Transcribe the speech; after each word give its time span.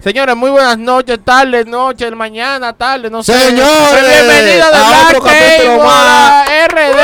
Señores, 0.00 0.36
muy 0.36 0.50
buenas 0.50 0.78
noches, 0.78 1.18
tardes, 1.24 1.66
noches, 1.66 2.12
mañana, 2.12 2.72
tarde, 2.72 3.10
no 3.10 3.20
sé. 3.20 3.32
Señores, 3.32 4.00
bienvenidos 4.00 4.70
de 4.70 4.76
a 4.76 4.88
Black 4.88 5.08
otro 5.08 5.22
capítulo 5.22 5.78
Table 5.78 5.78
más. 5.78 6.48
RD. 6.68 6.98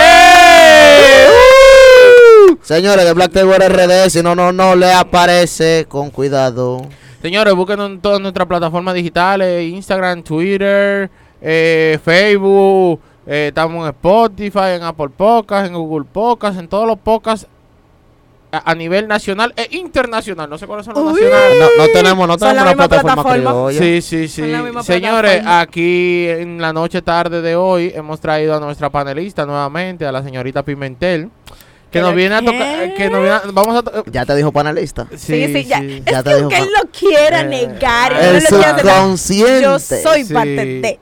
Señores 2.63 3.05
de 3.05 3.13
Black 3.13 3.33
Table 3.33 3.69
RD, 3.69 4.11
si 4.11 4.23
no, 4.23 4.37
no, 4.37 4.53
no 4.53 4.77
le 4.77 4.93
aparece, 4.93 5.87
con 5.89 6.11
cuidado. 6.11 6.87
Señores, 7.21 7.53
búsquenos 7.55 7.91
en 7.91 8.01
todas 8.01 8.21
nuestras 8.21 8.47
plataformas 8.47 8.95
digitales, 8.95 9.73
Instagram, 9.73 10.23
Twitter, 10.23 11.11
eh, 11.43 11.99
Facebook, 12.05 13.01
eh, 13.27 13.47
estamos 13.49 13.83
en 13.83 13.89
Spotify, 13.89 14.77
en 14.77 14.85
Apple 14.85 15.09
Podcasts, 15.09 15.69
en 15.69 15.75
Google 15.75 16.07
Podcasts, 16.13 16.61
en 16.61 16.69
todos 16.69 16.87
los 16.87 17.01
podcasts 17.01 17.49
a, 18.55 18.71
a 18.71 18.75
nivel 18.75 19.07
nacional 19.09 19.53
e 19.57 19.69
internacional. 19.77 20.49
No 20.49 20.57
sé 20.59 20.67
cuáles 20.67 20.87
son 20.87 20.95
los 20.95 21.05
Uy. 21.05 21.21
nacionales. 21.23 21.59
No, 21.61 21.85
no 21.85 21.89
tenemos, 21.93 22.29
no 22.29 22.37
tenemos 22.37 22.57
la 22.57 22.63
una 22.73 22.75
plataforma 22.77 23.15
plataforma. 23.23 23.51
criolla. 23.71 23.79
Sí, 23.79 24.03
sí, 24.03 24.29
sí. 24.29 24.43
Señores, 24.83 25.43
aquí 25.47 26.27
en 26.29 26.61
la 26.61 26.73
noche 26.73 27.03
tarde 27.03 27.43
de 27.43 27.57
hoy 27.57 27.93
hemos 27.95 28.21
traído 28.21 28.57
a 28.57 28.61
nuestra 28.61 28.91
panelista 28.91 29.45
nuevamente, 29.47 30.07
a 30.07 30.13
la 30.13 30.23
señorita 30.23 30.63
Pimentel, 30.63 31.31
que 31.91 32.01
¿Pero 32.01 32.07
nos 32.09 32.17
viene 32.17 32.35
a 32.35 32.41
tocar, 32.43 32.95
que 32.95 33.09
nos 33.09 33.21
viene 33.21 33.37
a- 33.37 33.43
vamos 33.53 33.77
a 33.77 33.83
to- 33.83 34.05
Ya 34.11 34.27
te 34.27 34.35
dijo 34.35 34.51
panelista. 34.51 35.07
Sí, 35.17 35.47
sí, 35.47 35.65
ya. 35.65 35.79
sí. 35.79 36.03
Ya 36.05 36.19
es 36.19 36.25
te 36.25 36.31
que 36.31 36.37
dijo 36.37 36.41
aunque 36.51 36.59
él 36.59 36.69
lo 36.83 36.91
quiera 36.91 37.41
Eh, 37.43 37.45
negar, 37.45 38.13
él 38.15 38.19
El 38.19 38.35
no 38.35 38.41
lo 38.41 38.49
quiera 38.49 38.71
aceptar, 38.73 38.95
subconsciente. 38.97 39.63
yo 39.63 39.79
soy 39.79 40.25
Sí. 40.25 40.35
parte 40.35 40.51
de. 40.51 41.01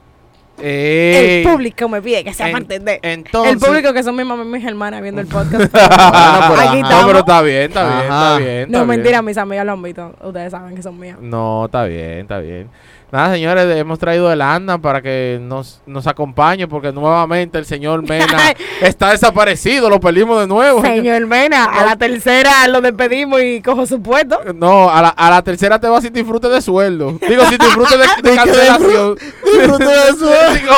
Ey. 0.63 1.43
El 1.45 1.49
público 1.51 1.89
me 1.89 2.01
pide 2.01 2.23
que 2.25 2.33
sea 2.33 2.47
En- 2.47 2.53
parte 2.53 2.79
de. 2.79 3.01
Entonces, 3.03 3.53
el 3.55 3.59
público 3.59 3.93
que 3.93 4.03
son 4.03 4.15
mi 4.17 4.25
mamá 4.25 4.43
y 4.45 4.47
mis 4.47 4.65
hermanas 4.65 5.03
viendo 5.03 5.21
el 5.21 5.27
podcast. 5.27 5.73
Bueno, 5.73 6.55
pero 6.55 6.61
Aquí 6.71 6.81
ajá. 6.81 7.01
No, 7.01 7.07
pero 7.07 7.19
está 7.21 7.43
bien, 7.43 7.63
está 7.63 7.85
bien, 7.89 8.03
está 8.03 8.39
bien. 8.39 8.71
No, 8.71 8.79
está 8.79 8.87
mentira, 8.87 9.19
bien. 9.19 9.25
mis 9.25 9.39
amigas 9.39 9.67
lo 9.67 9.73
han 9.73 9.83
visto. 9.83 10.15
Ustedes 10.23 10.51
saben 10.51 10.75
que 10.75 10.83
son 10.83 10.99
mías. 10.99 11.19
No, 11.21 11.65
está 11.67 11.85
bien, 11.85 12.21
está 12.21 12.39
bien. 12.39 12.69
Nada, 13.13 13.35
señores, 13.35 13.77
hemos 13.77 13.99
traído 13.99 14.33
el 14.33 14.41
Anda 14.41 14.79
para 14.79 15.03
que 15.03 15.39
nos, 15.39 15.83
nos 15.85 16.07
acompañe 16.07 16.67
porque 16.67 16.93
nuevamente 16.93 17.59
el 17.59 17.67
señor 17.67 18.09
Mena 18.09 18.55
está 18.81 19.11
desaparecido, 19.11 19.91
lo 19.91 20.01
perdimos 20.01 20.41
de 20.41 20.47
nuevo. 20.47 20.81
Señor 20.81 21.27
Mena, 21.27 21.67
a 21.67 21.85
la 21.85 21.97
tercera 21.97 22.67
lo 22.69 22.81
despedimos 22.81 23.43
y 23.43 23.61
cojo 23.61 23.85
su 23.85 24.01
puesto. 24.01 24.41
No, 24.55 24.89
a 24.89 25.03
la, 25.03 25.09
a 25.11 25.29
la 25.29 25.43
tercera 25.43 25.79
te 25.79 25.89
vas 25.89 26.03
sin 26.03 26.15
disfrute 26.15 26.49
de 26.49 26.63
sueldo. 26.63 27.19
Digo, 27.29 27.45
sin 27.45 27.59
disfrute 27.59 27.99
de, 27.99 28.05
cancelación. 28.35 29.19
disfrute 29.45 29.85
de 29.85 30.13
sueldo. 30.19 30.75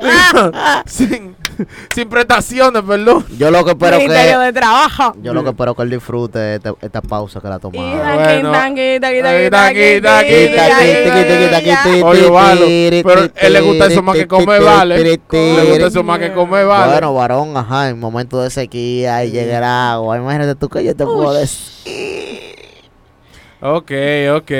Digo, 0.00 0.52
sin, 0.86 1.36
sin 1.94 2.08
prestaciones, 2.08 2.82
perdón. 2.82 3.24
Yo 3.36 3.50
lo 3.50 3.64
que 3.64 3.72
espero 3.72 3.98
que. 3.98 4.08
de 4.08 4.52
trabajo. 4.52 5.14
Yo 5.22 5.34
lo 5.34 5.42
que 5.42 5.50
espero 5.50 5.74
que 5.74 5.82
él 5.82 5.90
disfrute 5.90 6.56
esta, 6.56 6.74
esta 6.80 7.02
pausa 7.02 7.40
que 7.40 7.48
la 7.48 7.58
tomamos. 7.58 7.98
Bueno, 7.98 8.52
Oye, 12.04 12.30
vale. 12.30 13.02
Pero 13.04 13.28
él 13.34 13.52
le 13.52 13.60
gusta 13.60 13.86
eso 13.86 14.02
más 14.02 14.16
que 14.16 14.26
comer, 14.26 14.62
vale. 14.62 14.98
Le 14.98 15.16
gusta 15.16 15.86
eso 15.86 16.02
más 16.02 16.18
que 16.18 16.32
comer, 16.32 16.66
vale. 16.66 16.92
Bueno, 16.92 17.14
varón, 17.14 17.56
ajá, 17.56 17.88
en 17.88 17.98
momento 17.98 18.40
de 18.42 18.50
sequía 18.50 19.24
y 19.24 19.30
llegará 19.30 19.92
agua. 19.92 20.16
Imagínate 20.16 20.54
tú 20.54 20.68
que 20.68 20.84
yo 20.84 20.94
te 20.94 21.04
puedo 21.04 21.32
decir. 21.32 21.84
Ok, 23.60 23.92
ok. 24.36 24.52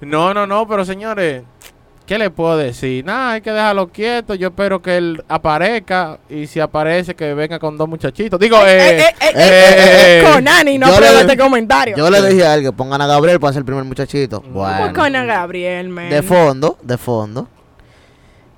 No, 0.00 0.34
no, 0.34 0.46
no, 0.46 0.68
pero 0.68 0.84
señores, 0.84 1.42
¿qué 2.06 2.18
le 2.18 2.30
puedo 2.30 2.56
decir? 2.56 3.04
Nada, 3.04 3.32
hay 3.32 3.40
que 3.40 3.50
dejarlo 3.50 3.88
quieto. 3.88 4.34
Yo 4.34 4.48
espero 4.48 4.80
que 4.80 4.96
él 4.96 5.24
aparezca 5.28 6.18
y 6.30 6.46
si 6.46 6.60
aparece 6.60 7.14
que 7.14 7.34
venga 7.34 7.58
con 7.58 7.76
dos 7.76 7.88
muchachitos. 7.88 8.38
Digo, 8.40 8.56
Eh, 8.64 8.98
eh, 9.00 9.00
eh, 9.00 9.14
eh, 9.20 9.32
eh, 9.34 9.34
eh, 9.36 10.20
eh, 10.20 10.32
Con 10.32 10.46
Ani 10.48 10.78
no 10.78 10.86
yo 10.88 10.94
aprueba 10.94 11.20
este 11.20 11.36
comentario. 11.36 11.96
Yo 11.96 12.08
le 12.08 12.26
dije 12.28 12.46
a 12.46 12.54
él 12.54 12.62
que 12.62 12.72
pongan 12.72 13.00
a 13.02 13.06
Gabriel 13.06 13.38
para 13.40 13.52
ser 13.52 13.60
el 13.60 13.66
primer 13.66 13.84
muchachito. 13.84 14.40
¿Cómo 14.40 14.60
Bueno, 14.60 14.92
con 14.94 15.14
a 15.16 15.24
Gabriel, 15.24 15.88
man? 15.88 16.08
de 16.08 16.22
fondo, 16.22 16.78
de 16.82 16.96
fondo. 16.96 17.48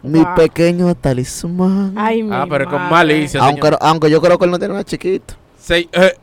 Mi 0.02 0.20
Wow. 0.20 0.34
pequeño 0.36 0.94
talismán. 0.94 1.94
Ay, 1.96 2.22
mi 2.22 2.30
Ah, 2.32 2.46
pero 2.48 2.66
con 2.70 2.80
malicia. 2.88 3.40
aunque, 3.80 4.08
yo 4.10 4.20
creo 4.20 4.38
que 4.38 4.44
él 4.44 4.50
no 4.52 4.58
tiene 4.58 4.72
nada 4.74 4.84
chiquito. 4.84 5.34
Se- 5.58 5.88
eh, 5.92 6.14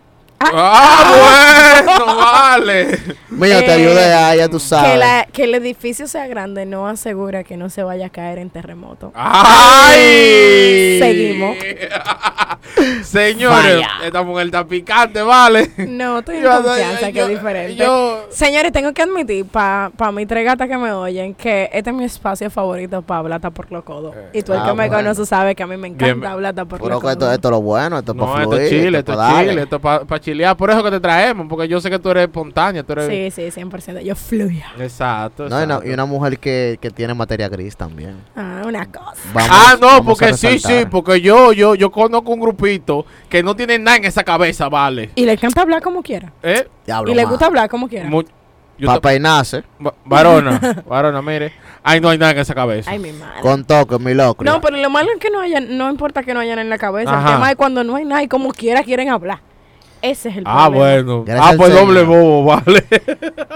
ah, 0.54 1.84
bueno, 1.86 2.16
vale. 2.18 3.00
Mira, 3.30 3.60
te 3.60 3.66
Eh, 3.68 3.72
ayudé 3.74 4.14
a 4.14 4.36
ya 4.36 4.48
tú 4.48 4.58
Que, 4.58 4.64
sabes. 4.64 5.00
la- 5.00 5.28
que 5.32 5.44
el 5.46 5.56
edificio 5.56 6.08
sea 6.08 6.28
grande 6.28 6.66
no 6.66 6.88
asegura 6.88 7.44
que 7.44 7.58
no 7.58 7.70
se 7.70 7.84
vaya 7.84 8.08
a 8.08 8.10
caer 8.10 8.38
en 8.40 8.50
terremoto. 8.50 9.12
¡Ay! 9.16 10.98
Seguimos. 11.00 11.58
Señores, 13.04 13.76
Vaya. 13.76 13.90
esta 14.04 14.22
mujer 14.24 14.48
está 14.48 14.66
picante, 14.66 15.22
¿vale? 15.22 15.72
No, 15.78 16.20
estoy 16.20 16.38
en 16.38 16.44
Yo- 16.44 16.52
confianza, 16.64 17.10
yo- 17.10 17.14
que 17.14 17.22
es 17.22 17.28
diferente. 17.30 17.76
yo- 17.76 18.26
Señores, 18.32 18.72
tengo 18.72 18.94
que 18.94 19.02
admitir, 19.04 19.46
para 19.46 19.92
pa 19.96 20.12
mis 20.12 20.28
tres 20.28 20.44
gatas 20.46 20.68
que 20.68 20.78
me 20.78 20.92
oyen, 20.92 21.34
que 21.36 21.70
este 21.72 21.90
es 21.92 21.96
mi 21.96 22.04
espacio 22.04 22.50
favorito 22.50 23.02
para 23.02 23.20
hablar 23.20 23.42
por 23.42 23.72
los 23.72 23.84
codos. 23.84 24.14
y 24.34 24.42
tú 24.42 24.54
el 24.54 24.60
ah, 24.60 24.64
que 24.66 24.70
me 24.74 24.88
bueno. 24.88 24.96
conoce 25.10 25.26
sabe 25.26 25.56
que 25.56 25.64
a 25.64 25.68
mí 25.68 25.78
me 25.78 25.88
encanta 25.88 26.32
hablar 26.32 26.54
por 26.56 26.80
los 26.82 26.90
que 27.02 27.08
esto, 27.08 27.20
codos. 27.20 27.34
esto 27.34 27.48
es 27.48 27.52
lo 27.52 27.62
bueno, 27.62 28.00
esto 28.00 28.12
es 28.12 28.18
No, 28.18 28.26
para 28.26 28.40
esto 28.44 28.50
fluir. 28.52 28.64
es 28.64 28.70
chile, 28.70 28.98
esto 29.00 29.12
esto 29.12 29.24
es 29.24 29.30
pa' 29.30 29.40
chile, 29.44 29.62
esto 29.64 29.76
es 29.76 29.82
para 29.82 30.20
Por 30.58 30.70
eso 30.72 30.84
que 30.84 30.92
te 30.92 31.00
traemos, 31.00 31.48
porque 31.48 31.68
yo 31.68 31.80
sé 31.82 31.90
que 31.90 32.00
tú 32.00 32.10
eres 32.10 32.24
espontánea, 32.24 32.84
tú 32.84 32.94
eres... 32.94 33.32
Sí, 33.34 33.52
sí, 33.52 33.62
100%. 33.62 34.02
Yo 34.02 34.16
fluyo. 34.16 34.64
Exacto, 34.80 35.48
No, 35.50 35.60
y, 35.60 35.64
una, 35.64 35.74
exacto. 35.76 35.90
y 35.90 35.94
una 35.94 36.06
mujer 36.06 36.40
que, 36.40 36.78
que 36.82 36.92
tiene 36.92 37.14
materia 37.14 37.48
gris 37.50 37.76
también. 37.76 38.18
Ah, 38.36 38.62
una 38.66 38.86
cosa. 38.92 39.22
Vamos- 39.34 39.50
ah, 39.52 39.76
no, 39.80 40.04
porque 40.04 40.34
sí, 40.34 40.60
sí, 40.60 40.86
porque 40.90 41.22
yo, 41.22 41.54
yo, 41.54 41.76
yo 41.76 41.92
conozco 41.92 42.32
un 42.32 42.40
grupito 42.40 43.06
que 43.30 43.42
no 43.44 43.56
tiene 43.56 43.80
nada 43.80 43.98
en 43.98 44.06
esa 44.06 44.24
cabeza, 44.24 44.70
¿vale? 44.70 45.12
Y 45.16 45.26
le 45.26 45.34
encanta 45.34 45.62
hablar 45.62 45.82
como 45.82 46.02
quiera. 46.04 46.32
¿Eh? 46.44 46.68
Diablo, 46.86 47.12
Y 47.12 47.16
le 47.16 47.26
gusta 47.26 47.46
hablar 47.48 47.70
como 47.70 47.88
quiera. 47.88 48.08
Mu- 48.10 48.24
te- 48.24 49.02
peinarse, 49.02 49.64
va- 49.86 49.94
varona, 50.04 50.60
varona, 50.88 51.22
mire. 51.22 51.54
Ay, 51.82 52.02
no 52.02 52.10
hay 52.10 52.18
nada 52.18 52.32
en 52.34 52.40
esa 52.40 52.54
cabeza. 52.54 52.92
Ay, 52.92 53.00
mi 53.00 53.12
madre. 53.14 53.40
con 53.42 53.64
toque, 53.64 53.98
mi 54.00 54.14
loco. 54.14 54.44
No, 54.44 54.60
pero 54.60 54.76
lo 54.76 54.90
malo 54.90 55.10
es 55.14 55.20
que 55.20 55.30
no 55.30 55.40
hayan, 55.40 55.78
no 55.78 55.90
importa 55.90 56.24
que 56.24 56.34
no 56.34 56.40
hayan 56.42 56.60
en 56.60 56.70
la 56.70 56.78
cabeza. 56.78 57.12
Ajá. 57.18 57.30
El 57.30 57.36
tema 57.36 57.50
es 57.52 57.56
cuando 57.56 57.84
no 57.86 57.96
hay 57.96 58.04
nada 58.06 58.22
y 58.24 58.28
como 58.28 58.52
quiera 58.52 58.84
quieren 58.84 59.10
hablar. 59.10 59.40
Ese 60.06 60.30
es 60.30 60.38
el 60.38 60.44
ah, 60.46 60.66
problema. 60.70 60.86
bueno. 61.04 61.24
Gracias 61.26 61.46
ah, 61.46 61.50
al 61.50 61.58
pues 61.58 61.70
Señor. 61.74 61.88
doble 61.88 62.04
bobo, 62.04 62.44
vale. 62.66 62.86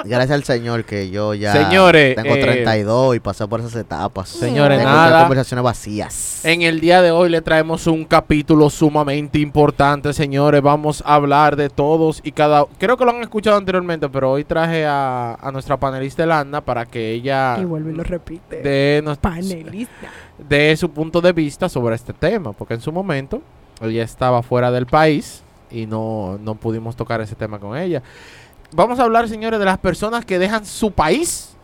Gracias 0.06 0.32
al 0.32 0.44
Señor 0.44 0.84
que 0.84 1.10
yo 1.10 1.34
ya 1.34 1.54
Señores, 1.54 2.16
tengo 2.16 2.36
eh, 2.36 2.42
32 2.42 3.16
y 3.16 3.20
pasé 3.20 3.48
por 3.48 3.60
esas 3.60 3.76
etapas. 3.76 4.30
Señores, 4.30 4.80
Tengo 4.80 4.90
nada. 4.92 5.22
conversaciones 5.22 5.64
vacías. 5.64 6.44
En 6.46 6.62
el 6.64 6.80
día 6.80 7.02
de 7.02 7.12
hoy 7.12 7.30
le 7.30 7.42
traemos 7.42 7.86
un 7.88 8.04
capítulo 8.06 8.70
sumamente 8.70 9.40
importante, 9.40 10.12
señores. 10.14 10.62
Vamos 10.62 11.04
a 11.06 11.16
hablar 11.16 11.56
de 11.56 11.70
todos 11.70 12.20
y 12.24 12.32
cada... 12.32 12.66
Creo 12.78 12.98
que 12.98 13.06
lo 13.06 13.12
han 13.12 13.22
escuchado 13.22 13.58
anteriormente, 13.58 14.10
pero 14.10 14.32
hoy 14.32 14.44
traje 14.44 14.86
a, 14.86 15.36
a 15.36 15.52
nuestra 15.52 15.78
panelista 15.78 16.24
Elanda 16.24 16.62
para 16.62 16.86
que 16.86 17.12
ella 17.12 17.58
Y 17.60 17.66
vuelve 17.66 17.92
y 17.92 17.96
lo 17.96 18.04
repite. 18.04 18.62
dé, 18.62 19.02
nos- 19.04 19.18
Panelista. 19.20 20.08
dé 20.38 20.76
su 20.78 20.90
punto 20.90 21.22
de 21.22 21.32
vista 21.34 21.70
sobre 21.70 21.96
este 21.96 22.14
tema, 22.14 22.54
porque 22.54 22.74
en 22.74 22.82
su 22.82 22.92
momento 22.92 23.42
ella 23.82 24.04
estaba 24.04 24.42
fuera 24.42 24.72
del 24.72 24.86
país 24.88 25.44
y 25.72 25.86
no, 25.86 26.38
no 26.42 26.56
pudimos 26.56 26.96
tocar 26.96 27.22
ese 27.22 27.36
tema 27.36 27.60
con 27.60 27.78
ella. 27.78 28.02
Vamos 28.72 29.00
a 29.00 29.04
hablar, 29.04 29.28
señores, 29.28 29.60
de 29.60 29.66
las 29.66 29.78
personas 29.80 30.26
que 30.26 30.38
dejan 30.40 30.66
su 30.66 30.92
país 30.92 31.56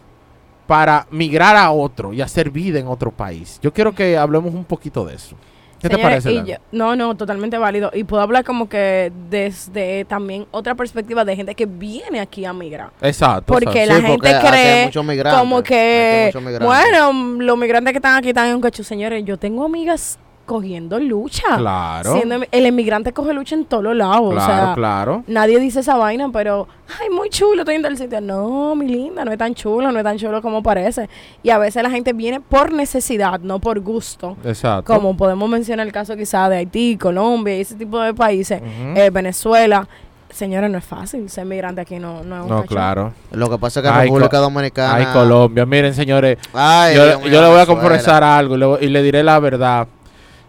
para 0.67 1.05
migrar 1.11 1.55
a 1.55 1.71
otro 1.71 2.11
y 2.13 2.21
hacer 2.21 2.49
vida 2.49 2.79
en 2.79 2.87
otro 2.87 3.11
país. 3.11 3.59
Yo 3.61 3.71
quiero 3.71 3.93
que 3.93 4.17
hablemos 4.17 4.53
un 4.53 4.65
poquito 4.65 5.05
de 5.05 5.15
eso. 5.15 5.35
¿Qué 5.79 5.89
te 5.89 5.97
parece? 5.99 6.33
yo- 6.43 6.55
no, 6.71 6.95
no, 6.95 7.13
totalmente 7.15 7.59
válido. 7.59 7.91
Y 7.93 8.05
puedo 8.05 8.23
hablar 8.23 8.43
como 8.43 8.67
que 8.67 9.11
desde 9.29 10.03
también 10.05 10.47
otra 10.49 10.73
perspectiva 10.73 11.23
de 11.23 11.35
gente 11.35 11.53
que 11.53 11.67
viene 11.67 12.19
aquí 12.19 12.43
a 12.45 12.53
migrar. 12.53 12.89
Exacto. 13.01 13.53
Porque 13.53 13.83
exacto. 13.83 13.89
la 13.93 13.95
Sí, 13.95 14.01
gente 14.01 14.17
porque 14.17 14.47
cree 14.47 15.29
como 15.37 15.61
que, 15.61 16.31
bueno, 16.61 17.13
los 17.43 17.57
migrantes 17.57 17.91
que 17.91 17.97
están 17.99 18.15
aquí 18.15 18.29
están 18.29 18.47
en 18.47 18.55
un 18.55 18.61
cacho. 18.61 18.83
Señores, 18.83 19.23
yo 19.25 19.37
tengo 19.37 19.63
amigas 19.63 20.17
cogiendo 20.45 20.99
lucha. 20.99 21.57
Claro. 21.57 22.13
Siendo 22.15 22.35
el 22.51 22.65
emigrante 22.65 23.11
coge 23.13 23.33
lucha 23.33 23.55
en 23.55 23.65
todos 23.65 23.83
los 23.83 23.95
lados. 23.95 24.33
Claro, 24.33 24.53
o 24.53 24.65
sea, 24.65 24.73
claro. 24.75 25.23
nadie 25.27 25.59
dice 25.59 25.79
esa 25.79 25.97
vaina, 25.97 26.29
pero, 26.31 26.67
ay, 27.01 27.09
muy 27.09 27.29
chulo, 27.29 27.61
estoy 27.61 27.75
en 27.75 27.81
tal 27.81 27.97
sitio. 27.97 28.21
No, 28.21 28.75
mi 28.75 28.87
linda, 28.87 29.25
no 29.25 29.31
es 29.31 29.37
tan 29.37 29.53
chulo, 29.55 29.91
no 29.91 29.97
es 29.97 30.03
tan 30.03 30.17
chulo 30.17 30.41
como 30.41 30.61
parece. 30.63 31.09
Y 31.43 31.49
a 31.49 31.57
veces 31.57 31.81
la 31.83 31.89
gente 31.89 32.13
viene 32.13 32.39
por 32.41 32.71
necesidad, 32.71 33.39
no 33.39 33.59
por 33.59 33.79
gusto. 33.79 34.37
Exacto. 34.45 34.93
Como 34.93 35.17
podemos 35.17 35.49
mencionar 35.49 35.85
el 35.87 35.91
caso 35.93 36.15
quizá 36.15 36.47
de 36.49 36.57
Haití, 36.57 36.97
Colombia 36.97 37.57
y 37.57 37.61
ese 37.61 37.75
tipo 37.75 37.99
de 37.99 38.13
países, 38.13 38.61
eh, 38.95 39.09
Venezuela. 39.11 39.87
Señores, 40.29 40.69
no 40.69 40.77
es 40.79 40.83
fácil 40.83 41.29
ser 41.29 41.45
migrante 41.45 41.79
aquí, 41.79 41.97
no, 41.97 42.21
no 42.23 42.35
es 42.37 42.41
un 42.43 42.49
No, 42.49 42.55
cacho. 42.57 42.67
claro. 42.67 43.13
Lo 43.31 43.49
que 43.49 43.57
pasa 43.57 43.79
es 43.79 43.83
que 43.83 43.89
en 43.89 43.95
Ay, 43.95 44.01
República 44.07 44.37
Dominicana. 44.39 44.95
Ay, 44.95 45.05
Colombia. 45.13 45.65
Miren, 45.65 45.93
señores, 45.93 46.37
Ay, 46.53 46.93
yo, 46.93 47.21
yo 47.21 47.41
le 47.41 47.47
voy 47.47 47.59
a 47.61 47.65
confesar 47.65 48.21
algo 48.21 48.55
y 48.55 48.59
le, 48.59 48.65
voy- 48.65 48.79
y 48.81 48.87
le 48.89 49.01
diré 49.01 49.23
la 49.23 49.39
verdad. 49.39 49.87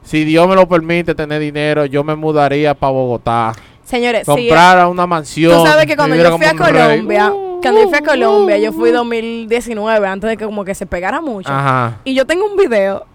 Si 0.06 0.25
Dios 0.25 0.47
me 0.49 0.55
lo 0.55 0.69
permite 0.69 1.17
tener 1.17 1.41
dinero, 1.41 1.85
yo 1.85 2.05
me 2.05 2.14
mudaría 2.14 2.75
para 2.75 2.93
Bogotá. 2.93 3.53
Señores, 3.85 4.23
sí, 4.25 4.26
Comprar 4.26 4.87
una 4.87 5.05
mansión. 5.05 5.53
Tú 5.53 5.67
sabes 5.67 5.87
que 5.87 5.97
cuando 5.97 6.14
yo 6.14 6.37
fui 6.37 6.47
a. 6.47 6.55
Colombia, 6.55 7.32
Uh, 7.32 7.61
cuando 7.61 7.81
yo 7.81 7.88
fui 7.88 7.99
a 7.99 8.03
uh, 8.03 8.05
Colombia, 8.05 8.58
yo 8.58 8.73
fui 8.73 8.91
uh. 8.91 8.94
2019, 8.94 10.06
antes 10.06 10.31
de 10.31 10.37
que 10.37 10.44
como 10.44 10.64
que 10.64 10.75
se 10.76 10.87
pegara 10.87 11.20
mucho. 11.20 11.50
Ajá. 11.50 11.99
Y 12.05 12.14
yo 12.14 12.25
tengo 12.25 12.47
un 12.47 12.56
video, 12.56 13.06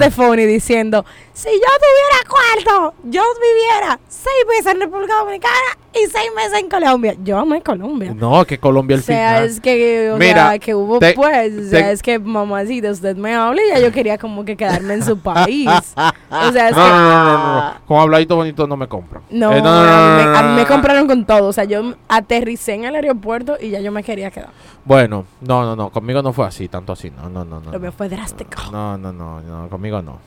de 0.00 0.10
Phony 0.10 0.46
diciendo, 0.46 1.04
si 1.32 1.48
yo 1.48 1.68
tuviera 1.78 2.64
cuarto, 2.64 2.94
yo 3.04 3.22
viviera 3.40 4.00
seis 4.08 4.44
meses 4.48 4.72
en 4.74 4.80
República 4.80 5.14
Dominicana 5.18 5.78
y 5.94 6.06
seis 6.10 6.30
meses 6.34 6.58
en 6.60 6.68
Colombia. 6.68 7.14
Yo 7.22 7.38
amé 7.38 7.60
Colombia. 7.62 8.14
No, 8.16 8.44
que 8.44 8.58
Colombia 8.58 8.96
O 8.96 8.98
al 8.98 9.02
sea, 9.04 9.28
final. 9.34 9.44
es 9.44 9.60
que, 9.60 10.10
o 10.10 10.16
Mira, 10.16 10.48
sea, 10.50 10.58
que 10.58 10.74
hubo 10.74 10.98
te- 10.98 11.12
pues, 11.14 11.52
o 11.52 11.70
sea, 11.70 11.80
te- 11.86 11.92
es 11.92 12.02
que 12.02 12.18
mamacita, 12.18 12.90
usted 12.90 13.16
me 13.16 13.34
habla 13.34 13.62
y 13.62 13.68
ya 13.68 13.78
yo 13.80 13.92
quería 13.92 14.16
como 14.18 14.44
que 14.44 14.56
quedarme 14.56 14.94
en 14.94 15.04
su 15.04 15.18
país. 15.18 15.68
O 15.68 16.52
sea, 16.52 16.68
es 16.70 16.76
No, 16.76 16.82
que 16.84 16.88
no, 16.90 17.00
no, 17.00 17.24
no, 17.24 17.24
no, 17.38 17.54
no. 17.60 17.74
Con 17.86 17.98
habladito 17.98 18.36
bonito 18.36 18.66
no 18.66 18.76
me 18.76 18.88
compran. 18.88 19.22
no, 19.30 19.52
Eh, 19.52 19.58
a, 19.58 19.62
mí 19.62 20.30
me, 20.32 20.38
a 20.38 20.42
mí 20.42 20.54
me 20.56 20.62
no. 20.62 20.68
compraron 20.68 21.06
con 21.06 21.24
todo. 21.26 21.48
O 21.48 21.52
sea, 21.52 21.64
yo 21.64 21.94
aterricé 22.08 22.74
en 22.74 22.84
el 22.84 22.94
aeropuerto 22.94 23.56
y 23.60 23.70
ya 23.70 23.80
yo 23.80 23.92
me 23.92 24.02
quería 24.02 24.30
quedar. 24.30 24.50
Bueno, 24.84 25.26
no, 25.40 25.62
no, 25.64 25.76
no. 25.76 25.90
Conmigo 25.90 26.22
no 26.22 26.32
fue 26.32 26.46
así, 26.46 26.68
tanto 26.68 26.92
así. 26.92 27.10
No, 27.10 27.28
no, 27.28 27.44
no. 27.44 27.60
no 27.60 27.70
Lo 27.72 27.78
mío 27.78 27.90
no. 27.90 27.92
fue 27.96 28.08
drástico. 28.08 28.62
No, 28.72 28.96
no, 28.98 29.12
no, 29.12 29.40
no, 29.40 29.68
conmigo 29.68 30.00
no. 30.02 30.18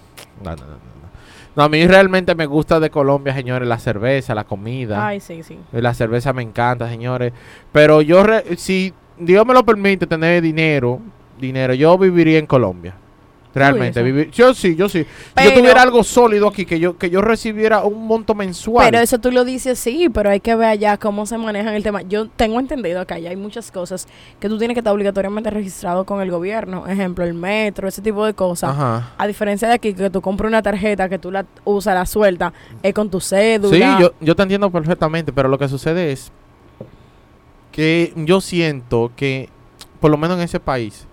No, 0.43 0.51
no, 0.51 0.55
no, 0.55 0.77
no, 1.55 1.63
a 1.63 1.69
mí 1.69 1.85
realmente 1.87 2.35
me 2.35 2.45
gusta 2.45 2.79
de 2.79 2.89
Colombia, 2.89 3.33
señores, 3.33 3.67
la 3.67 3.79
cerveza, 3.79 4.35
la 4.35 4.43
comida. 4.43 5.07
Ay, 5.07 5.19
sí, 5.19 5.41
sí. 5.43 5.57
La 5.71 5.93
cerveza 5.93 6.33
me 6.33 6.41
encanta, 6.41 6.89
señores. 6.89 7.31
Pero 7.71 8.01
yo, 8.01 8.23
re- 8.23 8.57
si 8.57 8.93
Dios 9.17 9.45
me 9.45 9.53
lo 9.53 9.63
permite 9.65 10.05
tener 10.07 10.41
dinero, 10.41 10.99
dinero, 11.39 11.73
yo 11.73 11.97
viviría 11.97 12.39
en 12.39 12.45
Colombia. 12.45 12.95
Realmente, 13.55 14.03
vivir, 14.03 14.31
yo 14.31 14.53
sí, 14.53 14.75
yo 14.75 14.89
sí. 14.89 15.03
Si 15.03 15.07
Pero- 15.33 15.49
yo 15.51 15.59
tuviera 15.59 15.81
algo 15.81 16.03
sólido 16.03 16.49
aquí, 16.49 16.65
que 16.65 16.77
yo, 16.77 16.97
que 16.97 17.09
yo 17.09 17.21
recibiera 17.21 17.85
un 17.85 18.05
monto 18.05 18.35
mensual. 18.35 18.85
Pero 18.85 19.01
eso 19.01 19.17
tú 19.19 19.31
lo 19.31 19.45
dices 19.45 19.79
sí, 19.79 20.09
pero 20.13 20.29
hay 20.29 20.41
que 20.41 20.55
ver 20.55 20.67
allá 20.67 20.97
cómo 20.97 21.25
se 21.25 21.37
maneja 21.37 21.73
el 21.73 21.81
tema. 21.81 22.01
Yo 22.01 22.27
tengo 22.27 22.59
entendido 22.59 23.07
que 23.07 23.13
allá 23.13 23.29
hay 23.29 23.37
muchas 23.37 23.71
cosas 23.71 24.09
que 24.41 24.49
tú 24.49 24.57
tienes 24.57 24.75
que 24.75 24.79
estar 24.79 24.93
obligatoriamente 24.93 25.49
registrado 25.49 26.05
con 26.05 26.21
el 26.21 26.29
gobierno. 26.31 26.85
Ejemplo, 26.85 27.23
el 27.23 27.33
metro, 27.33 27.87
ese 27.87 28.01
tipo 28.01 28.25
de 28.25 28.33
cosas. 28.33 28.71
Ajá. 28.71 29.13
A 29.17 29.25
diferencia 29.25 29.69
de 29.69 29.75
aquí, 29.75 29.93
que 29.93 30.09
tú 30.09 30.19
compras 30.19 30.49
una 30.49 30.61
tarjeta 30.61 31.07
que 31.07 31.17
tú 31.17 31.31
la 31.31 31.45
usas, 31.63 31.95
la 31.95 32.05
suelta, 32.05 32.51
es 32.83 32.93
con 32.93 33.09
tu 33.09 33.21
cédula. 33.21 33.97
Sí, 33.97 34.03
yo, 34.03 34.13
yo 34.19 34.35
te 34.35 34.43
entiendo 34.43 34.69
perfectamente, 34.69 35.31
pero 35.31 35.47
lo 35.47 35.57
que 35.57 35.69
sucede 35.69 36.11
es 36.11 36.29
que 37.71 38.11
yo 38.17 38.41
siento 38.41 39.11
que, 39.15 39.47
por 40.01 40.11
lo 40.11 40.17
menos 40.17 40.37
en 40.37 40.43
ese 40.43 40.59
país 40.59 41.07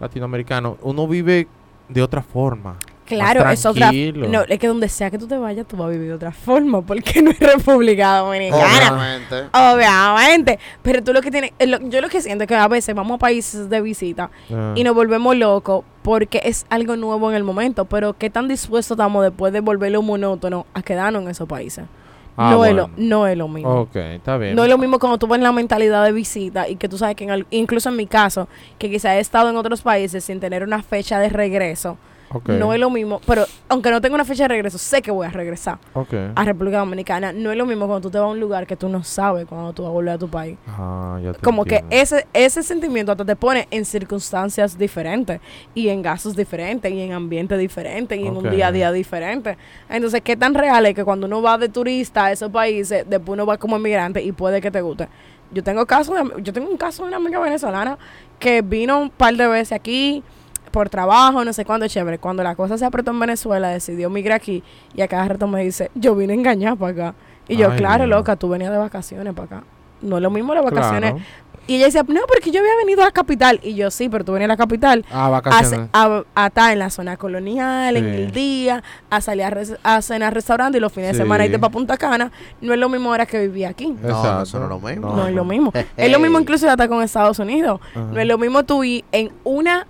latinoamericano, 0.00 0.78
uno 0.82 1.06
vive 1.06 1.48
de 1.92 2.02
otra 2.02 2.22
forma. 2.22 2.76
Claro, 3.06 3.48
es 3.50 3.66
otra. 3.66 3.90
No, 4.28 4.42
es 4.42 4.58
que 4.60 4.68
donde 4.68 4.88
sea 4.88 5.10
que 5.10 5.18
tú 5.18 5.26
te 5.26 5.36
vayas, 5.36 5.66
tú 5.66 5.76
vas 5.76 5.88
a 5.88 5.90
vivir 5.90 6.06
de 6.06 6.14
otra 6.14 6.30
forma, 6.30 6.80
porque 6.80 7.20
no 7.20 7.32
es 7.32 7.40
República 7.40 8.18
Dominicana. 8.18 8.92
Obviamente. 8.92 9.36
Obviamente. 9.52 10.58
Pero 10.82 11.02
tú 11.02 11.12
lo 11.12 11.20
que 11.20 11.30
tienes. 11.32 11.50
eh, 11.58 11.66
lo- 11.66 11.80
yo 11.88 12.00
lo 12.00 12.08
que 12.08 12.20
siento 12.20 12.44
es 12.44 12.48
que 12.48 12.54
a 12.54 12.68
veces 12.68 12.94
vamos 12.94 13.16
a 13.16 13.18
países 13.18 13.68
de 13.68 13.80
visita 13.80 14.30
Ah. 14.52 14.74
y 14.76 14.84
nos 14.84 14.94
volvemos 14.94 15.34
locos 15.36 15.84
porque 16.02 16.40
es 16.44 16.66
algo 16.70 16.94
nuevo 16.94 17.28
en 17.30 17.36
el 17.36 17.42
momento. 17.42 17.84
Pero 17.86 18.12
qué 18.16 18.30
tan 18.30 18.46
dispuestos 18.46 18.94
estamos 18.96 19.24
después 19.24 19.52
de 19.52 19.58
volverlo 19.58 20.02
monótono 20.02 20.66
a 20.72 20.82
quedarnos 20.82 21.22
en 21.24 21.30
esos 21.30 21.48
países. 21.48 21.86
Ah, 22.36 22.52
no, 22.52 22.64
es 22.64 22.74
lo, 22.74 22.88
bueno. 22.88 22.94
no 22.96 23.26
es 23.26 23.36
lo 23.36 23.48
mismo. 23.48 23.80
Ok, 23.82 23.96
está 23.96 24.36
bien. 24.38 24.56
No 24.56 24.64
es 24.64 24.70
lo 24.70 24.78
mismo 24.78 24.98
cuando 24.98 25.18
tú 25.18 25.26
ves 25.26 25.40
la 25.40 25.52
mentalidad 25.52 26.04
de 26.04 26.12
visita 26.12 26.68
y 26.68 26.76
que 26.76 26.88
tú 26.88 26.96
sabes 26.96 27.16
que 27.16 27.24
en 27.24 27.30
al- 27.30 27.46
incluso 27.50 27.88
en 27.90 27.96
mi 27.96 28.06
caso, 28.06 28.48
que 28.78 28.90
quizá 28.90 29.16
he 29.16 29.20
estado 29.20 29.50
en 29.50 29.56
otros 29.56 29.82
países 29.82 30.24
sin 30.24 30.40
tener 30.40 30.62
una 30.62 30.82
fecha 30.82 31.18
de 31.18 31.28
regreso, 31.28 31.98
Ok, 32.32 32.50
no 32.50 32.72
es 32.72 32.78
lo 32.78 32.90
mismo, 32.90 33.20
pero 33.26 33.44
aunque 33.68 33.90
no 33.90 34.00
tenga 34.00 34.14
una 34.14 34.24
fecha 34.24 34.44
de 34.44 34.48
regreso, 34.48 34.78
sé 34.78 35.02
que 35.02 35.10
voy 35.10 35.26
a 35.26 35.30
regresar 35.30 35.78
ok. 35.94 36.14
a 36.34 36.44
República 36.44 36.78
Dominicana. 36.78 37.32
No 37.32 37.50
es 37.50 37.58
lo 37.58 37.66
mismo 37.66 37.86
cuando 37.86 38.08
tú 38.08 38.10
te 38.10 38.18
vas 38.18 38.26
a 38.26 38.30
un 38.30 38.38
lugar 38.38 38.68
que 38.68 38.76
tú 38.76 38.88
no 38.88 39.02
sabes 39.02 39.46
cuando 39.46 39.72
tú 39.72 39.82
vas 39.82 39.90
a 39.90 39.92
volver 39.92 40.14
a 40.14 40.18
tu 40.18 40.28
país. 40.28 40.56
Ah, 40.68 41.18
ya 41.22 41.32
te 41.32 41.40
Como 41.40 41.64
que 41.64 41.84
ese, 41.90 42.26
ese 42.32 42.62
sentimiento 42.62 43.10
hasta 43.10 43.24
te 43.24 43.34
pone 43.34 43.66
en 43.72 43.84
circunstancias 43.84 44.78
diferentes 44.78 45.40
y 45.74 45.88
en 45.88 46.02
gastos 46.02 46.36
diferentes 46.36 46.92
y 46.92 47.00
en 47.00 47.12
ambiente 47.12 47.56
diferente 47.56 48.16
y 48.16 48.26
en 48.26 48.36
un 48.36 48.48
día 48.48 48.68
a 48.68 48.72
día 48.72 48.92
diferente. 48.92 49.58
Entonces, 49.88 50.20
¿qué 50.20 50.36
tan 50.36 50.54
real 50.54 50.86
es 50.86 50.94
que 50.94 51.04
cuando 51.04 51.26
uno 51.26 51.42
va 51.42 51.58
de 51.58 51.68
turista 51.68 52.26
a 52.26 52.32
esos 52.32 52.50
países, 52.50 53.04
después 53.08 53.34
uno 53.34 53.44
va 53.44 53.58
como 53.58 53.76
inmigrante 53.76 54.22
y 54.22 54.30
puede 54.30 54.60
que 54.60 54.70
te 54.70 54.80
guste? 54.80 55.08
Yo 55.52 55.64
tengo 55.64 55.84
caso 55.84 56.14
de, 56.14 56.42
yo 56.42 56.52
tengo 56.52 56.70
un 56.70 56.76
caso 56.76 57.02
de 57.02 57.08
una 57.08 57.16
amiga 57.16 57.40
venezolana 57.40 57.98
que 58.38 58.62
vino 58.62 59.00
un 59.00 59.10
par 59.10 59.34
de 59.34 59.48
veces 59.48 59.72
aquí 59.72 60.22
por 60.70 60.88
trabajo, 60.88 61.44
no 61.44 61.52
sé 61.52 61.64
cuándo, 61.64 61.86
chévere. 61.88 62.18
Cuando 62.18 62.42
la 62.42 62.54
cosa 62.54 62.78
se 62.78 62.84
apretó 62.84 63.10
en 63.10 63.20
Venezuela, 63.20 63.68
decidió 63.68 64.10
migrar 64.10 64.36
aquí 64.36 64.62
y 64.94 65.02
a 65.02 65.08
cada 65.08 65.26
rato 65.28 65.46
me 65.46 65.62
dice, 65.62 65.90
yo 65.94 66.14
vine 66.14 66.32
a 66.32 66.36
engañar 66.36 66.76
para 66.76 66.92
acá. 66.92 67.14
Y 67.48 67.56
yo, 67.56 67.70
Ay, 67.72 67.78
claro, 67.78 68.06
loca, 68.06 68.36
tú 68.36 68.48
venías 68.48 68.70
de 68.70 68.78
vacaciones 68.78 69.34
para 69.34 69.44
acá. 69.58 69.64
No 70.02 70.16
es 70.16 70.22
lo 70.22 70.30
mismo 70.30 70.54
las 70.54 70.64
vacaciones. 70.64 71.12
Claro. 71.12 71.26
Y 71.66 71.76
ella 71.76 71.84
decía, 71.84 72.02
no, 72.08 72.20
porque 72.26 72.50
yo 72.50 72.60
había 72.60 72.74
venido 72.80 73.02
a 73.02 73.04
la 73.04 73.10
capital. 73.12 73.60
Y 73.62 73.74
yo, 73.74 73.90
sí, 73.92 74.08
pero 74.08 74.24
tú 74.24 74.32
venías 74.32 74.46
a 74.48 74.54
la 74.54 74.56
capital 74.56 75.04
Ah, 75.10 75.26
a, 75.26 75.28
vacaciones. 75.28 75.88
a, 75.92 76.22
a 76.34 76.46
estar 76.46 76.72
en 76.72 76.78
la 76.80 76.90
zona 76.90 77.16
colonial, 77.16 77.96
en 77.96 78.06
el 78.06 78.32
día, 78.32 78.82
a 79.08 79.20
salir 79.20 79.44
a, 79.44 79.50
res- 79.50 79.76
a 79.84 80.00
cenar 80.02 80.32
restaurante 80.34 80.78
y 80.78 80.80
los 80.80 80.92
fines 80.92 81.12
de 81.12 81.18
semana 81.22 81.44
irte 81.44 81.58
para 81.60 81.70
Punta 81.70 81.96
Cana. 81.96 82.32
No 82.60 82.72
es 82.72 82.78
lo 82.80 82.88
mismo 82.88 83.10
ahora 83.10 83.26
que 83.26 83.38
vivía 83.40 83.68
aquí. 83.68 83.88
No, 83.88 84.08
Exacto. 84.08 84.42
eso 84.44 84.58
no 84.58 84.64
es 84.64 84.70
lo 84.70 84.80
mismo. 84.80 85.12
No, 85.14 85.26
es 85.28 85.34
lo 85.34 85.44
mismo. 85.44 85.70
Hey. 85.74 85.86
Es 85.96 86.10
lo 86.10 86.18
mismo 86.18 86.40
incluso 86.40 86.68
hasta 86.68 86.88
con 86.88 87.02
Estados 87.02 87.38
Unidos. 87.38 87.80
Ajá. 87.94 88.00
No 88.10 88.18
es 88.20 88.26
lo 88.26 88.38
mismo 88.38 88.64
tú 88.64 88.82
ir 88.82 89.04
en 89.12 89.30
una 89.44 89.86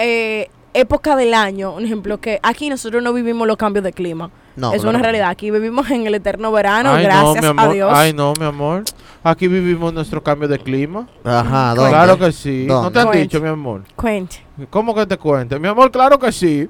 eh, 0.00 0.48
época 0.74 1.16
del 1.16 1.34
año, 1.34 1.72
un 1.74 1.84
ejemplo, 1.84 2.20
que 2.20 2.40
aquí 2.42 2.68
nosotros 2.68 3.02
no 3.02 3.12
vivimos 3.12 3.46
los 3.46 3.56
cambios 3.56 3.84
de 3.84 3.92
clima. 3.92 4.30
No, 4.56 4.72
es 4.72 4.82
claro 4.82 4.96
una 4.98 5.02
realidad. 5.02 5.28
Aquí 5.30 5.50
vivimos 5.50 5.88
en 5.90 6.06
el 6.06 6.14
eterno 6.14 6.50
verano, 6.52 6.92
Ay, 6.92 7.04
no, 7.06 7.08
gracias 7.08 7.42
mi 7.44 7.48
amor. 7.50 7.64
a 7.64 7.72
Dios. 7.72 7.92
Ay, 7.94 8.12
no, 8.12 8.32
mi 8.38 8.44
amor. 8.44 8.84
Aquí 9.22 9.46
vivimos 9.48 9.92
nuestro 9.94 10.22
cambio 10.22 10.48
de 10.48 10.58
clima. 10.58 11.06
Ajá, 11.24 11.74
¿dónde? 11.74 11.90
Claro 11.90 12.18
que 12.18 12.32
sí. 12.32 12.64
No 12.66 12.90
te 12.90 12.98
han 12.98 13.06
Cuente. 13.06 13.22
dicho, 13.22 13.40
mi 13.40 13.48
amor. 13.48 13.82
Cuente. 13.96 14.44
¿Cómo 14.70 14.94
que 14.94 15.06
te 15.06 15.16
cuente? 15.16 15.58
Mi 15.58 15.68
amor, 15.68 15.90
claro 15.90 16.18
que 16.18 16.32
sí. 16.32 16.68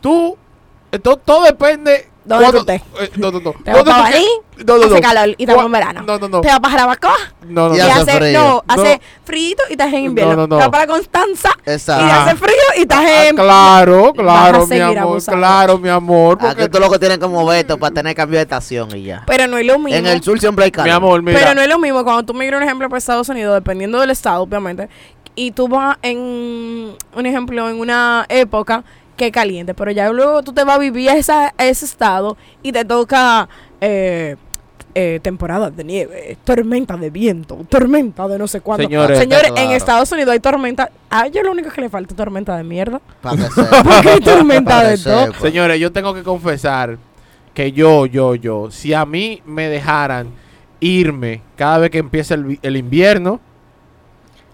Tú, 0.00 0.36
eh, 0.92 0.98
to- 0.98 1.16
todo 1.16 1.44
depende. 1.44 2.08
¿Dónde 2.24 2.50
tú 2.52 2.58
estés? 2.58 2.82
eh, 3.00 3.10
no, 3.16 3.30
no, 3.30 3.40
no. 3.40 3.52
Te 3.52 3.70
vas 3.70 3.84
¿Dónde 3.84 3.90
para 3.90 4.04
quieres- 4.10 4.26
no, 4.64 4.78
no, 4.78 4.84
hace 4.84 4.94
no. 4.94 5.00
calor 5.00 5.28
y 5.36 5.42
estamos 5.42 5.66
en 5.66 5.72
verano. 5.72 6.02
No, 6.06 6.18
no, 6.18 6.28
no. 6.28 6.40
Te 6.40 6.48
vas 6.48 6.60
para 6.60 6.70
Jarabacoa 6.72 7.16
No, 7.48 7.68
no, 7.68 7.76
Y 7.76 7.80
hace 7.80 7.92
hace, 8.00 8.16
frío. 8.18 8.38
no, 8.40 8.64
hace 8.68 8.94
No. 8.96 9.00
frío 9.24 9.56
y 9.68 9.72
estás 9.72 9.92
en 9.92 10.04
invierno. 10.04 10.32
No, 10.36 10.40
no, 10.42 10.46
no. 10.46 10.56
Te 10.56 10.62
vas 10.62 10.70
para 10.70 10.86
Constanza 10.86 11.50
Exacto. 11.66 12.06
y 12.06 12.10
hace 12.10 12.36
frío 12.36 12.54
y 12.78 12.80
estás 12.82 13.00
Ah, 13.04 13.26
en... 13.26 13.36
claro, 13.36 14.12
claro, 14.14 14.66
mi 14.66 14.80
amor. 14.80 14.98
abusando. 14.98 15.38
Claro, 15.40 15.78
mi 15.78 15.88
amor. 15.88 16.38
Porque, 16.38 16.68
tú 16.68 16.78
lo 16.78 16.90
que 16.90 16.98
tienes 16.98 17.18
que 17.18 17.26
moverte 17.26 17.76
para 17.76 17.92
tener 17.94 18.14
cambio 18.14 18.38
de 18.38 18.42
estación 18.44 18.96
y 18.96 19.02
ya. 19.04 19.24
Pero 19.26 19.46
no 19.48 19.58
es 19.58 19.66
lo 19.66 19.78
mismo. 19.78 19.98
En 19.98 20.06
el 20.06 20.22
sur 20.22 20.38
siempre 20.40 20.64
hay 20.66 20.70
calor. 20.70 20.86
mi 20.88 20.92
amor, 20.94 21.22
mira. 21.22 21.38
Pero 21.38 21.54
no 21.54 21.60
es 21.60 21.68
lo 21.68 21.78
mismo 21.78 22.04
cuando 22.04 22.22
tú 22.22 22.32
migras, 22.32 22.58
un 22.58 22.64
ejemplo, 22.64 22.88
para 22.88 22.98
Estados 22.98 23.28
Unidos, 23.28 23.54
dependiendo 23.54 24.00
del 24.00 24.10
estado, 24.10 24.40
obviamente, 24.42 24.88
y 25.34 25.50
tú 25.50 25.66
vas 25.66 25.96
en, 26.02 26.16
un 27.16 27.26
ejemplo, 27.26 27.68
en 27.68 27.80
una 27.80 28.24
época 28.28 28.84
que 29.16 29.30
caliente, 29.30 29.74
pero 29.74 29.90
ya 29.90 30.10
luego 30.10 30.42
tú 30.42 30.52
te 30.52 30.64
vas 30.64 30.76
a 30.76 30.78
vivir 30.78 31.10
a, 31.10 31.16
esa- 31.16 31.54
a 31.56 31.64
ese 31.66 31.84
estado 31.84 32.36
y 32.62 32.72
te 32.72 32.84
toca 32.84 33.48
eh, 33.80 34.36
eh, 34.96 35.18
temporada 35.22 35.70
de 35.70 35.82
nieve, 35.84 36.36
tormenta 36.44 36.96
de 36.96 37.10
viento, 37.10 37.58
tormenta 37.68 38.26
de 38.28 38.38
no 38.38 38.46
sé 38.48 38.60
cuándo. 38.60 38.84
Señores. 38.84 39.18
Señores, 39.18 39.50
Claro. 39.52 39.68
en 39.70 39.76
Estados 39.76 40.10
Unidos 40.12 40.32
hay 40.32 40.40
tormenta. 40.40 40.90
A 41.10 41.26
ellos 41.26 41.44
lo 41.44 41.52
único 41.52 41.70
que 41.70 41.80
le 41.80 41.88
falta 41.88 42.12
es 42.12 42.16
tormenta 42.16 42.56
de 42.56 42.64
mierda. 42.64 43.00
Porque 43.22 44.10
hay 44.10 44.20
tormenta 44.20 44.84
de 44.84 44.98
todo. 44.98 45.32
Señores, 45.40 45.80
yo 45.80 45.90
tengo 45.92 46.14
que 46.14 46.22
confesar 46.22 46.98
que 47.54 47.72
yo, 47.72 48.06
yo, 48.06 48.34
yo, 48.34 48.70
si 48.70 48.94
a 48.94 49.04
mí 49.06 49.42
me 49.46 49.68
dejaran 49.68 50.28
irme 50.80 51.40
cada 51.56 51.78
vez 51.78 51.90
que 51.90 51.98
empieza 51.98 52.34
el, 52.34 52.58
el 52.62 52.76
invierno, 52.76 53.40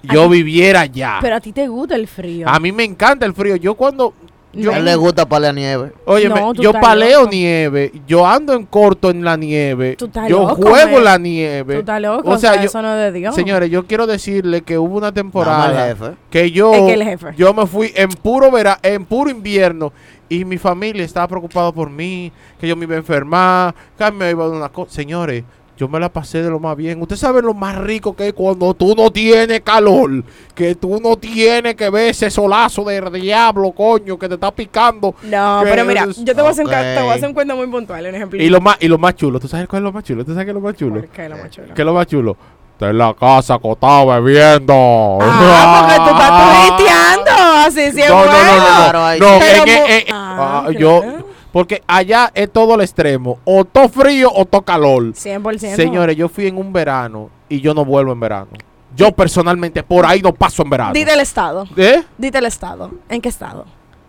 yo 0.03 0.25
ti- 0.25 0.29
viviera 0.37 0.87
ya. 0.87 1.19
Pero 1.21 1.37
a 1.37 1.41
ti 1.41 1.53
te 1.53 1.67
gusta 1.69 1.97
el 1.97 2.07
frío. 2.09 2.49
A 2.49 2.59
mí 2.61 2.73
me 2.73 2.85
encanta 2.85 3.27
el 3.27 3.35
frío. 3.35 3.57
Yo 3.57 3.75
cuando, 3.75 4.15
A 4.53 4.57
No. 4.59 4.73
él 4.73 4.85
le 4.85 4.97
gusta 4.97 5.27
la 5.39 5.53
nieve. 5.53 5.93
oye, 6.07 6.29
No, 6.29 6.53
tú 6.53 6.61
yo 6.63 6.73
paleo 6.73 7.21
loco. 7.21 7.31
nieve, 7.31 7.93
yo 8.09 8.27
ando 8.27 8.53
en 8.55 8.67
corto 8.67 9.11
en 9.11 9.23
la 9.25 9.37
nieve, 9.37 9.95
Tú 9.97 10.07
estás 10.07 10.29
yo 10.29 10.41
loco, 10.41 10.57
juego 10.57 10.99
en 10.99 11.05
la 11.05 11.17
Tú 11.17 11.23
nieve. 11.23 11.79
estás 11.79 12.01
loco, 12.03 12.29
O 12.29 12.33
o 12.35 12.39
sea, 12.39 12.55
sea, 12.55 12.63
yo- 12.63 12.67
eso 12.67 12.83
no 12.83 12.93
es 12.97 13.13
de 13.13 13.13
Dios. 13.21 13.33
Señores, 13.35 13.71
yo 13.71 13.87
quiero 13.87 14.09
decirle 14.09 14.63
que 14.63 14.77
hubo 14.77 14.99
una 14.99 15.13
temporada 15.13 15.87
jefe. 15.87 16.17
que 16.31 16.51
yo, 16.51 16.73
Es 16.75 16.83
que 16.83 16.95
el 16.95 17.05
jefe. 17.05 17.29
yo 17.37 17.55
me 17.55 17.65
fui 17.67 17.93
en 17.95 18.09
puro 18.11 18.51
vera, 18.51 18.81
en 18.83 19.05
puro 19.05 19.31
invierno 19.31 19.93
y 20.29 20.45
mi 20.45 20.59
familia 20.59 21.05
estaba 21.05 21.29
preocupada 21.29 21.71
por 21.71 21.89
mí, 21.89 22.33
que 22.61 22.67
yo 22.67 22.75
me 22.75 22.87
iba 22.87 22.97
a 22.97 22.99
enfermar, 22.99 23.75
que 23.97 24.11
me 24.11 24.31
iba 24.31 24.45
a 24.45 24.49
dar 24.49 24.57
una 24.57 24.69
cosa. 24.69 24.91
Señores, 24.93 25.45
yo 25.81 25.89
me 25.89 25.99
la 25.99 26.11
pasé 26.13 26.43
de 26.43 26.51
lo 26.51 26.61
más 26.61 26.77
bien. 26.77 27.01
Usted 27.01 27.17
sabe 27.17 27.41
lo 27.41 27.55
más 27.55 27.75
rico 27.79 28.15
que 28.15 28.29
es 28.29 28.33
cuando 28.35 28.75
tú 28.75 28.95
no 28.95 29.11
tienes 29.11 29.63
calor, 29.63 30.23
que 30.55 30.75
tú 30.75 31.01
no 31.03 31.17
tienes 31.17 31.75
que 31.75 31.89
ver 31.89 32.11
ese 32.11 32.31
solazo 32.31 32.85
del 32.85 33.11
diablo, 33.11 33.73
coño, 33.73 34.19
que 34.19 34.29
te 34.29 34.35
está 34.35 34.51
picando. 34.51 35.15
No, 35.23 35.61
pero 35.65 35.87
mira, 35.87 36.05
es- 36.11 36.19
yo 36.23 36.35
te 36.35 36.43
voy, 36.43 36.49
a 36.49 36.51
hacer, 36.51 36.67
te 36.67 37.01
voy 37.01 37.11
a 37.11 37.15
hacer 37.15 37.29
un 37.29 37.35
cuento 37.35 37.57
muy 37.57 37.67
puntual, 37.69 38.07
un 38.07 38.15
ejemplo. 38.15 38.43
Y 38.43 38.51
lo 38.51 38.61
más 38.61 38.77
y 38.79 38.89
lo 38.89 38.99
más 38.99 39.15
chulo, 39.17 39.41
¿tú 39.41 39.49
sabes 39.49 39.67
cuál 39.69 39.81
es 39.81 39.85
lo 39.85 39.93
más 39.93 40.05
chulo? 40.05 40.23
¿Tú 40.23 40.33
sabes 40.33 40.45
qué 40.45 40.51
es 40.51 40.55
lo 40.55 40.61
más 40.61 40.75
chulo? 40.77 41.01
¿Por 41.01 41.09
qué 41.09 41.29
lo 41.31 41.39
más 41.39 41.51
chulo? 41.51 41.75
¿Qué 41.75 41.81
es 41.81 41.87
lo 41.87 41.95
más 41.95 42.07
chulo? 42.07 42.37
Está 42.75 42.91
en 42.91 42.99
la 42.99 43.15
casa 43.15 43.55
acostado 43.55 44.07
bebiendo. 44.09 45.19
Ah, 45.23 45.81
porque 45.81 45.97
tú 45.97 46.17
estás 46.17 46.77
turisteando, 46.77 47.31
así 47.57 47.93
sí 47.93 48.03
es 48.03 48.09
No, 48.11 48.25
no, 48.27 48.33
no, 48.33 48.57
no, 48.57 48.93
no. 48.93 48.93
No, 48.93 49.13
en- 49.13 49.59
mu- 49.59 49.65
en- 49.87 49.91
en- 49.93 50.05
Ah, 50.13 50.65
ah, 50.67 50.71
yo. 50.79 51.03
Porque 51.53 51.83
allá 51.87 52.31
es 52.35 52.51
todo 52.51 52.75
el 52.75 52.81
extremo, 52.83 53.39
o 53.45 53.65
todo 53.65 53.89
frío 53.89 54.31
o 54.35 54.45
todo 54.45 54.63
calor. 54.63 55.03
100%. 55.13 55.77
Señores, 55.77 56.17
yo 56.17 56.29
fui 56.29 56.47
en 56.47 56.57
un 56.57 56.73
verano 56.73 57.31
y 57.49 57.61
yo 57.61 57.75
no 57.75 57.85
vuelvo 57.85 58.13
en 58.13 58.21
verano. 58.21 58.49
Yo 58.97 59.13
personalmente 59.13 59.83
por 59.83 60.05
ahí 60.05 60.21
no 60.21 60.33
paso 60.35 60.63
en 60.63 60.71
verano. 60.71 60.93
Dite 60.93 61.13
el 61.13 61.21
estado. 61.21 61.67
¿Eh? 61.77 62.03
Dite 62.19 62.39
el 62.39 62.47
estado. 62.47 62.91
¿En 63.09 63.21
qué 63.21 63.29
estado? 63.29 63.65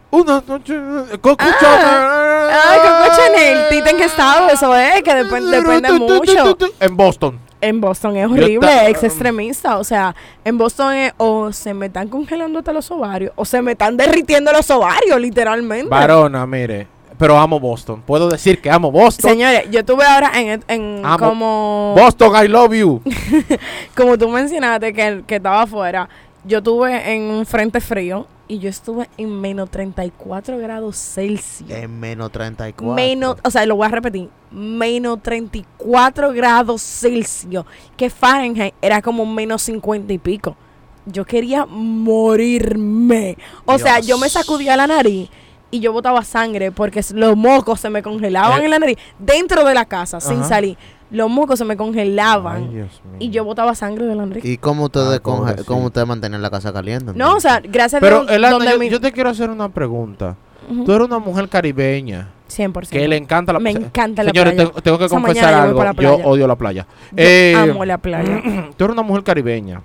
Una 0.09 0.43
noche. 0.45 0.75
Coco 1.21 1.37
Ah. 1.39 2.49
Ay, 2.51 2.79
Coco 2.79 3.15
Chanel, 3.15 3.69
Tita, 3.69 3.89
¿en 3.91 3.97
qué 3.97 4.03
estado 4.05 4.49
eso 4.49 4.75
es? 4.75 5.01
Que 5.03 5.11
dep- 5.11 5.49
depende 5.49 5.91
mucho. 5.93 6.57
En 6.79 6.97
Boston. 6.97 7.39
En 7.61 7.79
Boston 7.79 8.17
es 8.17 8.25
horrible, 8.29 8.89
ex 8.89 9.03
extremista. 9.03 9.77
O 9.77 9.83
sea, 9.83 10.15
en 10.43 10.57
Boston 10.57 10.93
es 10.95 11.13
o 11.17 11.53
se 11.53 11.73
me 11.75 11.85
están 11.85 12.07
congelando 12.09 12.59
hasta 12.59 12.73
los 12.73 12.89
ovarios 12.91 13.31
o 13.35 13.45
se 13.45 13.61
me 13.61 13.73
están 13.73 13.95
derritiendo 13.95 14.51
los 14.51 14.69
ovarios, 14.71 15.19
literalmente. 15.21 15.87
Varona, 15.87 16.45
mire. 16.47 16.87
Pero 17.21 17.37
amo 17.37 17.59
Boston. 17.59 18.01
Puedo 18.01 18.29
decir 18.29 18.59
que 18.59 18.71
amo 18.71 18.91
Boston. 18.91 19.29
Señores, 19.29 19.69
yo 19.69 19.81
estuve 19.81 20.03
ahora 20.03 20.31
en, 20.33 20.63
en 20.67 21.05
Amo. 21.05 21.19
como, 21.19 21.93
Boston, 21.95 22.43
I 22.43 22.47
love 22.47 22.73
you. 22.73 22.99
como 23.95 24.17
tú 24.17 24.27
mencionaste 24.27 24.91
que, 24.91 25.23
que 25.27 25.35
estaba 25.35 25.61
afuera. 25.61 26.09
Yo 26.45 26.57
estuve 26.57 27.13
en 27.13 27.21
un 27.21 27.45
frente 27.45 27.79
frío 27.79 28.25
y 28.47 28.57
yo 28.57 28.69
estuve 28.69 29.07
en 29.17 29.39
menos 29.39 29.69
34 29.69 30.57
grados 30.57 30.97
Celsius. 30.97 31.69
En 31.69 31.99
menos 31.99 32.31
34. 32.31 32.95
Menos, 32.95 33.35
o 33.43 33.51
sea, 33.51 33.67
lo 33.67 33.75
voy 33.75 33.85
a 33.85 33.89
repetir, 33.89 34.27
menos 34.49 35.21
34 35.21 36.33
grados 36.33 36.81
Celsius, 36.81 37.65
que 37.97 38.09
Fahrenheit 38.09 38.73
era 38.81 38.99
como 39.03 39.27
menos 39.27 39.61
50 39.61 40.11
y 40.11 40.17
pico. 40.17 40.57
Yo 41.05 41.23
quería 41.23 41.67
morirme. 41.67 43.37
O 43.65 43.77
sea, 43.77 43.99
yo 43.99 44.17
me 44.17 44.27
sacudía 44.27 44.75
la 44.75 44.87
nariz 44.87 45.29
y 45.71 45.79
yo 45.79 45.91
botaba 45.93 46.23
sangre 46.23 46.71
porque 46.71 47.01
los 47.13 47.35
mocos 47.35 47.79
se 47.79 47.89
me 47.89 48.03
congelaban 48.03 48.61
Eh. 48.61 48.65
en 48.65 48.71
la 48.71 48.79
nariz 48.79 48.97
dentro 49.17 49.63
de 49.65 49.73
la 49.73 49.85
casa, 49.85 50.19
sin 50.19 50.43
salir. 50.43 50.77
Los 51.09 51.29
mocos 51.29 51.59
se 51.59 51.65
me 51.65 51.75
congelaban 51.75 52.69
Ay, 52.73 52.87
y 53.19 53.29
yo 53.31 53.43
botaba 53.43 53.75
sangre 53.75 54.05
de 54.05 54.15
la 54.15 54.25
nariz. 54.25 54.45
¿Y 54.45 54.57
cómo 54.57 54.85
ustedes, 54.85 55.19
Ah, 55.19 55.23
conge- 55.23 55.39
pobrecito. 55.39 55.65
cómo 55.65 55.85
ustedes 55.87 56.07
mantienen 56.07 56.41
la 56.41 56.49
casa 56.49 56.71
caliente? 56.71 57.11
No, 57.15 57.35
o 57.35 57.39
sea, 57.41 57.59
gracias 57.61 57.95
a 58.01 58.05
Pero, 58.05 58.21
Dios, 58.21 58.31
Elana, 58.31 58.53
donde 58.53 58.71
yo, 58.71 58.79
mi- 58.79 58.89
yo 58.89 59.01
te 59.01 59.11
quiero 59.11 59.29
hacer 59.29 59.49
una 59.49 59.67
pregunta. 59.67 60.37
Ujú. 60.69 60.85
Tú 60.85 60.93
eres 60.93 61.07
una 61.07 61.19
mujer 61.19 61.49
caribeña 61.49 62.29
100%. 62.47 62.91
que 62.97 63.07
le 63.09 63.17
encanta 63.17 63.51
la 63.51 63.59
Me 63.59 63.71
encanta 63.71 64.23
la 64.23 64.29
Señores, 64.31 64.53
playa. 64.53 64.69
tengo, 64.69 64.81
tengo 64.81 64.97
que 64.99 65.05
Esa 65.05 65.15
confesar 65.15 65.53
algo. 65.53 65.83
la 65.83 65.91
Yo 65.91 65.95
playa. 65.95 66.25
odio 66.27 66.47
la 66.47 66.55
playa. 66.55 66.87
Yo 67.11 67.17
Eh, 67.17 67.55
amo 67.57 67.83
la 67.83 67.97
playa. 67.97 68.41
tú 68.77 68.83
eres 68.85 68.93
una 68.93 69.01
mujer 69.03 69.23
caribeña. 69.23 69.81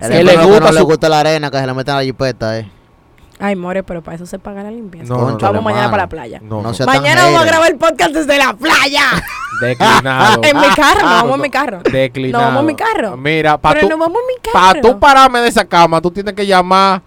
Único 0.00 0.22
le 0.24 0.30
que 0.38 0.44
gusta 0.44 0.60
no 0.60 0.72
le 0.72 0.80
gusta 0.82 1.08
la 1.08 1.20
arena, 1.20 1.50
que 1.50 1.58
se 1.58 1.66
le 1.66 1.74
meten 1.74 1.94
a 1.94 1.98
la 1.98 2.04
jipeta, 2.04 2.58
eh. 2.58 2.68
Ay, 3.40 3.54
more, 3.54 3.82
pero 3.84 4.02
para 4.02 4.16
eso 4.16 4.26
se 4.26 4.38
paga 4.38 4.64
la 4.64 4.70
limpieza. 4.70 5.12
No, 5.12 5.20
no, 5.20 5.26
Cónchale, 5.26 5.52
Vamos 5.52 5.64
mañana 5.64 5.82
mano. 5.82 5.90
para 5.92 6.02
la 6.04 6.08
playa. 6.08 6.40
No, 6.42 6.60
No 6.62 6.72
Mañana 6.86 7.24
vamos 7.24 7.42
a 7.42 7.44
grabar 7.44 7.70
el 7.70 7.78
podcast 7.78 8.12
desde 8.12 8.36
la 8.36 8.52
playa. 8.54 9.02
Declinado. 9.60 10.42
en 10.42 10.56
mi 10.60 10.66
carro, 10.74 11.00
no 11.02 11.06
vamos 11.14 11.34
en 11.36 11.40
mi 11.42 11.50
carro. 11.50 11.80
Declinado. 11.92 12.42
No 12.44 12.48
vamos 12.48 12.60
en 12.60 12.66
mi 12.66 12.74
carro. 12.74 13.16
Mira, 13.16 13.58
para 13.58 13.74
Pero 13.74 13.86
tú, 13.88 13.96
no 13.96 13.98
vamos 13.98 14.18
en 14.20 14.26
mi 14.26 14.52
pa' 14.52 14.72
carro. 14.72 14.80
tú 14.80 14.98
pararme 14.98 15.40
de 15.40 15.48
esa 15.48 15.64
cama, 15.64 16.00
tú 16.00 16.10
tienes 16.10 16.34
que 16.34 16.46
llamar 16.46 17.00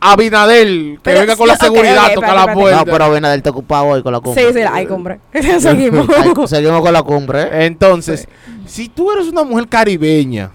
a 0.00 0.12
Abinadel, 0.12 0.94
que 0.96 1.00
Pero 1.02 1.20
venga 1.20 1.36
con 1.36 1.46
sí, 1.46 1.52
la 1.52 1.56
seguridad, 1.58 2.12
toca 2.14 2.26
espérate, 2.26 2.46
la 2.46 2.54
puerta. 2.54 2.78
No, 2.78 2.84
pero 2.84 3.10
viene 3.10 3.28
del 3.30 3.42
te 3.42 3.50
ocupado 3.50 3.84
hoy 3.86 4.02
con 4.02 4.12
la 4.12 4.20
cumbre. 4.20 4.46
Sí, 4.46 4.52
sí, 4.52 4.60
ay, 4.70 4.86
cumbre. 4.86 5.18
Seguimos. 5.58 6.06
Ay, 6.08 6.46
seguimos 6.46 6.82
con 6.82 6.92
la 6.92 7.02
cumbre. 7.02 7.66
Entonces, 7.66 8.28
si 8.66 8.88
tú 8.88 9.10
eres 9.10 9.28
una 9.28 9.42
mujer 9.42 9.68
caribeña, 9.68 10.50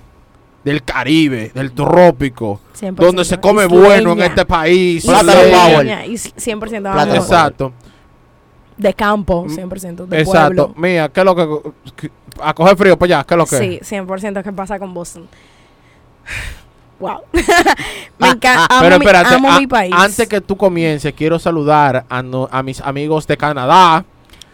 del 0.67 0.83
Caribe, 0.83 1.51
del 1.53 1.71
trópico, 1.71 2.59
100%. 2.79 2.95
donde 2.95 3.25
se 3.25 3.39
come 3.39 3.65
Isleña. 3.65 3.83
bueno 3.85 4.11
en 4.13 4.21
este 4.21 4.45
país, 4.45 5.05
Plátano 5.05 5.31
power. 5.33 5.71
Isleña, 5.85 6.05
y 6.05 6.13
100% 6.13 6.59
Plátano 6.59 6.95
vamos 7.11 7.15
Exacto, 7.15 7.73
de 8.77 8.93
campo, 8.93 9.45
100% 9.47 10.05
de 10.05 10.19
exacto. 10.21 10.67
pueblo. 10.67 10.73
Mira, 10.77 11.09
¿qué 11.09 11.19
es 11.21 11.25
lo 11.25 11.35
que, 11.35 11.71
que- 11.95 12.11
a 12.41 12.53
coger 12.53 12.77
frío 12.77 12.97
para 12.97 13.17
allá? 13.17 13.23
¿Qué 13.25 13.33
es 13.33 13.37
lo 13.37 13.45
que? 13.45 13.57
Sí, 13.57 13.79
100% 13.95 14.43
¿qué 14.43 14.51
pasa 14.53 14.77
con 14.79 14.93
Boston? 14.93 15.27
Wow. 16.99 17.11
Ah, 17.11 17.21
me 18.17 18.27
encanta, 18.29 18.65
ah, 18.71 18.77
amo, 18.79 18.81
Pero 18.81 18.97
mi, 18.99 19.05
espérate, 19.05 19.35
amo 19.35 19.51
a- 19.51 19.59
mi 19.59 19.67
país. 19.67 19.93
antes 19.95 20.27
que 20.27 20.41
tú 20.41 20.57
comiences, 20.57 21.13
quiero 21.13 21.37
saludar 21.37 22.05
a, 22.09 22.23
no- 22.23 22.49
a 22.51 22.63
mis 22.63 22.81
amigos 22.81 23.27
de 23.27 23.37
Canadá. 23.37 24.03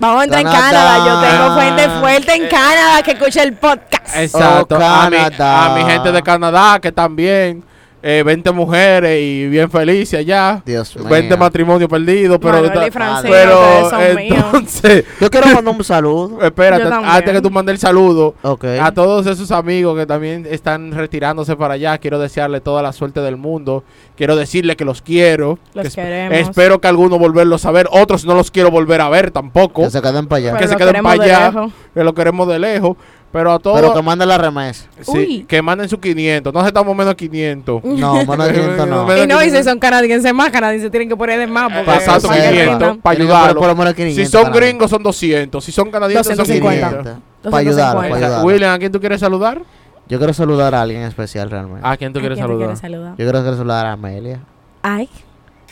Vamos 0.04 0.22
a 0.22 0.24
entrar 0.26 0.42
en 0.42 0.48
Canadá. 0.52 0.98
Yo 0.98 1.22
tengo 1.30 1.54
fuente 1.56 1.84
Ah. 1.84 2.00
fuerte 2.02 2.36
en 2.36 2.48
Canadá 2.50 3.02
que 3.04 3.12
escucha 3.12 3.44
el 3.44 3.54
podcast. 3.54 4.16
Exacto. 4.18 4.78
Oh, 4.78 4.84
a, 4.84 5.10
mi, 5.10 5.16
a 5.18 5.70
mi 5.76 5.92
gente 5.92 6.12
de 6.12 6.22
Canadá 6.22 6.80
que 6.82 6.92
también, 6.92 7.64
eh, 8.06 8.22
20 8.26 8.52
mujeres 8.52 9.18
y 9.22 9.48
bien 9.48 9.70
felices 9.72 10.20
allá. 10.20 10.62
Dios 10.66 10.94
mío. 10.98 11.08
20 11.10 11.38
matrimonios 11.38 11.90
perdidos, 11.90 12.38
pero, 12.42 12.66
entonces, 12.66 15.06
Yo 15.22 15.30
quiero 15.30 15.48
mandar 15.48 15.76
un 15.76 15.84
saludo. 15.84 16.40
espérate, 16.46 16.84
antes 16.84 17.34
que 17.34 17.42
tú 17.42 17.50
mandes 17.50 17.74
el 17.74 17.80
saludo, 17.80 18.36
Ok. 18.42 18.66
a 18.82 18.92
todos 18.92 19.26
esos 19.26 19.52
amigos 19.52 19.98
que 19.98 20.06
también 20.06 20.46
están 20.50 20.92
retirándose 20.92 21.56
para 21.56 21.76
allá, 21.76 21.98
quiero 21.98 22.20
desearle 22.20 22.62
toda 22.62 22.82
la 22.82 22.94
suerte 22.94 23.22
del 23.22 23.38
mundo. 23.38 23.84
Quiero 24.16 24.36
decirle 24.36 24.76
que 24.76 24.86
los 24.86 25.02
quiero. 25.02 25.58
Los 25.74 25.84
que 25.84 25.90
esp- 25.92 25.96
queremos. 25.96 26.38
Espero 26.38 26.80
que 26.80 26.88
algunos 26.88 27.20
volverlos 27.20 27.66
a 27.66 27.72
ver, 27.72 27.88
otros 27.92 28.26
no 28.26 28.36
los 28.36 28.52
quiero 28.52 28.70
volver 28.70 29.02
a 29.02 29.10
ver 29.10 29.32
tampoco. 29.32 29.84
Que 29.84 29.90
se 29.90 30.02
queden 30.02 30.28
para 30.28 30.38
allá. 30.40 30.52
Pero 30.52 30.62
que 30.62 30.68
se 30.68 30.76
queden 30.76 30.88
queremos 30.90 31.18
pa' 31.18 31.24
de 31.24 31.34
allá. 31.34 31.52
lejos. 31.52 31.72
Que 31.94 32.04
lo 32.04 32.14
queremos 32.14 32.48
de 32.48 32.60
lejos. 32.60 32.98
Pero 33.34 33.52
a 33.52 33.58
todos, 33.58 33.82
Pero 33.82 33.94
que 33.96 34.02
manden 34.04 34.28
la 34.30 34.38
remesa. 34.38 34.86
sí, 35.02 35.12
Uy. 35.12 35.46
que 35.48 35.60
manden 35.62 35.90
sus 35.90 35.98
500. 36.00 36.54
No 36.54 36.60
aceptamos 36.60 36.96
menos 36.96 37.14
de 37.14 37.16
500. 37.18 37.84
No, 37.84 38.14
menos 38.26 38.48
de 38.48 38.54
500 38.54 38.88
no. 38.88 39.18
Y 39.24 39.28
no, 39.28 39.44
y 39.44 39.50
si 39.50 39.64
son 39.64 39.80
canadienses 39.80 40.32
más, 40.36 40.52
canadienses 40.52 40.92
tienen 40.92 41.10
que 41.10 41.16
poner 41.18 41.40
de 41.40 41.48
más. 41.48 41.74
Porque 41.74 41.92
Exacto, 41.98 42.28
para 42.28 42.42
que 42.44 42.50
500 42.52 42.70
rindan. 42.80 42.98
para 43.02 43.20
ayudarlo. 43.20 43.60
por 43.60 43.68
lo 43.70 43.76
menos 43.76 43.94
Si 43.96 44.04
500 44.04 44.30
son 44.30 44.44
para- 44.44 44.56
gringos 44.56 44.90
son 44.92 45.02
200. 45.02 45.64
Si 45.66 45.72
son 45.72 45.90
canadienses 45.90 46.28
son 46.28 46.46
250. 46.46 46.90
500. 46.90 47.14
Para 47.52 47.58
ayudar, 47.58 47.96
para 47.96 48.08
250. 48.08 48.26
ayudar. 48.28 48.46
William, 48.46 48.74
¿a 48.76 48.78
quién 48.80 48.92
tú 48.92 49.00
quieres 49.00 49.20
saludar? 49.20 49.62
Yo 50.08 50.18
quiero 50.20 50.34
saludar 50.34 50.76
a 50.76 50.82
alguien 50.84 51.02
especial 51.02 51.50
realmente. 51.50 51.82
¿A 51.88 51.98
quién 51.98 52.14
tú 52.14 52.20
¿A 52.20 52.22
quieres 52.22 52.36
quién 52.38 52.44
saludar? 52.48 52.68
quieres 52.68 52.80
saludar? 52.80 53.12
Yo 53.14 53.16
quiero 53.26 53.42
quiero 53.42 53.58
saludar 53.58 53.86
a 53.88 53.92
Amelia. 53.94 54.42
Ay, 54.84 55.10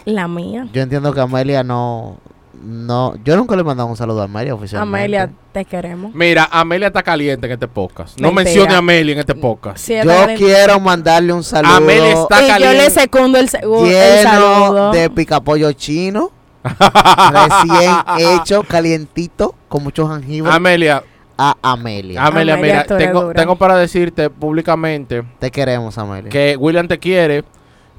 la 0.05 0.27
mía. 0.27 0.67
Yo 0.73 0.81
entiendo 0.81 1.13
que 1.13 1.19
Amelia 1.21 1.63
no. 1.63 2.17
No 2.63 3.15
Yo 3.23 3.35
nunca 3.35 3.55
le 3.55 3.61
he 3.61 3.65
mandado 3.65 3.89
un 3.89 3.97
saludo 3.97 4.21
a 4.21 4.25
Amelia 4.25 4.53
oficialmente. 4.53 4.97
Amelia, 4.99 5.31
te 5.51 5.65
queremos. 5.65 6.13
Mira, 6.13 6.47
Amelia 6.51 6.87
está 6.87 7.03
caliente 7.03 7.45
en 7.47 7.53
este 7.53 7.67
podcast. 7.67 8.19
No 8.19 8.31
Mentira. 8.31 8.43
mencione 8.45 8.73
a 8.75 8.77
Amelia 8.77 9.13
en 9.13 9.19
este 9.19 9.35
podcast. 9.35 9.77
Sí, 9.79 9.93
Yo 10.03 10.11
quiero 10.37 10.79
mandarle 10.79 11.33
un 11.33 11.43
saludo 11.43 11.73
Amelia 11.75 12.13
está 12.13 12.41
y 12.41 12.47
yo 12.47 12.53
caliente. 12.53 12.77
le 12.77 12.89
secundo 12.89 13.37
el, 13.39 13.49
segu- 13.49 13.85
el 13.85 13.89
lleno 13.91 14.29
saludo. 14.31 14.91
de 14.91 15.09
picapollo 15.09 15.71
chino. 15.73 16.31
recién 16.63 17.91
hecho, 18.19 18.63
calientito, 18.63 19.55
con 19.67 19.83
mucho 19.83 20.07
jengibre. 20.09 20.51
Amelia, 20.51 21.03
a 21.37 21.55
Amelia. 21.61 22.23
Amelia, 22.23 22.53
Amelia, 22.53 22.83
mira, 22.85 22.97
tengo, 22.97 23.31
tengo 23.33 23.55
para 23.55 23.75
decirte 23.77 24.29
públicamente 24.29 25.23
Te 25.39 25.49
queremos, 25.49 25.97
Amelia. 25.97 26.29
que 26.29 26.55
William 26.59 26.87
te 26.87 26.99
quiere, 26.99 27.43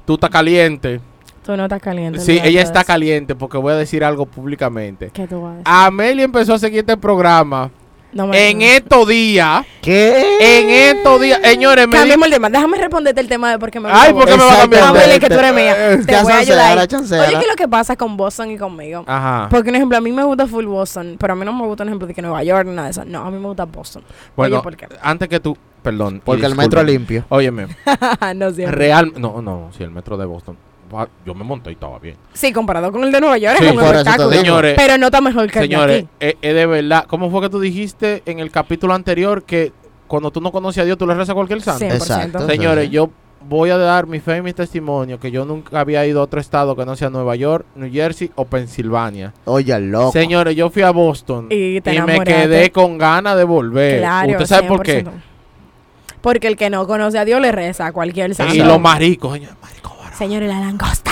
tú 0.05 0.13
estás 0.13 0.29
caliente. 0.29 1.01
Tú 1.45 1.55
no 1.57 1.63
estás 1.63 1.81
caliente. 1.81 2.19
Sí, 2.19 2.39
ella 2.43 2.61
está 2.61 2.79
eso. 2.81 2.87
caliente 2.87 3.35
porque 3.35 3.57
voy 3.57 3.73
a 3.73 3.75
decir 3.75 4.03
algo 4.03 4.25
públicamente. 4.25 5.09
¿Qué 5.13 5.27
tú 5.27 5.41
vas 5.41 5.51
a 5.51 5.55
decir? 5.57 5.63
Amelia 5.65 6.23
empezó 6.25 6.53
a 6.53 6.59
seguir 6.59 6.79
este 6.79 6.95
programa 6.95 7.69
No 8.13 8.27
me 8.27 8.49
en 8.49 8.61
estos 8.61 9.07
días. 9.07 9.65
¿Qué? 9.81 10.37
En 10.39 10.69
estos 10.97 11.19
días, 11.19 11.39
señores, 11.43 11.85
me 11.87 11.91
di- 11.93 11.97
Cambiemos 11.99 12.27
el 12.27 12.33
tema. 12.33 12.49
Déjame 12.49 12.77
responderte 12.77 13.19
el 13.19 13.27
tema 13.27 13.51
de 13.51 13.59
por 13.59 13.71
qué 13.71 13.79
me 13.81 13.89
Ay, 13.91 14.13
¿por 14.13 14.25
qué 14.25 14.37
me 14.37 14.43
va 14.43 14.53
a 14.53 14.57
cambiar? 14.61 14.83
Amelia, 14.83 15.19
que 15.19 15.27
tú 15.27 15.33
eres 15.33 15.53
mía. 15.53 15.93
Eh, 15.93 15.97
Te 16.05 16.21
voy 16.23 16.31
a 16.31 16.37
ayudar. 16.37 16.77
Oye, 16.77 16.87
¿qué 16.87 17.37
es 17.41 17.47
lo 17.49 17.55
que 17.57 17.67
pasa 17.67 17.95
con 17.97 18.15
Boston 18.15 18.51
y 18.51 18.57
conmigo? 18.57 19.03
Ajá. 19.05 19.47
Porque, 19.49 19.69
por 19.71 19.75
ejemplo, 19.75 19.97
a 19.97 20.01
mí 20.01 20.11
me 20.13 20.23
gusta 20.23 20.47
full 20.47 20.65
Boston, 20.65 21.17
pero 21.19 21.33
a 21.33 21.35
mí 21.35 21.43
no 21.43 21.51
me 21.51 21.65
gusta, 21.65 21.83
por 21.83 21.87
ejemplo, 21.87 22.07
de 22.07 22.13
que 22.13 22.21
Nueva 22.21 22.41
York 22.43 22.65
ni 22.67 22.73
nada 22.75 22.87
de 22.87 22.91
eso. 22.91 23.03
No, 23.05 23.25
a 23.25 23.31
mí 23.31 23.37
me 23.37 23.47
gusta 23.47 23.65
Boston. 23.65 24.03
Bueno, 24.37 24.55
Oye, 24.57 24.63
¿por 24.63 24.77
qué? 24.77 24.87
antes 25.01 25.27
que 25.27 25.39
tú, 25.41 25.57
perdón. 25.81 26.21
Porque 26.23 26.45
el 26.45 26.55
metro 26.55 26.81
limpio. 26.83 27.25
Óyeme, 27.29 27.67
no 28.35 28.51
siempre. 28.51 28.77
real, 28.77 29.11
no, 29.17 29.41
no, 29.41 29.69
si 29.75 29.83
el 29.83 29.91
metro 29.91 30.15
de 30.17 30.25
Boston, 30.25 30.55
yo 31.25 31.33
me 31.33 31.43
monté 31.43 31.69
y 31.69 31.73
estaba 31.73 31.99
bien. 31.99 32.15
Sí, 32.33 32.51
comparado 32.51 32.91
con 32.91 33.03
el 33.03 33.11
de 33.11 33.19
Nueva 33.19 33.37
York, 33.37 33.57
Sí, 33.59 33.65
es 33.65 33.71
un 33.73 33.79
espectáculo. 33.83 34.31
Señores, 34.31 34.73
Pero 34.77 34.97
no 34.97 35.05
está 35.07 35.21
mejor 35.21 35.49
que 35.51 35.59
el 35.59 35.69
de 35.69 35.75
señores, 35.75 35.97
aquí. 36.03 36.09
es, 36.19 36.35
es 36.41 36.55
de 36.55 36.65
verdad. 36.65 37.05
¿Cómo 37.07 37.29
fue 37.29 37.41
que 37.41 37.49
tú 37.49 37.59
dijiste 37.59 38.23
en 38.25 38.39
el 38.39 38.51
capítulo 38.51 38.93
anterior 38.93 39.43
que 39.43 39.71
cuando 40.07 40.31
tú 40.31 40.41
no 40.41 40.51
conoces 40.51 40.81
a 40.81 40.85
Dios 40.85 40.97
tú 40.97 41.07
le 41.07 41.13
rezas 41.13 41.31
a 41.31 41.33
cualquier 41.33 41.61
santo? 41.61 41.79
Sí. 41.79 41.91
100%. 41.91 41.93
Exacto. 41.95 42.47
Señores, 42.47 42.89
yo 42.89 43.09
voy 43.47 43.69
a 43.69 43.77
dar 43.77 44.07
mi 44.07 44.19
fe 44.19 44.37
y 44.37 44.41
mi 44.41 44.53
testimonio 44.53 45.19
que 45.19 45.31
yo 45.31 45.45
nunca 45.45 45.79
había 45.79 46.05
ido 46.05 46.21
a 46.21 46.23
otro 46.23 46.39
estado 46.39 46.75
que 46.75 46.85
no 46.85 46.95
sea 46.95 47.09
Nueva 47.09 47.35
York, 47.35 47.65
New 47.75 47.91
Jersey 47.91 48.31
o 48.35 48.45
Pensilvania. 48.45 49.33
Oye, 49.45 49.77
loco. 49.79 50.11
Señores, 50.11 50.55
yo 50.55 50.69
fui 50.69 50.81
a 50.81 50.91
Boston 50.91 51.47
Y 51.49 51.81
me 52.05 52.23
quedé 52.23 52.71
con 52.71 52.97
ganas 52.97 53.35
de 53.37 53.43
volver. 53.43 53.99
Claro, 53.99 54.31
¿Usted 54.31 54.45
sabe 54.45 54.67
por 54.67 54.83
qué? 54.83 55.03
100%. 55.03 55.11
Porque 56.21 56.47
el 56.47 56.55
que 56.55 56.69
no 56.69 56.87
conoce 56.87 57.19
a 57.19 57.25
Dios 57.25 57.41
le 57.41 57.51
reza 57.51 57.87
a 57.87 57.91
cualquier 57.91 58.33
santo. 58.33 58.55
Y 58.55 58.59
los 58.59 58.79
maricos, 58.79 59.33
señores, 59.33 59.55
marico 59.61 59.61
barato. 59.61 59.62
Señores, 60.17 60.49
la 60.49 60.59
langosta. 60.59 61.11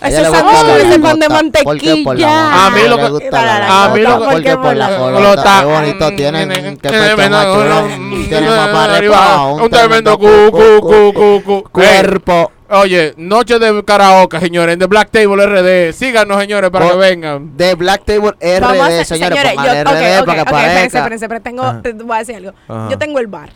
A 0.00 0.08
ella 0.08 0.20
Ese 0.20 0.30
sándwich 0.30 0.86
ese 0.86 0.98
pan 1.00 1.18
de 1.18 1.28
langota. 1.28 1.62
¿Por 1.64 1.78
qué 1.78 2.02
por 2.04 2.18
la 2.18 2.26
mantequilla. 2.26 2.66
A 2.66 2.70
mí 2.70 2.80
lo 2.88 2.96
que- 2.98 3.08
gusta 3.08 3.44
la 3.44 3.58
la 3.60 3.84
a 3.84 3.88
mí 3.88 4.00
lo 4.02 4.18
que- 4.28 4.56
¿Por 4.56 4.76
la 4.76 4.90
Lo 4.90 5.12
colota? 5.14 5.60
Qué 5.60 5.64
bonito 5.66 6.10
tienen, 6.14 6.48
Mm, 6.48 6.76
qué 6.76 6.88
mm, 6.90 8.44
más 8.46 9.62
Un 9.62 9.70
tremendo 9.70 10.18
cu, 10.18 10.26
cu, 10.50 10.80
cu, 10.80 11.12
cu, 11.14 11.42
cu. 11.44 11.68
Cuerpo. 11.72 12.50
Oye, 12.70 13.14
noche 13.18 13.58
de 13.58 13.84
karaoke, 13.84 14.40
señores, 14.40 14.72
en 14.74 14.78
The 14.80 14.86
Black 14.86 15.10
Table 15.10 15.46
RD. 15.46 15.92
Síganos, 15.92 16.40
señores, 16.40 16.70
para 16.70 16.88
que 16.88 16.96
vengan. 16.96 17.56
De 17.56 17.74
Black 17.74 18.04
Table 18.04 18.32
RD, 18.40 18.60
Vamos 18.60 18.80
a 18.80 18.86
hacer- 18.86 19.04
señores, 19.06 19.38
para 19.38 19.52
que 19.52 19.78
espérense, 19.78 20.40
aparezca. 20.40 20.98
espérense, 20.98 21.28
pero 21.28 21.40
tengo, 21.42 21.62
voy 22.04 22.16
a 22.16 22.18
decir 22.20 22.36
algo. 22.36 22.52
Yo 22.90 22.98
tengo 22.98 23.18
el 23.20 23.26
bar. 23.26 23.50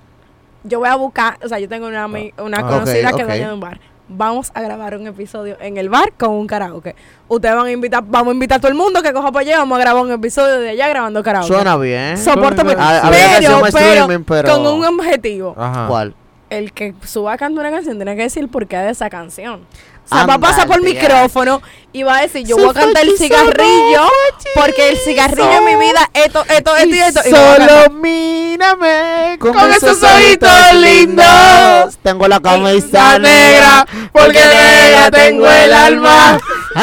Yo 0.69 0.79
voy 0.79 0.89
a 0.89 0.95
buscar, 0.97 1.39
o 1.43 1.49
sea, 1.49 1.59
yo 1.59 1.69
tengo 1.69 1.87
una, 1.87 2.07
ami- 2.07 2.33
una 2.39 2.59
Ah. 2.59 2.69
conocida 2.69 3.09
que 3.13 3.23
ok. 3.23 3.29
dueña 3.29 3.49
de 3.49 3.55
un 3.55 3.61
bar. 3.61 3.81
vamos 4.11 4.51
a 4.55 4.63
grabar 4.63 4.97
un 4.97 5.07
episodio 5.07 5.59
en 5.61 5.77
el 5.77 5.91
bar 5.91 6.13
con 6.17 6.31
un 6.31 6.47
karaoke. 6.47 6.95
Ustedes 7.29 7.55
van 7.55 7.67
a 7.67 7.71
invitar, 7.71 8.03
vamos 8.07 8.29
a 8.31 8.33
invitar 8.35 8.57
a 8.57 8.61
todo 8.61 8.71
el 8.71 8.77
mundo 8.79 9.03
que 9.03 9.13
coja 9.13 9.31
para 9.31 9.43
allá, 9.43 9.59
vamos 9.59 9.77
a 9.77 9.81
grabar 9.83 10.03
un 10.03 10.11
episodio 10.13 10.59
de 10.61 10.71
allá 10.71 10.89
grabando 10.89 11.23
karaoke. 11.23 11.49
Suena 11.53 11.77
bien. 11.77 12.17
Soporto, 12.17 12.65
pero, 12.65 12.81
Ah, 12.81 13.01
pero, 13.11 13.57
un 13.57 13.63
pero 13.65 13.67
streaming, 13.67 14.25
pero- 14.25 14.49
con 14.55 14.67
un 14.67 14.85
objetivo. 14.87 15.55
Ajá. 15.59 15.87
¿Cuál? 15.89 16.15
El 16.49 16.73
que 16.73 16.95
suba 17.05 17.35
a 17.35 17.37
cantar 17.37 17.67
una 17.67 17.71
canción 17.71 17.97
tiene 17.97 18.17
que 18.17 18.23
decir 18.23 18.43
el 18.43 18.49
porqué 18.49 18.79
de 18.79 18.89
esa 18.93 19.11
canción. 19.11 19.67
O 20.11 20.15
sea, 20.17 20.27
va 20.27 20.35
a 20.35 20.39
pasar 20.39 20.67
por 20.67 20.83
micrófono 20.83 21.61
y 21.93 22.03
va 22.03 22.19
a 22.19 22.21
decir, 22.23 22.47
yo 22.47 22.57
voy 22.57 22.69
a 22.69 22.75
cantar 22.75 23.05
el 23.05 23.17
cigarrillo, 23.19 24.09
porque 24.55 24.91
el 24.91 24.99
cigarrillo 24.99 25.59
en 25.59 25.65
mi 25.65 25.75
vida, 25.77 26.09
esto, 26.15 26.45
esto, 26.49 26.77
esto 26.77 26.95
y 26.95 26.99
esto. 26.99 27.21
y. 27.27 27.31
Solo 27.31 27.91
mírame 27.91 29.37
con, 29.39 29.57
esos 29.73 30.03
ojitos 30.03 30.75
lindos. 30.75 31.99
Tengo 32.03 32.29
la 32.29 32.41
camisa 32.41 33.19
negra, 33.19 33.87
porque 34.13 34.39
ella 34.39 35.11
tengo 35.11 35.47
el 35.47 35.73
alma. 35.73 36.39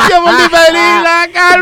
Yo 0.09 0.21
mi 0.21 0.49
feliz 0.49 1.03
la 1.03 1.27
calma 1.33 1.54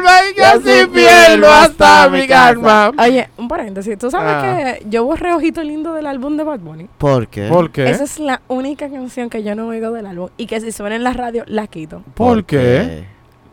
pierdo 1.39 1.51
hasta 1.53 2.09
mi 2.09 2.27
calma. 2.27 2.91
Oye, 2.97 3.29
un 3.37 3.47
paréntesis, 3.47 3.97
¿tú 3.97 4.09
sabes 4.11 4.33
Ah. 4.35 4.41
que 4.79 4.85
yo 4.89 5.03
borré 5.05 5.33
Ojito 5.33 5.61
Lindo 5.63 5.93
del 5.93 6.07
álbum 6.07 6.37
de 6.37 6.43
Bad 6.43 6.59
Bunny? 6.59 6.87
¿Por 6.97 7.27
qué? 7.27 7.47
¿Por 7.49 7.71
qué? 7.71 7.89
Esa 7.89 8.03
es 8.03 8.19
la 8.19 8.41
única 8.47 8.89
canción 8.89 9.29
que 9.29 9.43
yo 9.43 9.55
no 9.55 9.67
oigo 9.67 9.91
del 9.91 10.05
álbum 10.05 10.29
y 10.37 10.45
que 10.47 10.59
si 10.61 10.71
suena 10.71 10.95
en 10.95 11.03
la 11.03 11.13
radio 11.13 11.43
la 11.47 11.67
quito. 11.67 12.01
¿Por 12.13 12.45
qué? 12.45 13.05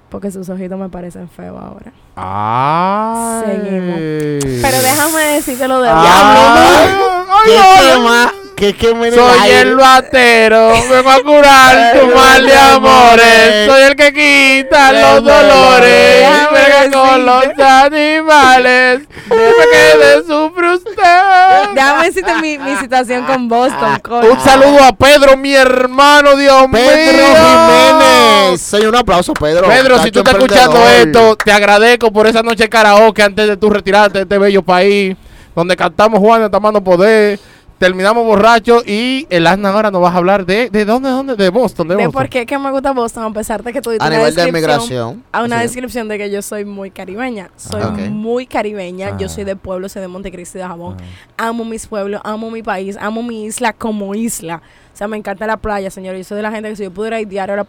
Porque 0.09 0.31
sus 0.33 0.49
ojitos 0.49 0.79
me 0.79 0.89
parecen 0.89 1.29
feos 1.29 1.57
ahora. 1.63 1.93
Ay. 2.17 3.43
Seguimos. 3.47 3.99
Pero 4.63 4.79
déjame 4.83 5.23
decirte 5.35 5.69
lo 5.69 5.81
de 5.81 5.89
Ay, 5.89 6.01
Diablo. 6.03 6.41
ay, 6.49 6.89
¿Qué 7.47 7.59
ay. 7.59 7.87
¿Qué 7.93 7.99
Soy 8.61 9.39
aire? 9.41 9.61
el 9.63 9.75
batero, 9.77 10.73
vengo 10.91 11.11
a 11.11 11.23
curar 11.23 11.93
tu 12.01 12.07
mal 12.15 12.45
de 12.47 12.55
amores. 12.55 13.67
Soy 13.67 13.83
el 13.85 13.97
que 13.97 14.13
quita 14.13 14.93
los 14.93 15.25
dolores. 15.25 16.29
Venga 16.53 16.91
con 16.93 17.25
los 17.25 17.45
animales. 17.59 19.01
Dime 19.31 19.65
que 19.73 19.99
le 19.99 20.23
sufre 20.27 20.75
usted. 20.75 21.73
Déjame 21.75 22.05
decirte 22.07 22.35
mi, 22.43 22.59
mi 22.59 22.77
situación 22.77 23.25
con 23.25 23.49
Boston. 23.49 23.99
con- 24.01 24.27
Un 24.27 24.41
saludo 24.41 24.85
a 24.85 24.93
Pedro, 24.93 25.39
mi 25.39 25.55
hermano, 25.55 26.37
Dios 26.37 26.67
Pedro 26.71 27.29
mío. 27.29 27.37
Jiménez. 27.37 28.61
Soy 28.61 28.85
un 28.85 28.95
aplauso, 28.97 29.33
Pedro. 29.33 29.69
Pedro, 29.69 29.99
si 30.03 30.11
tú 30.11 30.19
estás 30.19 30.35
escuchando 30.35 30.87
esto, 30.87 31.35
te 31.37 31.51
agradezco 31.53 32.11
por 32.13 32.27
esa 32.27 32.43
noche 32.43 32.65
de 32.65 32.69
karaoke 32.69 33.23
antes 33.23 33.47
de 33.49 33.57
tu 33.57 33.71
retirarte 33.71 34.19
de 34.19 34.23
este 34.25 34.37
bello 34.37 34.61
país, 34.63 35.17
donde 35.55 35.75
cantamos 35.77 36.21
Juan 36.21 36.43
de 36.43 36.51
Tamano 36.51 36.83
Poder, 36.85 37.39
terminamos 37.81 38.27
borrachos 38.27 38.87
y 38.87 39.27
el 39.31 39.47
Asna 39.47 39.71
ahora 39.71 39.91
nos 39.91 40.03
vas 40.03 40.15
a 40.15 40.19
hablar 40.19 40.45
de, 40.45 40.69
¿de 40.69 40.85
dónde, 40.85 41.09
dónde? 41.09 41.35
De 41.35 41.49
Boston, 41.49 41.89
de 41.89 41.97
de 41.97 42.05
Boston. 42.05 42.13
por 42.13 42.29
qué 42.29 42.45
que 42.45 42.59
me 42.59 42.71
gusta 42.71 42.93
Boston, 42.93 43.25
a 43.25 43.33
pesar 43.33 43.63
de 43.65 43.73
que 43.73 43.81
tú 43.81 43.91
A 43.99 44.11
nivel 44.11 44.35
de 44.35 44.43
descripción- 44.43 44.53
migración. 44.53 45.25
A 45.33 45.43
una 45.43 45.57
Sí. 45.57 45.63
descripción 45.63 46.07
de 46.07 46.19
que 46.19 46.31
yo 46.31 46.43
soy 46.43 46.67
muy 46.67 46.91
caribeña. 46.91 47.51
Soy 47.57 47.81
Ah, 47.83 47.91
muy 48.11 48.47
caribeña. 48.47 49.17
Yo 49.17 49.27
Ah. 49.27 49.31
soy 49.31 49.45
de 49.45 49.57
pueblo, 49.57 49.89
soy 49.89 50.03
de 50.03 50.09
Montecristi 50.09 50.59
de 50.59 50.65
Jabón. 50.67 50.99
Amo 51.39 51.65
mis 51.65 51.87
pueblos, 51.87 52.21
amo 52.23 52.51
mi 52.51 52.63
país, 52.63 52.99
amo 53.01 53.23
mi 53.23 53.47
isla 53.47 53.73
como 53.73 54.15
isla. 54.15 54.61
O 54.93 54.97
sea, 54.97 55.09
me 55.09 55.17
encanta 55.17 55.47
la 55.47 55.57
playa, 55.57 55.91
señor. 55.91 56.15
Yo 56.17 56.23
soy 56.25 56.37
de 56.37 56.43
la 56.43 56.53
gente 56.53 56.69
que 56.69 56.77
si 56.77 56.83
yo 56.83 56.91
pudiera 56.91 57.19
ir 57.19 57.29
diario 57.29 57.55
a 57.55 57.57
la, 57.57 57.67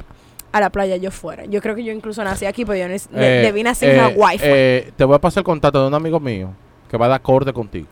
a 0.52 0.60
la 0.60 0.70
playa, 0.70 0.98
yo 0.98 1.10
fuera. 1.12 1.46
Yo 1.46 1.62
creo 1.62 1.74
que 1.74 1.86
yo 1.86 1.94
incluso 1.94 2.22
nací 2.26 2.46
aquí, 2.46 2.66
pero 2.66 2.78
yo 2.86 2.94
Eh, 3.16 3.42
debí 3.46 3.64
nacer 3.64 3.92
eh, 3.92 3.94
en 3.98 4.02
Hawái. 4.02 4.38
fue. 4.40 4.48
eh, 4.52 4.92
te 4.98 5.06
voy 5.06 5.16
a 5.16 5.20
pasar 5.20 5.40
el 5.40 5.46
contacto 5.46 5.82
de 5.82 5.88
un 5.88 5.94
amigo 5.94 6.20
mío 6.20 6.50
que 6.90 6.98
va 6.98 7.06
a 7.06 7.10
dar 7.10 7.16
acorde 7.22 7.54
contigo. 7.54 7.88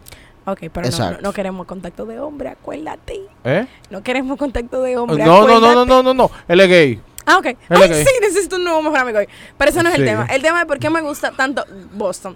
Ok, 0.52 0.60
pero 0.74 0.90
no, 0.90 1.18
no, 1.22 1.34
queremos 1.34 1.66
contacto 1.66 2.06
de 2.06 2.20
hombre, 2.20 2.50
acuérdate. 2.50 3.20
¿Eh? 3.44 3.68
No 3.90 4.02
queremos 4.04 4.38
contacto 4.38 4.82
de 4.82 4.98
hombre, 4.98 5.24
No, 5.24 5.48
no, 5.48 5.60
no, 5.60 5.74
no, 5.74 5.86
no, 5.86 6.04
no, 6.04 6.14
no. 6.14 6.32
Él 6.48 6.60
es 6.62 6.68
gay. 6.70 7.02
Ah, 7.26 7.38
ok. 7.38 7.46
es 7.46 7.58
Ay, 7.70 7.90
gay. 7.90 8.04
sí, 8.06 8.12
necesito 8.22 8.56
un 8.56 8.64
nuevo 8.64 8.82
mejor 8.82 9.00
amigo 9.00 9.20
hoy. 9.20 9.28
Pero 9.58 9.72
eso 9.72 9.84
no 9.84 9.90
es 9.90 9.96
el 9.96 10.06
tema. 10.06 10.26
El 10.26 10.42
tema 10.42 10.62
es 10.62 10.66
por 10.66 10.80
qué 10.80 10.90
me 10.90 11.02
gusta 11.02 11.32
tanto 11.32 11.64
Boston. 11.94 12.36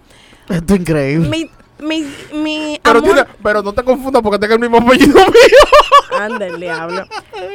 Esto 0.49 0.73
es 0.75 0.79
increíble. 0.79 1.29
Mi, 1.29 1.49
mi, 1.79 2.05
mi 2.33 2.79
Pero, 2.83 2.99
amor... 2.99 3.27
pero 3.41 3.63
no 3.63 3.73
te 3.73 3.83
confundas 3.83 4.21
porque 4.21 4.37
tenga 4.39 4.53
el 4.55 4.59
mismo 4.59 4.77
apellido 4.77 5.15
mío. 5.17 6.19
Anda 6.19 6.45
el 6.47 6.59
diablo. 6.59 7.05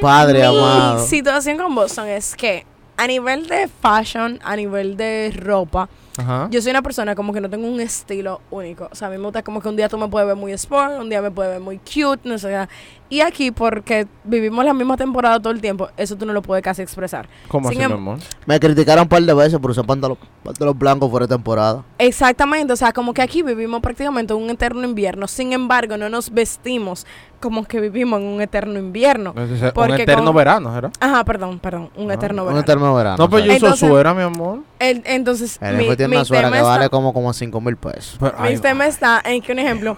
Padre 0.01 0.41
Mi 0.41 0.45
amado. 0.47 1.07
situación 1.07 1.57
con 1.59 1.75
Boston 1.75 2.09
es 2.09 2.35
que 2.35 2.67
a 2.97 3.07
nivel 3.07 3.47
de 3.47 3.69
fashion, 3.81 4.41
a 4.43 4.57
nivel 4.57 4.97
de 4.97 5.33
ropa, 5.37 5.89
Ajá. 6.19 6.49
yo 6.51 6.61
soy 6.61 6.71
una 6.71 6.83
persona 6.83 7.15
como 7.15 7.33
que 7.33 7.41
no 7.41 7.49
tengo 7.49 7.67
un 7.67 7.81
estilo 7.81 8.41
único. 8.51 8.89
O 8.91 8.95
sea, 8.95 9.09
a 9.09 9.11
mí 9.11 9.17
me 9.17 9.25
gusta 9.25 9.43
como 9.43 9.61
que 9.63 9.69
un 9.69 9.77
día 9.77 9.89
tú 9.89 9.97
me 9.99 10.09
puedes 10.09 10.27
ver 10.27 10.37
muy 10.37 10.53
sport, 10.53 11.01
un 11.01 11.09
día 11.09 11.23
me 11.23 11.31
puedes 11.31 11.53
ver 11.53 11.61
muy 11.61 11.79
cute, 11.79 12.29
no 12.29 12.39
sé. 12.39 12.69
Y 13.11 13.21
aquí, 13.23 13.51
porque 13.51 14.07
vivimos 14.25 14.65
la 14.65 14.75
misma 14.75 14.97
temporada 14.97 15.41
todo 15.41 15.53
el 15.53 15.61
tiempo, 15.63 15.89
eso 15.97 16.15
tú 16.17 16.27
no 16.27 16.33
lo 16.35 16.43
puedes 16.43 16.63
casi 16.63 16.83
expresar. 16.83 17.27
¿Cómo 17.49 17.71
Sin 17.71 17.79
así, 17.79 17.87
mi 17.89 17.95
em- 17.95 17.99
amor? 17.99 18.19
Me 18.45 18.61
criticaron 18.61 19.03
un 19.05 19.09
par 19.09 19.23
de 19.23 19.33
veces 19.33 19.59
por 19.59 19.71
usar 19.71 19.87
pantalón, 19.87 20.19
pantalón 20.45 20.79
blanco 20.79 21.09
fuera 21.09 21.27
de 21.27 21.35
temporada. 21.35 21.85
Exactamente, 21.99 22.73
o 22.73 22.77
sea, 22.77 22.93
como 22.93 23.15
que 23.15 23.23
aquí 23.23 23.43
vivimos 23.43 23.81
prácticamente 23.81 24.35
un 24.35 24.51
eterno 24.51 24.85
invierno. 24.85 25.27
Sin 25.27 25.53
embargo, 25.53 25.97
no 25.97 26.09
nos 26.11 26.31
vestimos 26.31 27.07
como 27.41 27.65
que 27.65 27.81
vivimos 27.81 28.21
en 28.21 28.27
un 28.27 28.41
eterno 28.43 28.79
invierno. 28.79 29.33
Porque 29.75 29.93
un 29.93 30.01
eterno 30.01 30.25
con- 30.27 30.35
verano, 30.37 30.73
¿verdad? 30.75 30.93
Ajá, 31.01 31.25
perdón, 31.25 31.59
perdón, 31.61 31.91
un 31.97 32.11
Ah, 32.11 32.15
eterno 32.15 32.43
Un 32.43 32.49
verano. 32.49 32.61
eterno 32.63 32.95
verano. 32.95 33.17
No, 33.17 33.31
pero 33.31 33.45
yo 33.47 33.53
uso 33.55 33.67
Entonces- 33.67 33.89
suera, 33.89 34.13
mi 34.13 34.23
amor. 34.23 34.59
El- 34.81 35.03
entonces, 35.07 35.59
El 35.63 35.77
mi, 35.77 35.85
mi 36.09 36.17
una 36.17 36.25
suera 36.25 36.45
tema 36.45 36.57
que 36.57 36.63
vale 36.63 36.85
está- 36.85 36.97
como, 36.97 37.13
como 37.13 37.33
5 37.33 37.61
mil 37.61 37.77
pesos. 37.77 38.17
Pero- 38.21 38.35
Mi 38.41 38.49
ay, 38.49 38.59
tema 38.59 38.87
está 38.87 39.21
en 39.25 39.41
que, 39.43 39.53
un 39.53 39.59
ejemplo, 39.59 39.97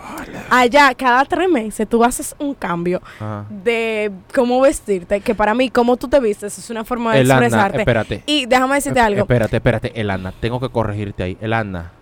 allá 0.51 0.95
cada 0.95 1.25
tres 1.25 1.49
meses 1.49 1.89
tú 1.89 2.03
haces 2.05 2.35
un 2.39 2.55
cambio 2.55 3.01
Ajá. 3.17 3.45
de 3.49 4.11
cómo 4.35 4.61
vestirte, 4.61 5.21
que 5.21 5.35
para 5.35 5.55
mí, 5.55 5.71
cómo 5.71 5.97
tú 5.97 6.09
te 6.09 6.21
vistes 6.21 6.59
es 6.59 6.71
una 6.71 6.85
forma 6.85 7.15
de 7.15 7.21
Elana, 7.21 7.47
expresarte. 7.47 7.79
espérate. 7.79 8.23
Y 8.27 8.47
déjame 8.47 8.75
decirte 8.77 9.01
algo. 9.01 9.21
Espérate, 9.23 9.57
espérate, 9.57 10.01
Elana, 10.01 10.33
tengo 10.41 10.61
que 10.61 10.69
corregirte 10.69 11.23
ahí. 11.23 11.39
Elana, 11.41 11.93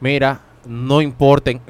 mira, 0.00 0.40
no 0.66 1.00
importen, 1.00 1.60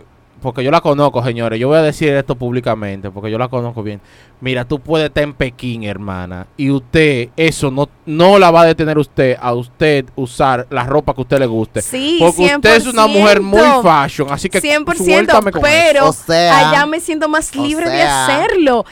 porque 0.40 0.62
yo 0.64 0.70
la 0.70 0.81
conozco, 0.81 1.22
señores. 1.24 1.59
Yo 1.59 1.68
voy 1.68 1.79
a 1.79 1.83
decir 1.83 2.09
esto 2.12 2.35
públicamente, 2.37 3.11
porque 3.11 3.31
yo 3.31 3.38
la 3.38 3.48
conozco 3.48 3.83
bien. 3.83 4.01
Mira, 4.40 4.64
tú 4.64 4.79
puedes 4.79 5.09
estar 5.09 5.24
en 5.24 5.33
Pekín, 5.35 5.83
hermana, 5.83 6.46
y 6.57 6.70
usted, 6.70 7.31
eso 7.37 7.72
no, 7.72 7.88
no 8.07 8.38
la 8.38 8.53
va 8.53 8.61
a 8.61 8.64
detener 8.66 8.96
usted 8.96 9.37
a 9.40 9.53
usted 9.53 10.05
usar 10.14 10.66
la 10.70 10.85
ropa 10.85 11.12
que 11.12 11.20
a 11.20 11.22
usted 11.22 11.38
le 11.40 11.46
guste. 11.46 11.83
Sí, 11.83 12.18
Porque 12.20 12.55
usted 12.55 12.77
es 12.77 12.87
una 12.87 13.09
mujer 13.09 13.40
muy 13.40 13.59
100%. 13.61 13.83
fashion, 13.83 14.29
así 14.31 14.48
que 14.48 14.62
100%, 14.62 14.94
suéltame 14.96 15.51
con 15.51 15.61
eso. 15.64 15.70
pero 15.70 16.09
O 16.09 16.12
sea, 16.12 16.70
allá 16.70 16.87
me 16.87 17.01
siento 17.01 17.29
más 17.29 17.51
o 17.57 17.61
libre 17.62 17.90
de 17.90 18.03
hacerlo. 18.03 18.85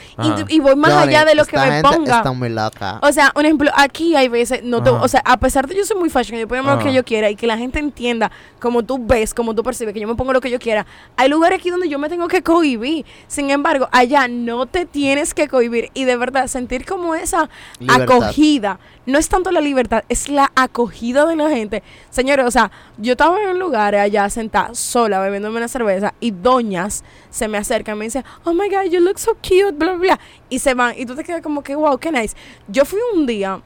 Y, 0.49 0.59
voy 0.59 0.75
más 0.75 0.93
Johnny, 0.93 1.15
allá 1.15 1.25
de 1.25 1.35
lo 1.37 1.45
que 1.45 1.57
me 1.57 1.81
ponga. 1.81 2.17
Está 2.17 2.33
muy 2.33 2.49
loca. 2.49 2.99
O 3.03 3.13
sea, 3.13 3.33
un 3.37 3.45
ejemplo, 3.45 3.71
aquí 3.77 4.17
hay 4.17 4.27
veces, 4.27 4.65
no 4.65 4.83
te- 4.83 4.91
o 4.91 5.07
sea, 5.07 5.23
a 5.25 5.37
pesar 5.37 5.69
de 5.69 5.77
yo 5.77 5.85
soy 5.85 5.97
muy 5.97 6.11
fashion, 6.11 6.41
yo 6.41 6.49
pongo 6.49 6.63
lo 6.73 6.79
que 6.81 6.93
yo 6.93 7.05
quiera 7.05 7.31
y 7.31 7.37
que 7.37 7.47
la 7.47 7.57
gente 7.57 7.79
entienda 7.79 8.33
como 8.59 8.83
tú 8.83 8.99
ves, 9.01 9.33
como 9.33 9.55
tú 9.55 9.63
percibes, 9.63 9.95
que 9.95 10.01
yo 10.01 10.09
me 10.09 10.17
pongo 10.17 10.33
lo 10.33 10.41
que 10.41 10.51
yo 10.51 10.59
quiera, 10.59 10.87
hay 11.17 11.29
lugares 11.37 11.59
aquí 11.61 11.71
donde 11.71 11.89
yo 11.89 11.99
me 11.99 12.09
tengo 12.09 12.29
que 12.29 12.43
cohibir. 12.43 13.05
Sin 13.29 13.51
embargo, 13.51 13.89
allá 13.93 14.27
no 14.29 14.67
te 14.67 14.87
tienes 14.87 15.35
que 15.35 15.49
cohibir 15.49 15.91
y 15.95 16.05
de 16.05 16.17
verdad 16.17 16.47
sentir 16.49 16.85
como 16.85 17.15
esa 17.15 17.49
Libertad. 17.79 18.03
acogida. 18.03 18.81
No 19.07 19.19
es 19.19 19.29
tanto 19.29 19.53
la 19.53 19.61
libertad, 19.61 20.03
es 20.09 20.29
la 20.29 20.51
acogida 20.57 21.27
de 21.27 21.37
la 21.37 21.49
gente. 21.49 21.83
Señores, 22.11 22.45
o 22.47 22.51
sea, 22.51 22.73
yo 22.99 23.13
estaba 23.13 23.41
en 23.41 23.51
un 23.51 23.59
lugar 23.59 23.95
allá 23.95 24.29
sentada 24.31 24.75
sola 24.75 25.21
bebiéndome 25.21 25.59
una 25.59 25.69
cerveza 25.69 26.13
y 26.19 26.33
doñas 26.33 27.05
se 27.31 27.47
me 27.47 27.59
acercan 27.59 27.97
y 27.97 27.99
me 28.01 28.05
dicen, 28.07 28.25
oh 28.45 28.53
my 28.53 28.69
god, 28.69 28.91
you 28.91 29.01
look 29.01 29.19
so 29.19 29.35
cute, 29.35 29.73
bla, 29.73 29.93
bla, 29.93 29.99
bla. 29.99 30.21
Y 30.49 30.59
se 30.59 30.75
van 30.75 30.95
y 30.99 31.07
tú 31.07 31.15
te 31.15 31.23
quedas 31.23 31.43
como 31.43 31.63
que, 31.63 31.77
wow, 31.77 31.99
qué 31.99 32.11
nice. 32.11 32.37
Yo 32.67 32.85
fui 32.85 32.99
un 33.15 33.27
día 33.27 33.61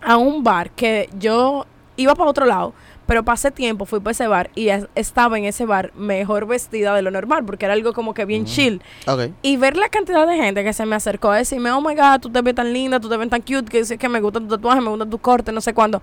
a 0.00 0.16
un 0.16 0.42
bar 0.42 0.70
que 0.70 1.08
yo 1.18 1.66
iba 1.96 2.14
para 2.14 2.30
otro 2.30 2.46
lado, 2.46 2.72
pero 3.08 3.22
pasé 3.24 3.50
tiempo, 3.50 3.86
fui 3.86 4.00
para 4.00 4.10
ese 4.12 4.26
bar 4.28 4.50
y 4.54 4.68
es- 4.68 4.86
estaba 4.94 5.38
en 5.38 5.46
ese 5.46 5.64
bar 5.64 5.92
mejor 5.96 6.46
vestida 6.46 6.94
de 6.94 7.00
lo 7.00 7.10
normal, 7.10 7.42
porque 7.46 7.64
era 7.64 7.72
algo 7.72 7.94
como 7.94 8.12
que 8.12 8.26
bien 8.26 8.44
chill. 8.44 8.82
Ok. 9.06 9.30
Y 9.40 9.56
ver 9.56 9.78
la 9.78 9.88
cantidad 9.88 10.26
de 10.26 10.36
gente 10.36 10.62
que 10.62 10.74
se 10.74 10.84
me 10.84 10.94
acercó 10.94 11.30
a 11.30 11.38
decirme, 11.38 11.70
oh 11.72 11.80
my 11.80 11.94
god, 11.94 12.20
tú 12.20 12.28
te 12.28 12.42
ves 12.42 12.54
tan 12.54 12.70
linda, 12.70 13.00
tú 13.00 13.08
te 13.08 13.16
ves 13.16 13.30
tan 13.30 13.40
cute, 13.40 13.64
que, 13.64 13.96
que 13.98 14.08
me 14.10 14.20
gusta 14.20 14.40
tu 14.40 14.46
tatuaje, 14.48 14.82
me 14.82 14.90
gusta 14.90 15.06
tu 15.06 15.16
corte, 15.18 15.50
no 15.52 15.62
sé 15.62 15.72
cuándo. 15.72 16.02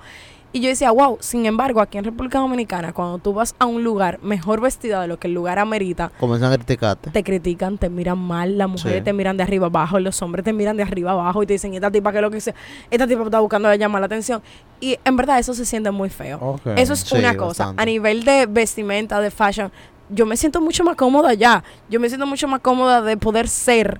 Y 0.55 0.61
yo 0.61 0.69
decía, 0.69 0.89
wow, 0.91 1.17
sin 1.19 1.45
embargo, 1.45 1.81
aquí 1.81 1.97
en 1.97 2.05
República 2.05 2.39
Dominicana, 2.39 2.93
cuando 2.93 3.17
tú 3.17 3.33
vas 3.33 3.53
a 3.59 3.65
un 3.65 3.83
lugar 3.83 4.19
mejor 4.23 4.61
vestida 4.61 5.01
de 5.01 5.07
lo 5.09 5.19
que 5.19 5.27
el 5.27 5.33
lugar 5.33 5.59
amerita, 5.59 6.13
Comienzan 6.17 6.53
a 6.53 6.55
criticarte. 6.55 7.11
te 7.11 7.23
critican, 7.25 7.77
te 7.77 7.89
miran 7.89 8.17
mal, 8.17 8.57
las 8.57 8.69
mujeres 8.69 8.99
Sí. 8.99 9.03
te 9.03 9.11
miran 9.11 9.35
de 9.35 9.43
arriba 9.43 9.65
abajo, 9.67 9.99
los 9.99 10.21
hombres 10.21 10.45
te 10.45 10.53
miran 10.53 10.77
de 10.77 10.83
arriba 10.83 11.11
abajo 11.11 11.43
y 11.43 11.45
te 11.45 11.51
dicen, 11.51 11.73
esta 11.73 11.91
tipa 11.91 12.13
que 12.13 12.19
es 12.19 12.21
lo 12.21 12.29
que 12.29 12.35
dice, 12.37 12.55
esta 12.89 13.05
tipa 13.05 13.23
está 13.23 13.41
buscando 13.41 13.67
de 13.67 13.77
llamar 13.77 13.99
la 13.99 14.05
atención. 14.05 14.41
Y 14.79 14.97
en 15.03 15.17
verdad 15.17 15.39
eso 15.39 15.53
se 15.53 15.65
siente 15.65 15.91
muy 15.91 16.09
feo. 16.09 16.57
Eso 16.77 16.93
es 16.93 17.01
Sí, 17.01 17.17
una 17.17 17.35
cosa. 17.35 17.65
bastante. 17.65 17.81
A 17.81 17.85
nivel 17.85 18.23
de 18.23 18.45
vestimenta, 18.45 19.19
de 19.19 19.31
fashion, 19.31 19.73
yo 20.09 20.25
me 20.25 20.37
siento 20.37 20.61
mucho 20.61 20.85
más 20.85 20.95
cómoda 20.95 21.33
ya. 21.33 21.65
Yo 21.89 21.99
me 21.99 22.07
siento 22.07 22.25
mucho 22.27 22.47
más 22.47 22.61
cómoda 22.61 23.01
de 23.01 23.17
poder 23.17 23.49
ser 23.49 23.99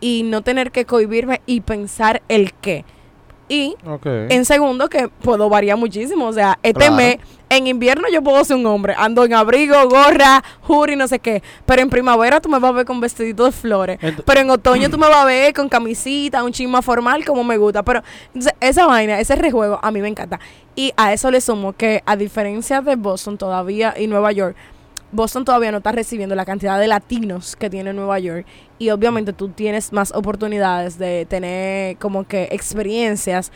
y 0.00 0.22
no 0.22 0.42
tener 0.42 0.70
que 0.70 0.84
cohibirme 0.86 1.40
y 1.44 1.60
pensar 1.62 2.22
el 2.28 2.52
qué. 2.54 2.84
Y 3.52 3.76
en 4.30 4.44
segundo, 4.46 4.88
que 4.88 5.08
puedo 5.08 5.48
variar 5.50 5.76
muchísimo. 5.76 6.26
O 6.26 6.32
sea, 6.32 6.58
este 6.62 6.78
Claro. 6.86 6.94
mes, 6.96 7.18
en 7.50 7.66
invierno 7.66 8.08
yo 8.10 8.22
puedo 8.22 8.42
ser 8.44 8.56
un 8.56 8.64
hombre. 8.64 8.94
Ando 8.96 9.24
en 9.26 9.34
abrigo, 9.34 9.74
gorra, 9.90 10.42
jury, 10.62 10.96
no 10.96 11.06
sé 11.06 11.18
qué. 11.18 11.42
Pero 11.66 11.82
en 11.82 11.90
primavera 11.90 12.40
tú 12.40 12.48
me 12.48 12.58
vas 12.58 12.70
a 12.70 12.72
ver 12.72 12.86
con 12.86 12.98
vestidito 13.00 13.44
de 13.44 13.52
flores. 13.52 14.00
Ent- 14.00 14.22
Pero 14.24 14.40
en 14.40 14.48
otoño 14.48 14.88
tú 14.88 14.96
me 14.96 15.06
vas 15.06 15.18
a 15.18 15.24
ver 15.26 15.52
con 15.52 15.68
camisita, 15.68 16.42
un 16.42 16.52
chisma 16.52 16.80
formal, 16.80 17.26
como 17.26 17.44
me 17.44 17.58
gusta. 17.58 17.82
Pero 17.82 18.02
entonces, 18.28 18.54
esa 18.60 18.86
vaina, 18.86 19.20
ese 19.20 19.36
rejuego, 19.36 19.78
a 19.82 19.90
mí 19.90 20.00
me 20.00 20.08
encanta. 20.08 20.40
Y 20.74 20.94
a 20.96 21.12
eso 21.12 21.30
le 21.30 21.42
sumo 21.42 21.74
que, 21.74 22.02
a 22.06 22.16
diferencia 22.16 22.80
de 22.80 22.96
Boston 22.96 23.36
todavía 23.36 23.92
y 23.98 24.06
Nueva 24.06 24.32
York, 24.32 24.56
Boston 25.14 25.44
todavía 25.44 25.70
no 25.70 25.76
está 25.78 25.92
recibiendo 25.92 26.34
la 26.34 26.46
cantidad 26.46 26.80
de 26.80 26.88
latinos 26.88 27.54
que 27.56 27.68
tiene 27.68 27.92
Nueva 27.92 28.18
York. 28.18 28.46
Y 28.82 28.90
obviamente 28.90 29.32
tú 29.32 29.48
tienes 29.48 29.92
más 29.92 30.10
oportunidades 30.12 30.98
de 30.98 31.24
tener 31.26 31.96
como 31.98 32.24
que 32.26 32.48
experiencias 32.50 33.52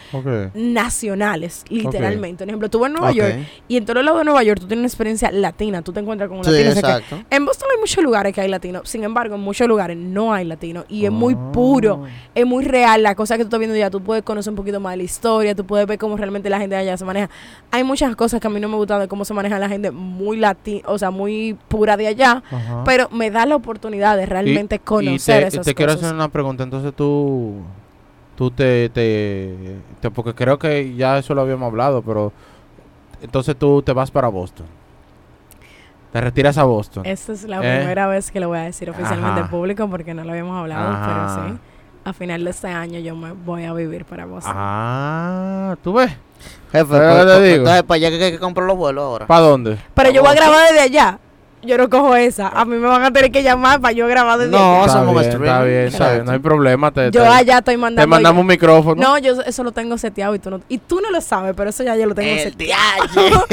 nacionales, 0.55 1.65
literalmente. 1.69 2.45
Por 2.45 2.49
ejemplo, 2.51 2.71
tú 2.71 2.79
vas 2.79 2.91
a 2.91 2.93
Nueva. 2.93 3.11
York 3.13 3.35
y 3.67 3.77
en 3.77 3.85
todos 3.85 4.05
lados 4.05 4.21
de 4.21 4.25
Nueva 4.25 4.43
York 4.45 4.61
tú 4.61 4.67
tienes 4.67 4.83
una 4.83 4.87
experiencia 4.87 5.31
latina, 5.33 5.83
tú 5.83 5.93
te 5.93 5.99
encuentras 6.01 6.29
con 6.29 6.39
un 6.39 6.45
Sí, 6.45 6.51
latino. 6.63 7.23
En 7.31 7.45
Boston 7.45 7.69
hay 7.75 7.81
muchos 7.81 8.05
lugares 8.05 8.33
que 8.33 8.41
hay 8.41 8.49
latinos, 8.49 8.89
sin 8.89 9.03
embargo, 9.05 9.35
en 9.35 9.41
muchos 9.41 9.67
lugares 9.67 9.97
no 9.97 10.33
hay 10.33 10.45
latinos 10.45 10.85
y 10.89 11.05
es 11.07 11.11
muy 11.11 11.35
puro, 11.53 12.05
Ah. 12.05 12.09
es 12.35 12.47
muy 12.47 12.65
real 12.65 13.03
la 13.03 13.15
cosa 13.17 13.37
que 13.37 13.43
tú 13.43 13.49
estás 13.49 13.59
viendo 13.59 13.77
ya. 13.77 13.91
Tú 13.91 14.01
puedes 14.03 14.23
conocer 14.23 14.51
un 14.53 14.57
poquito 14.57 14.79
más 14.79 14.93
de 14.93 14.99
la 14.99 15.03
historia, 15.03 15.55
tú 15.57 15.67
puedes 15.67 15.87
ver 15.89 15.99
cómo 15.99 16.17
realmente 16.17 16.49
la 16.51 16.59
gente 16.61 16.77
de 16.77 16.83
allá 16.83 16.97
se 16.97 17.05
maneja. 17.05 17.31
Hay 17.73 17.83
muchas 17.83 18.15
cosas 18.15 18.41
que 18.41 18.47
a 18.47 18.51
mí 18.51 18.61
no 18.61 18.69
me 18.69 18.77
gustan 18.77 19.01
de 19.01 19.09
cómo 19.09 19.25
se 19.25 19.35
maneja 19.35 19.59
la 19.59 19.69
gente 19.69 19.91
muy 19.91 20.37
latina, 20.37 20.83
o 20.87 20.99
sea, 20.99 21.11
muy 21.11 21.57
pura 21.69 21.97
de 21.97 22.07
allá, 22.07 22.43
pero 22.85 23.09
me 23.11 23.31
da 23.31 23.45
la 23.47 23.57
oportunidad 23.57 24.17
de 24.17 24.27
realmente 24.27 24.77
Y- 24.77 24.79
conocer 24.79 25.15
y 25.15 25.16
te, 25.19 25.47
esas 25.47 25.65
te 25.67 25.75
quiero 25.75 25.93
cosas. 25.93 26.05
hacer 26.07 26.15
una 26.15 26.29
pregunta. 26.29 26.63
Entonces 26.63 26.93
tú, 26.95 27.57
tú 28.37 28.51
te, 28.51 28.89
te, 28.91 29.77
te- 30.01 30.11
porque 30.11 30.35
creo 30.35 30.59
que 30.59 30.95
ya 30.95 31.19
eso 31.19 31.35
lo 31.35 31.43
habíamos 31.43 31.67
hablado, 31.67 32.03
pero 32.03 32.33
entonces 33.23 33.57
tú 33.57 33.83
te 33.83 33.93
vas 33.93 34.11
para 34.11 34.29
Boston. 34.29 34.67
Te 36.13 36.21
retiras 36.21 36.57
a 36.57 36.65
Boston. 36.65 37.05
Esta 37.05 37.33
es 37.33 37.45
la 37.45 37.57
¿Eh? 37.59 37.79
primera 37.79 38.07
vez 38.07 38.31
que 38.31 38.41
lo 38.41 38.49
voy 38.49 38.59
a 38.59 38.63
decir 38.63 38.89
oficialmente 38.89 39.41
en 39.43 39.49
público 39.49 39.89
porque 39.91 40.15
no 40.15 40.25
lo 40.25 40.31
habíamos 40.31 40.59
hablado, 40.59 40.89
Ajá. 40.93 41.35
pero 41.37 41.49
sí. 41.55 41.61
A 42.05 42.13
final 42.13 42.45
de 42.45 42.51
este 42.51 42.69
año 42.69 43.01
yo 43.01 43.17
me 43.17 43.33
voy 43.33 43.65
a 43.65 43.73
vivir 43.73 44.05
para 44.05 44.25
Boston. 44.27 44.53
Ah, 44.57 45.77
¿tú 45.83 45.93
ves? 45.95 46.13
Jefe, 46.71 46.87
Pero 46.91 47.27
te 47.27 47.43
digo. 47.43 47.57
entonces 47.59 47.83
para 47.83 47.97
allá 47.97 48.11
que 48.11 48.25
hay 48.25 48.33
que 48.33 48.39
comprar 48.39 48.67
los 48.67 48.77
vuelos 48.77 49.03
ahora. 49.03 49.27
¿Para 49.27 49.41
dónde? 49.41 49.79
Pero 49.95 50.11
yo 50.11 50.23
voy 50.23 50.31
a 50.31 50.35
grabar 50.35 50.69
desde 50.69 50.81
allá. 50.83 51.19
Yo 51.63 51.77
no 51.79 51.91
cojo 51.91 52.15
esa. 52.15 52.49
A 52.49 52.65
mí 52.65 52.77
me 52.77 52.87
van 52.87 53.03
a 53.03 53.11
tener 53.13 53.33
que 53.33 53.43
llamar 53.43 53.81
para 53.81 53.91
yo 53.93 54.07
grabar 54.07 54.39
desde 54.39 54.53
No, 54.53 54.85
hacemos 54.85 55.13
bien, 55.15 55.25
streaming. 55.25 55.47
está 55.49 55.63
bien, 55.65 55.87
está 55.87 56.13
bien, 56.13 56.25
no 56.27 56.33
hay 56.33 56.39
problema. 56.39 56.91
Te, 56.93 57.05
Yo 57.11 57.23
te- 57.23 57.27
allá 57.29 57.59
estoy 57.59 57.77
mandando. 57.77 58.03
te 58.03 58.07
mandamos 58.07 58.41
un 58.41 58.47
micrófono. 58.47 59.03
No, 59.03 59.19
yo 59.19 59.41
eso 59.43 59.65
lo 59.65 59.73
tengo 59.73 59.99
seteado 59.99 60.35
y 60.35 60.39
tú 60.39 60.51
no, 60.51 60.61
y 60.69 60.79
tú 60.79 61.01
no 61.01 61.11
lo 61.11 61.21
sabes, 61.21 61.55
pero 61.57 61.71
eso 61.71 61.83
ya 61.83 61.97
yo 61.97 62.07
lo 62.07 62.15
tengo 62.15 62.31
El 62.31 62.39
seteado. 62.41 63.45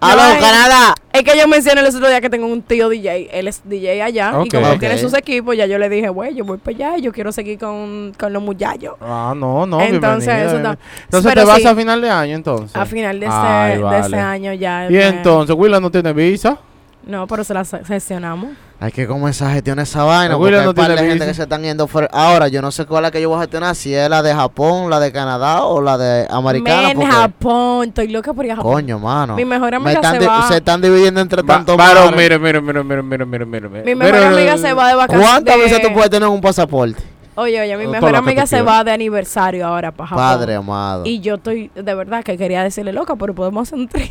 ¡Aló. 0.00 0.22
Canadá! 0.40 0.94
Es 1.12 1.22
que 1.22 1.38
yo 1.38 1.46
mencioné 1.46 1.80
el 1.82 1.86
otro 1.86 2.08
día 2.08 2.20
que 2.20 2.28
tengo 2.28 2.46
un 2.46 2.60
tío 2.60 2.88
DJ. 2.88 3.28
Él 3.38 3.46
es 3.46 3.62
DJ 3.64 4.02
allá. 4.02 4.36
Ok. 4.38 4.46
Y 4.46 4.48
como 4.50 4.66
él 4.66 4.72
Ok. 4.74 4.80
tiene 4.80 4.98
sus 4.98 5.14
equipos, 5.14 5.56
ya 5.56 5.66
yo 5.66 5.78
le 5.78 5.88
dije, 5.88 6.08
güey, 6.08 6.34
yo 6.34 6.44
voy 6.44 6.58
para 6.58 6.76
allá 6.76 6.98
y 6.98 7.02
yo 7.02 7.12
quiero 7.12 7.30
seguir 7.30 7.58
con, 7.58 8.12
con 8.18 8.32
los 8.32 8.42
muchachos. 8.42 8.94
Ah, 9.00 9.32
no, 9.36 9.64
no. 9.64 9.80
Entonces, 9.80 10.46
eso 10.46 10.56
está- 10.56 10.76
Entonces 11.04 11.30
pero 11.32 11.42
te 11.42 11.46
vas 11.52 11.58
sí. 11.58 11.66
a 11.68 11.74
final 11.76 12.00
de 12.00 12.10
año, 12.10 12.34
entonces. 12.34 12.74
A 12.74 12.84
final 12.84 13.20
de 13.20 13.26
este, 13.26 13.38
Ay, 13.38 13.76
de 13.76 13.82
vale. 13.82 14.00
este 14.00 14.16
año 14.16 14.52
ya. 14.54 14.86
Y 14.88 14.92
me- 14.94 15.06
entonces, 15.06 15.54
Willa 15.56 15.78
no 15.78 15.90
tiene 15.90 16.12
visa. 16.12 16.58
No, 17.06 17.26
pero 17.26 17.44
se 17.44 17.52
la 17.54 17.64
gestionamos. 17.64 18.50
Hay 18.80 18.90
que 18.90 19.06
comenzar 19.06 19.48
a 19.50 19.52
gestionar 19.54 19.82
esa 19.84 20.04
vaina. 20.04 20.36
Porque 20.36 20.56
hay 20.58 20.64
no 20.64 20.74
par 20.74 20.90
de 20.90 20.96
gente 20.98 21.14
visa. 21.14 21.26
que 21.26 21.34
se 21.34 21.42
están 21.42 21.62
yendo 21.62 21.86
fuera. 21.86 22.08
Ahora, 22.12 22.48
yo 22.48 22.60
no 22.62 22.70
sé 22.70 22.86
cuál 22.86 23.04
es 23.04 23.08
la 23.08 23.10
que 23.12 23.20
yo 23.20 23.28
voy 23.28 23.38
a 23.38 23.40
gestionar. 23.42 23.74
Si 23.76 23.94
es 23.94 24.08
la 24.10 24.22
de 24.22 24.34
Japón, 24.34 24.90
la 24.90 24.98
de 25.00 25.12
Canadá 25.12 25.64
o 25.64 25.80
la 25.80 25.96
de 25.98 26.26
Americana. 26.30 26.88
Men, 26.88 26.96
porque, 26.96 27.10
Japón. 27.10 27.88
Estoy 27.88 28.08
loca 28.08 28.32
por 28.32 28.44
ir 28.44 28.52
a 28.52 28.56
Japón. 28.56 28.72
Coño, 28.72 28.98
mano. 28.98 29.36
Mi 29.36 29.44
mejor 29.44 29.70
Me 29.70 29.76
amiga 29.76 29.92
están 29.92 30.20
se 30.20 30.26
va. 30.26 30.48
se 30.48 30.56
están 30.56 30.80
dividiendo 30.80 31.20
entre 31.20 31.42
tantos 31.42 31.76
varón, 31.76 32.14
mire, 32.16 32.38
mire, 32.38 32.60
mire, 32.60 32.82
mire, 32.82 33.02
mire, 33.02 33.24
mire, 33.26 33.46
mire. 33.68 33.84
Mi 33.84 33.94
mejor 33.94 34.14
Mire, 34.14 34.26
amiga 34.26 34.58
se 34.58 34.72
va 34.72 34.88
de 34.88 34.94
vacaciones. 34.94 35.28
¿Cuántas 35.28 35.56
de- 35.56 35.62
veces 35.62 35.82
tú 35.82 35.92
puedes 35.92 36.10
tener 36.10 36.28
un 36.28 36.40
pasaporte? 36.40 37.02
Oye, 37.36 37.60
oye, 37.60 37.76
mi 37.76 37.86
mejor 37.86 38.14
amiga 38.16 38.46
se 38.46 38.62
va 38.62 38.82
de 38.84 38.92
aniversario 38.92 39.66
ahora 39.66 39.92
para 39.92 40.08
Japón. 40.08 40.24
Padre 40.24 40.54
amado. 40.54 41.02
Y 41.04 41.20
yo 41.20 41.34
estoy, 41.34 41.70
de 41.74 41.94
verdad, 41.94 42.22
que 42.24 42.36
quería 42.38 42.62
decirle 42.62 42.92
loca, 42.92 43.16
pero 43.16 43.34
podemos 43.34 43.68
hacer 43.68 43.78
un 43.78 43.88
trío. 43.88 44.08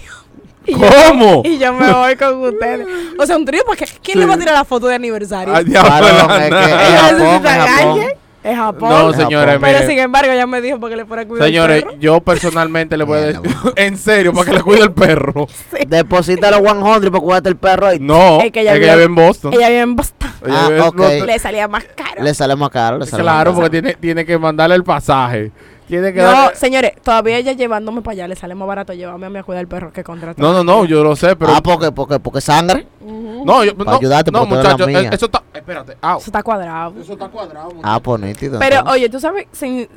Y 0.65 0.73
yo- 0.73 0.87
¿Cómo? 1.09 1.41
Y 1.45 1.57
yo 1.57 1.73
me 1.73 1.91
voy 1.91 2.15
con 2.15 2.41
ustedes. 2.43 2.87
O 3.19 3.25
sea, 3.25 3.37
un 3.37 3.45
trío, 3.45 3.61
porque 3.65 3.85
¿quién 4.01 4.19
le 4.19 4.25
va 4.25 4.33
a 4.33 4.37
tirar 4.37 4.55
la 4.55 4.65
foto 4.65 4.87
de 4.87 4.95
aniversario? 4.95 5.55
Ay, 5.55 5.63
diablo, 5.65 5.89
Varón, 5.89 6.27
la 6.27 6.47
es 6.47 6.49
que 6.49 6.73
es 6.73 6.89
Ella 6.89 6.97
Japón, 6.99 7.17
necesita 7.19 7.55
es 7.55 7.61
Japón. 7.71 7.99
calle. 7.99 8.17
Es 8.43 8.57
Japón. 8.57 8.89
No, 8.89 9.09
Es 9.11 9.15
señores, 9.15 9.57
pero 9.61 9.77
mire. 9.79 9.87
sin 9.87 9.99
embargo, 9.99 10.31
ella 10.33 10.45
me 10.47 10.59
dijo 10.61 10.77
porque 10.79 10.97
le 10.97 11.05
fuera 11.05 11.21
a 11.23 11.25
cuidar 11.25 11.47
Señores, 11.47 11.77
el 11.77 11.83
perro. 11.85 11.97
yo 11.99 12.19
personalmente 12.19 12.97
le 12.97 13.03
voy 13.05 13.17
a 13.19 13.21
decir, 13.21 13.41
en 13.77 13.97
serio, 13.97 14.33
para 14.33 14.45
que 14.45 14.57
le 14.57 14.61
cuide 14.63 14.81
el 14.83 14.91
perro. 14.91 15.47
Deposita 15.87 16.51
los 16.51 16.59
100 16.61 16.81
para 17.11 17.19
cuidarte 17.21 17.49
el 17.49 17.55
perro 17.55 17.87
ahí. 17.87 17.99
No, 18.01 18.39
Es 18.39 18.45
es 18.47 18.51
que 18.51 18.51
que 18.51 18.61
ella 18.61 18.73
vive- 18.95 19.03
en 19.03 19.15
Boston. 19.15 19.53
Ella 19.53 19.69
vive 19.69 19.79
en 19.81 19.95
Boston. 19.95 20.29
Ah, 20.49 20.65
vive 20.67 20.77
en 20.79 20.83
ok. 20.83 20.95
Boston. 20.97 21.27
Le 21.27 21.39
salía 21.39 21.67
más 21.69 21.83
caro. 21.95 22.21
Le 22.23 22.33
sale 22.33 22.55
más 22.57 22.69
caro. 22.69 22.97
Le 22.97 23.05
sale 23.05 23.23
Claro, 23.23 23.51
más 23.51 23.59
porque 23.61 23.69
tiene, 23.81 23.93
tiene 23.95 24.25
que 24.25 24.37
mandarle 24.37 24.75
el 24.75 24.83
pasaje. 24.83 25.51
Tiene 25.87 26.13
que 26.13 26.21
No, 26.21 26.31
darle- 26.31 26.55
señores, 26.55 26.93
todavía 27.03 27.37
ella 27.37 27.51
llevándome 27.51 28.01
para 28.01 28.13
allá 28.13 28.27
le 28.27 28.35
sale 28.35 28.55
más 28.55 28.67
barato 28.67 28.93
llevarme 28.93 29.25
a 29.25 29.29
mí 29.29 29.37
a 29.39 29.43
cuidar 29.43 29.61
el 29.61 29.67
perro 29.67 29.91
que 29.91 30.03
contratar. 30.03 30.39
No, 30.43 30.53
no, 30.53 30.63
no, 30.63 30.85
yo 30.85 31.03
lo 31.03 31.15
sé, 31.15 31.35
pero. 31.35 31.53
Ah, 31.53 31.61
porque, 31.61 31.91
porque, 31.91 32.19
porque 32.19 32.41
sangre. 32.41 32.87
no, 33.01 33.63
yo, 33.63 33.75
para 33.75 33.91
no, 33.91 33.97
ayudarte, 33.97 34.31
no, 34.31 34.45
muchachos, 34.45 34.87
eso 34.87 35.25
está. 35.25 35.43
Espérate, 35.63 35.97
au. 36.01 36.17
Eso 36.17 36.25
está 36.27 36.43
cuadrado. 36.43 36.93
Eso 36.99 37.13
está 37.13 37.29
cuadrado. 37.29 37.69
Ah, 37.83 37.97
pues 38.01 38.19
nítido. 38.21 38.59
Pero 38.59 38.79
entonces. 38.79 38.93
oye, 38.93 39.09
tú 39.09 39.19
sabes, 39.21 39.47
si- 39.53 39.87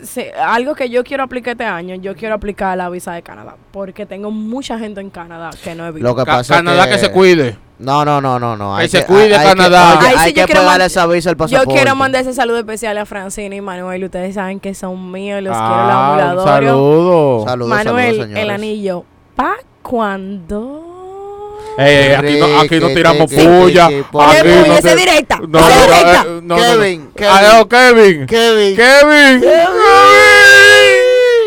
algo 0.40 0.76
que 0.76 0.88
yo 0.88 1.02
quiero 1.02 1.24
aplicar 1.24 1.52
este 1.52 1.64
año, 1.64 1.96
yo 1.96 2.14
quiero 2.14 2.36
aplicar 2.36 2.78
la 2.78 2.88
visa 2.88 3.12
de 3.14 3.22
Canadá, 3.22 3.56
porque 3.72 4.06
tengo 4.06 4.30
mucha 4.30 4.78
gente 4.78 5.00
en 5.00 5.10
Canadá 5.10 5.50
que 5.64 5.74
no 5.74 5.84
he 5.84 5.90
visto. 5.90 6.06
Lo 6.08 6.14
que 6.14 6.24
Ca- 6.24 6.36
pasa 6.36 6.54
Canadá 6.54 6.84
es 6.84 6.90
que 6.92 6.98
se 6.98 7.10
cuide. 7.10 7.58
No, 7.80 8.04
no, 8.04 8.20
no, 8.20 8.38
no, 8.38 8.56
no. 8.56 8.76
Que 8.78 8.86
se 8.88 9.04
cuide 9.04 9.30
Canadá. 9.32 9.98
Hay, 10.00 10.06
Ahí 10.06 10.14
hay 10.18 10.28
sí 10.30 10.34
yo 10.36 10.42
que 10.42 10.52
quiero 10.52 10.60
pagarle 10.66 10.86
esa 10.86 11.06
visa 11.08 11.30
al 11.30 11.34
Yo 11.34 11.38
pasaporte. 11.38 11.74
quiero 11.74 11.96
mandar 11.96 12.22
ese 12.22 12.32
saludo 12.32 12.58
especial 12.58 12.96
a 12.98 13.04
Francina 13.04 13.56
y 13.56 13.60
Manuel. 13.60 14.04
Ustedes 14.04 14.36
saben 14.36 14.60
que 14.60 14.72
son 14.72 15.10
míos, 15.10 15.42
los 15.42 15.50
quiero 15.52 15.66
Ah, 15.74 16.12
un 16.14 16.20
ambulatorios. 16.20 16.70
saludo. 16.70 17.44
Saludos, 17.44 17.68
Manuel, 17.70 18.16
saludos, 18.18 18.38
el 18.38 18.50
anillo. 18.50 19.04
¿Pa 19.34 19.56
cuándo? 19.82 20.85
Ey, 21.78 22.12
aquí, 22.14 22.38
no, 22.38 22.60
aquí 22.60 22.80
no 22.80 22.88
tiramos 22.88 23.30
puya. 23.32 23.86
Aquí 23.86 24.48
no 24.68 24.78
te- 24.80 24.96
directa. 24.96 25.38
No, 25.40 25.60
no, 25.60 25.68
directa. 25.68 26.24
eh, 26.26 26.40
no. 26.42 26.56
Kevin, 26.56 27.10
Kevin. 27.14 28.26
Kevin. 28.26 28.76
Kevin. 28.76 29.40
Kevin. 29.40 29.40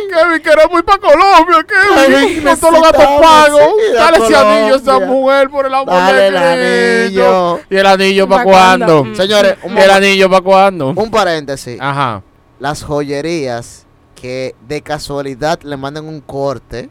Kevin, 0.09 0.41
queremos 0.41 0.79
ir 0.79 0.85
para 0.85 0.97
Colombia, 0.99 1.65
Kevin. 1.67 2.11
Kevin, 2.19 2.43
Con 2.43 2.59
todos 2.59 2.73
los 2.73 2.81
gatos 2.83 3.05
pagos. 3.21 3.61
Dale 3.93 4.17
ese 4.17 4.35
anillo 4.35 4.73
a 4.73 4.77
esa 4.77 4.99
mujer 4.99 5.49
por 5.49 5.65
el 5.65 5.73
amor 5.73 5.87
Dale 5.93 6.31
de 6.31 7.07
anillo. 7.07 7.59
¿Y 7.69 7.75
el 7.77 7.85
anillo 7.85 8.27
para 8.27 8.43
¿Pa' 8.43 8.49
cuándo? 8.49 9.03
Mm. 9.05 9.15
Señores, 9.15 9.55
un, 9.63 9.77
¿Y 9.77 9.81
el 9.81 9.89
anillo 9.91 10.29
para 10.29 10.41
cuándo? 10.41 10.93
un 10.95 11.11
paréntesis. 11.11 11.77
Ajá. 11.79 12.21
Las 12.59 12.83
joyerías 12.83 13.85
que 14.19 14.55
de 14.67 14.81
casualidad 14.81 15.59
le 15.61 15.77
manden 15.77 16.05
un 16.07 16.19
corte 16.21 16.89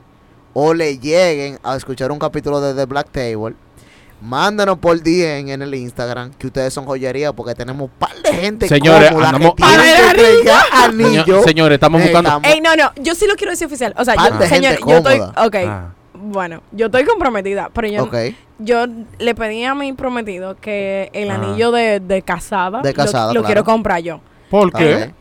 o 0.55 0.75
le 0.75 0.99
lleguen 0.99 1.59
a 1.63 1.77
escuchar 1.77 2.11
un 2.11 2.19
capítulo 2.19 2.61
de 2.61 2.75
The 2.75 2.87
Black 2.87 3.11
Table, 3.11 3.55
mándanos 4.21 4.79
por 4.79 5.01
DM 5.01 5.51
en 5.53 5.63
el 5.63 5.75
Instagram 5.75 6.33
que 6.33 6.49
ustedes 6.49 6.73
son 6.75 6.85
joyería 6.87 7.33
porque 7.33 7.55
tenemos 7.55 7.83
un 7.89 7.97
par 7.99 8.11
de 8.23 8.33
gente 8.35 8.67
Señores, 8.69 9.11
cómoda 9.11 9.29
andamos- 9.29 9.55
que 9.55 9.63
entregar 9.63 10.65
Señor- 10.65 10.85
anillo. 10.85 11.43
señores, 11.45 11.77
estamos 11.77 12.03
buscando. 12.03 12.41
Ey, 12.43 12.61
no, 12.61 12.75
no, 12.75 12.91
yo 13.01 13.15
sí 13.15 13.27
lo 13.29 13.37
quiero 13.37 13.53
decir 13.53 13.67
oficial. 13.69 13.95
O 13.97 14.05
sea, 14.05 14.15
Par 14.15 14.33
yo, 14.33 14.39
de 14.39 14.49
gente 14.49 14.55
señores, 14.57 14.81
yo 14.87 14.97
estoy. 14.97 15.19
cómoda. 15.21 15.47
Ok, 15.47 15.55
Ah. 15.67 15.95
bueno, 16.15 16.63
yo 16.73 16.87
estoy 16.87 17.05
comprometida, 17.05 17.71
pero 17.73 17.87
yo, 17.89 18.11
yo 18.59 18.87
le 19.21 19.35
pedí 19.37 19.63
a 19.65 19.75
mi 19.77 19.93
prometido 19.93 20.57
que 20.57 21.11
el 21.13 21.31
Ajá. 21.31 21.41
anillo 21.45 21.71
de, 21.71 22.01
de 22.01 22.23
casada, 22.23 22.83
De 22.83 22.91
lo- 22.91 22.97
casada, 22.97 23.27
lo, 23.29 23.33
claro. 23.35 23.47
quiero 23.47 23.65
comprar 23.65 24.01
yo. 24.01 24.21
¿Por 24.51 24.73
qué? 24.73 25.15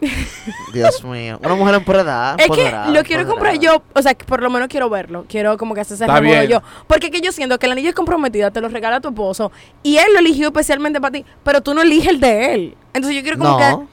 Dios 0.72 1.04
mío. 1.04 1.38
Una 1.42 1.54
mujer 1.54 1.74
empoderada. 1.76 2.36
Es 2.38 2.48
que 2.50 2.72
lo 2.92 3.02
quiero 3.02 3.26
comprar 3.26 3.58
yo, 3.58 3.82
o 3.94 4.02
sea, 4.02 4.14
que 4.14 4.24
por 4.24 4.42
lo 4.42 4.50
menos 4.50 4.68
quiero 4.68 4.88
verlo. 4.88 5.24
Quiero 5.28 5.56
como 5.56 5.74
que 5.74 5.80
hacer 5.82 5.94
ese 5.96 6.04
Está 6.04 6.20
remodo 6.20 6.42
yo. 6.44 6.62
Porque 6.86 7.06
es 7.06 7.12
que 7.12 7.20
yo 7.20 7.32
siento 7.32 7.58
que 7.58 7.66
el 7.66 7.72
anillo 7.72 7.90
es 7.90 7.94
comprometida, 7.94 8.50
te 8.50 8.60
lo 8.60 8.68
regala 8.68 9.00
tu 9.00 9.08
esposo 9.08 9.52
y 9.82 9.98
él 9.98 10.12
lo 10.12 10.20
eligió 10.20 10.48
especialmente 10.48 11.00
para 11.00 11.12
ti, 11.12 11.24
pero 11.42 11.60
tú 11.60 11.74
no 11.74 11.82
eliges 11.82 12.08
el 12.08 12.20
de 12.20 12.54
él. 12.54 12.76
Entonces 12.92 13.16
yo 13.16 13.22
quiero 13.22 13.38
como 13.38 13.50
No. 13.50 13.58
que 13.58 13.86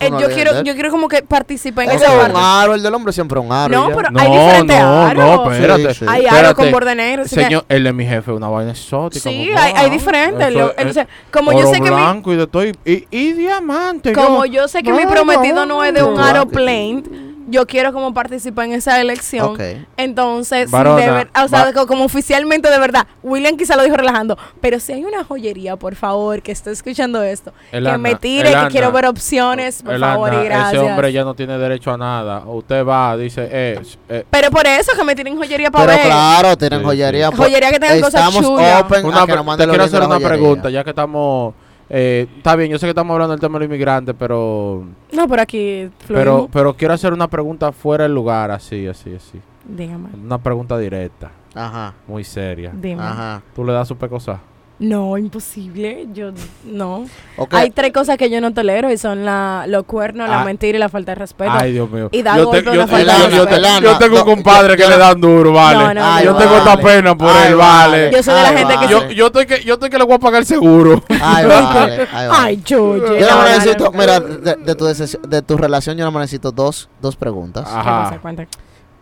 eh, 0.00 0.10
no 0.10 0.20
yo 0.20 0.28
quiero 0.30 0.62
yo 0.62 0.74
quiero 0.74 0.90
como 0.90 1.08
que 1.08 1.22
participe 1.22 1.82
en 1.84 1.90
Ese 1.90 2.04
esa 2.04 2.12
es 2.14 2.18
parte. 2.20 2.32
un 2.38 2.42
aro, 2.44 2.74
el 2.74 2.82
del 2.82 2.94
hombre 2.94 3.12
siempre 3.12 3.38
es 3.40 3.46
un 3.46 3.52
aro. 3.52 3.74
No, 3.74 3.96
pero 3.96 4.10
No, 4.10 4.20
hay 4.20 4.30
diferentes 4.30 4.80
no, 4.80 5.02
aros. 5.06 5.24
no, 5.24 5.52
espérate. 5.52 5.94
Sí, 5.94 6.00
sí. 6.00 6.06
Hay 6.08 6.22
aro 6.26 6.36
Espérate. 6.36 6.54
con 6.54 6.70
borde 6.72 6.94
negro. 6.94 7.24
Señor, 7.26 7.64
el 7.68 7.84
de 7.84 7.92
mi 7.92 8.04
jefe 8.04 8.30
es 8.30 8.36
una 8.36 8.48
vaina 8.48 8.70
exótica. 8.72 9.22
Sí, 9.30 9.50
hay, 9.56 9.72
hay 9.76 9.90
diferentes. 9.90 10.48
Eso 10.48 10.58
lo- 10.58 10.66
es 10.70 10.74
entonces, 10.78 11.06
como 11.32 11.52
yo 11.52 11.66
sé 11.66 11.74
que 11.76 11.80
mi, 11.82 11.90
blanco 11.90 12.32
y 12.32 12.36
de 12.36 12.46
todo. 12.46 12.64
Y, 12.64 12.74
y 13.10 13.32
diamante. 13.32 14.12
como 14.12 14.44
yo 14.46 14.68
sé 14.68 14.82
que 14.82 14.92
mi 14.92 15.06
prometido 15.06 15.66
no 15.66 15.82
es 15.84 15.92
de 15.94 16.02
un 16.02 16.18
aro 16.20 16.46
plain, 16.46 17.33
yo 17.48 17.66
quiero 17.66 17.92
como 17.92 18.12
participar 18.14 18.66
en 18.66 18.72
esa 18.74 19.00
elección. 19.00 19.46
Ok. 19.52 19.60
Entonces, 19.96 20.66
si 20.66 20.72
Varona, 20.72 21.00
de 21.00 21.10
ver- 21.10 21.30
o 21.42 21.48
sea, 21.48 21.72
como 21.86 22.04
oficialmente 22.04 22.70
de 22.70 22.78
verdad, 22.78 23.06
William 23.22 23.56
quizá 23.56 23.76
lo 23.76 23.82
dijo 23.82 23.96
relajando, 23.96 24.36
pero 24.60 24.80
si 24.80 24.92
hay 24.92 25.04
una 25.04 25.24
joyería, 25.24 25.76
por 25.76 25.94
favor, 25.94 26.42
que 26.42 26.52
esté 26.52 26.70
escuchando 26.70 27.22
esto, 27.22 27.52
que 27.70 27.78
Elana, 27.78 27.98
me 27.98 28.14
tire, 28.14 28.50
que 28.52 28.68
quiero 28.68 28.92
ver 28.92 29.06
opciones, 29.06 29.82
por 29.82 29.98
favor, 29.98 30.32
y 30.34 30.44
gracias. 30.44 30.74
Ese 30.74 30.78
hombre 30.80 31.12
ya 31.12 31.24
no 31.24 31.34
tiene 31.34 31.58
derecho 31.58 31.92
a 31.92 31.96
nada. 31.98 32.44
Usted 32.46 32.84
va, 32.84 33.16
dice, 33.16 33.48
eh, 33.50 33.80
eh, 34.08 34.24
Pero 34.30 34.50
por 34.50 34.66
eso 34.66 34.92
que 34.96 35.04
me 35.04 35.14
tiren 35.14 35.36
joyería 35.36 35.70
para 35.70 35.86
Pero 35.86 35.98
ver. 35.98 36.06
claro, 36.06 36.56
tienen 36.56 36.80
Sí, 36.80 36.84
joyería. 36.86 37.30
sí. 37.30 37.36
Joyería 37.36 37.70
que 37.70 37.78
tengan 37.80 38.00
cosas 38.00 38.32
chulas. 38.34 38.82
open 38.82 39.04
una 39.06 39.22
a 39.22 39.26
que 39.26 39.34
nos 39.36 39.56
te 39.56 39.66
quiero 39.68 39.84
hacer 39.84 40.00
una 40.00 40.06
joyería. 40.14 40.28
pregunta, 40.28 40.70
ya 40.70 40.84
que 40.84 40.90
estamos... 40.90 41.54
eh, 41.90 42.26
está 42.36 42.56
bien, 42.56 42.70
yo 42.70 42.78
sé 42.78 42.86
que 42.86 42.90
estamos 42.90 43.12
hablando 43.14 43.32
del 43.32 43.40
tema 43.40 43.58
de 43.58 43.64
los 43.64 43.68
inmigrantes, 43.74 44.14
pero, 44.18 44.84
No, 45.12 45.28
por 45.28 45.40
aquí 45.40 45.90
pero, 46.08 46.48
pero 46.52 46.74
quiero 46.74 46.94
hacer 46.94 47.12
una 47.12 47.28
pregunta 47.28 47.72
fuera 47.72 48.04
del 48.04 48.14
lugar, 48.14 48.50
así, 48.50 48.86
así, 48.86 49.14
así. 49.14 49.40
Dígame, 49.66 50.08
Una 50.22 50.38
pregunta 50.38 50.76
directa, 50.78 51.30
Ajá, 51.54 51.94
muy 52.06 52.24
seria. 52.24 52.70
dime. 52.74 53.02
ajá. 53.02 53.42
¿Tú 53.54 53.64
le 53.64 53.72
das 53.72 53.88
su 53.88 53.96
pecosa? 53.96 54.40
No, 54.76 55.16
imposible. 55.16 56.08
Yo 56.12 56.32
no. 56.64 57.06
Hay 57.52 57.70
tres 57.70 57.92
cosas 57.92 58.16
que 58.18 58.28
yo 58.28 58.40
no 58.40 58.52
tolero 58.52 58.90
y 58.90 58.98
son 58.98 59.24
la, 59.24 59.66
los 59.68 59.84
cuernos, 59.84 60.28
la 60.28 60.40
Ah. 60.40 60.44
mentira 60.44 60.76
y 60.76 60.80
la 60.80 60.88
falta 60.88 61.12
de 61.12 61.16
respeto. 61.16 61.52
Ay, 61.54 61.72
Dios 61.72 61.88
mío. 61.88 62.08
Y 62.10 62.22
da 62.22 62.36
yo, 62.36 62.46
golpe 62.46 62.62
te- 62.62 62.74
yo, 62.76 62.86
falta 62.88 63.18
yo- 63.18 63.24
de 63.28 63.36
yo- 63.36 63.80
yo 63.80 63.98
tengo 63.98 64.14
un 64.14 64.18
No, 64.20 64.24
compadre 64.24 64.70
yo- 64.70 64.76
que 64.76 64.82
yo- 64.82 64.88
le 64.90 64.98
dan 64.98 65.20
duro, 65.20 65.52
vale. 65.52 65.78
No, 65.78 65.94
no, 65.94 66.00
Ay, 66.04 66.24
yo 66.24 66.34
tengo 66.34 66.56
esta 66.56 66.76
pena 66.76 67.16
por 67.16 67.30
Ay, 67.30 67.48
él, 67.48 67.54
vale. 67.56 68.10
Yo 68.12 68.22
soy 68.22 68.34
de 68.34 68.42
la 68.42 68.52
gente 68.52 68.74
que. 68.80 68.88
Yo, 68.88 69.08
yo, 69.10 69.26
estoy 69.26 69.46
que, 69.46 69.62
yo 69.64 69.74
estoy 69.74 69.90
que 69.90 69.98
le 69.98 70.04
voy 70.04 70.14
a 70.14 70.18
pagar 70.18 70.40
el 70.40 70.46
seguro. 70.46 71.02
Ay, 71.08 71.46
vale, 71.46 72.08
ay, 72.12 72.28
vale. 72.28 72.28
Ay, 72.32 72.56
chuche. 72.62 73.20
Yo 73.20 73.30
no, 73.30 73.44
necesito, 73.44 73.92
mira, 73.92 74.18
de, 74.18 74.56
de 74.56 74.74
tu 74.74 74.84
de 74.86 75.42
tu 75.42 75.56
relación 75.56 75.96
yo 75.96 76.10
no 76.10 76.18
necesito 76.18 76.50
dos, 76.50 76.88
dos 77.00 77.14
preguntas. 77.14 77.68
¿Qué 77.68 77.78
Ajá. 77.78 78.18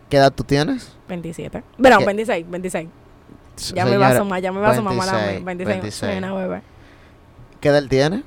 ¿Qué 0.07 0.17
edad 0.17 0.31
tú 0.31 0.43
tienes? 0.43 0.91
27. 1.09 1.63
Bueno, 1.79 1.97
¿Qué? 1.97 2.05
26, 2.05 2.45
26. 2.47 2.87
Ya 3.73 3.85
me 3.85 3.97
va 3.97 4.09
a 4.09 4.17
sumar, 4.17 4.41
ya 4.41 4.51
me 4.51 4.59
va 4.59 4.69
a 4.71 4.75
sumar, 4.75 4.93
mala 4.95 5.13
26, 5.13 5.45
26. 5.45 5.67
26. 5.81 5.95
Soy 6.11 6.17
una 6.17 6.33
bebé. 6.33 6.61
¿Qué 7.61 7.69
edad 7.69 7.83
tiene? 7.89 8.23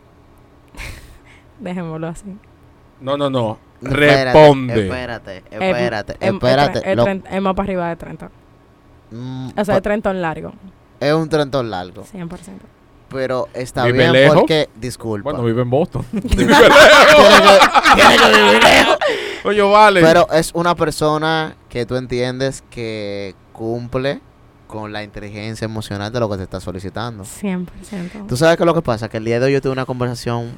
Dejémoslo 1.60 2.08
así. 2.08 2.36
No, 3.00 3.16
no, 3.16 3.28
no. 3.30 3.58
Responde. 3.82 4.84
Espérate, 4.86 5.36
Es- 5.38 5.60
espérate, 5.60 6.12
es- 6.20 6.32
espérate. 6.32 6.78
Es, 7.36 7.42
más 7.42 7.54
para 7.54 7.64
arriba 7.66 7.88
de 7.88 7.96
30. 7.96 8.30
mm, 9.10 9.48
O 9.58 9.64
sea, 9.64 9.76
es 9.76 9.82
30 9.82 10.10
en 10.10 10.22
largo. 10.22 10.52
es 11.00 11.12
un 11.12 11.28
trentón 11.28 11.70
largo. 11.70 12.02
100%. 12.04 12.28
Pero 13.08 13.48
está 13.54 13.84
¿Vive 13.84 13.98
bien 13.98 14.12
lejos? 14.12 14.36
porque, 14.38 14.68
disculpa. 14.74 15.30
Bueno, 15.30 15.44
vive 15.44 15.62
en 15.62 15.70
Boston. 15.70 16.04
tiene, 16.10 16.26
que, 16.30 16.36
tiene 17.94 18.16
que 18.16 18.42
vivir 18.42 18.62
lejos. 18.64 18.96
Oye, 19.44 19.62
vale. 19.62 20.00
Pero 20.00 20.26
es 20.32 20.50
una 20.54 20.74
persona 20.74 21.54
que 21.68 21.86
tú 21.86 21.96
entiendes 21.96 22.64
que 22.70 23.34
cumple 23.52 24.20
con 24.66 24.92
la 24.92 25.02
inteligencia 25.04 25.64
emocional 25.64 26.12
de 26.12 26.20
lo 26.20 26.28
que 26.28 26.36
te 26.38 26.42
está 26.44 26.60
solicitando. 26.60 27.24
100%. 27.24 28.26
Tú 28.28 28.36
sabes 28.36 28.56
que 28.56 28.64
lo 28.64 28.74
que 28.74 28.82
pasa, 28.82 29.08
que 29.08 29.16
el 29.18 29.24
día 29.24 29.38
de 29.40 29.46
hoy 29.46 29.52
yo 29.52 29.60
tuve 29.62 29.72
una 29.72 29.86
conversación, 29.86 30.52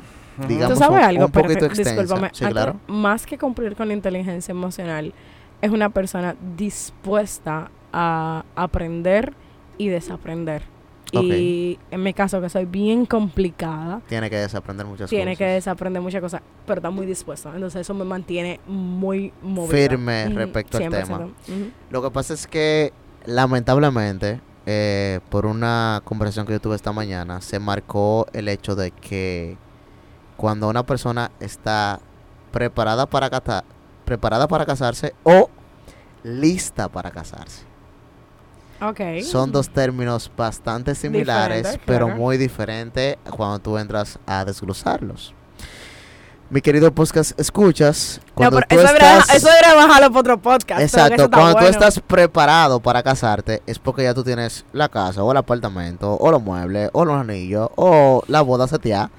digamos, 0.48 0.74
¿Tú 0.74 0.84
sabes 0.84 0.98
un, 0.98 1.04
algo? 1.04 1.24
un 1.26 1.30
Pero 1.32 1.42
poquito 1.48 1.60
que- 1.60 1.66
extensa. 1.66 1.90
discúlpame, 2.02 2.30
Sí, 2.32 2.44
claro. 2.46 2.76
Más 2.86 3.26
que 3.26 3.36
cumplir 3.38 3.76
con 3.76 3.88
la 3.88 3.94
inteligencia 3.94 4.52
emocional, 4.52 5.12
es 5.60 5.70
una 5.70 5.90
persona 5.90 6.36
dispuesta 6.56 7.70
a 7.92 8.44
aprender 8.54 9.34
y 9.76 9.88
desaprender. 9.88 10.62
Y 11.10 11.78
en 11.90 12.02
mi 12.02 12.12
caso, 12.12 12.38
que 12.40 12.50
soy 12.50 12.66
bien 12.66 13.06
complicada, 13.06 14.02
Tiene 14.08 14.28
que 14.28 14.36
desaprender 14.36 14.84
muchas 14.84 15.08
tiene 15.08 15.36
que 15.36 15.44
cosas. 15.44 15.54
desaprender 15.54 16.02
muchas 16.02 16.20
cosas, 16.20 16.42
pero 16.66 16.80
está 16.80 16.90
muy 16.90 17.06
dispuesto. 17.06 17.50
Entonces 17.54 17.80
eso 17.80 17.94
me 17.94 18.04
mantiene 18.04 18.60
muy 18.66 19.32
movida. 19.42 19.72
Firme 19.74 20.28
respecto 20.28 20.76
al 20.76 20.84
100%. 20.84 20.90
tema. 21.06 21.28
Lo 21.90 22.02
que 22.02 22.10
pasa 22.10 22.34
es 22.34 22.46
que, 22.46 22.92
lamentablemente, 23.28 24.40
eh, 24.66 25.20
por 25.30 25.44
una 25.46 26.00
conversación 26.04 26.46
que 26.46 26.54
yo 26.54 26.60
tuve 26.60 26.76
esta 26.76 26.92
mañana, 26.92 27.40
se 27.40 27.58
marcó 27.58 28.26
el 28.32 28.48
hecho 28.48 28.74
de 28.74 28.90
que 28.90 29.56
cuando 30.36 30.68
una 30.68 30.84
persona 30.84 31.30
está 31.38 32.00
preparada 32.50 33.06
para, 33.06 33.28
cata- 33.28 33.64
preparada 34.04 34.48
para 34.48 34.64
casarse 34.64 35.14
o 35.24 35.50
lista 36.24 36.88
para 36.88 37.10
casarse. 37.10 37.64
Son 39.24 39.50
dos 39.52 39.68
términos 39.70 40.30
bastante 40.36 40.94
similares, 40.94 41.66
pero 41.84 42.06
claro. 42.06 42.20
muy 42.20 42.36
diferentes 42.38 43.16
cuando 43.30 43.58
tú 43.58 43.76
entras 43.76 44.18
a 44.26 44.44
desglosarlos. 44.44 45.34
Mi 46.50 46.62
querido 46.62 46.90
podcast, 46.92 47.38
escuchas. 47.38 48.20
No, 48.28 48.32
Cuando 48.34 48.56
pero 48.56 48.68
tú 48.68 48.86
eso, 48.86 48.94
estás- 48.94 49.34
eso 49.34 49.48
era 49.52 49.74
bajarlo 49.74 50.08
para 50.08 50.20
otro 50.20 50.38
podcast. 50.38 50.80
Exacto, 50.80 51.28
cuando 51.30 51.50
tú 51.52 51.58
bueno. 51.58 51.68
estás 51.68 52.00
preparado 52.00 52.80
para 52.80 53.02
casarte 53.02 53.62
es 53.66 53.78
porque 53.78 54.04
ya 54.04 54.14
tú 54.14 54.24
tienes 54.24 54.64
la 54.72 54.88
casa 54.88 55.22
o 55.22 55.30
el 55.30 55.36
apartamento 55.36 56.16
o 56.16 56.30
los 56.30 56.42
muebles 56.42 56.88
o 56.94 57.04
los 57.04 57.20
anillos 57.20 57.68
o 57.76 58.22
la 58.28 58.40
boda 58.40 58.66
seteada 58.66 59.10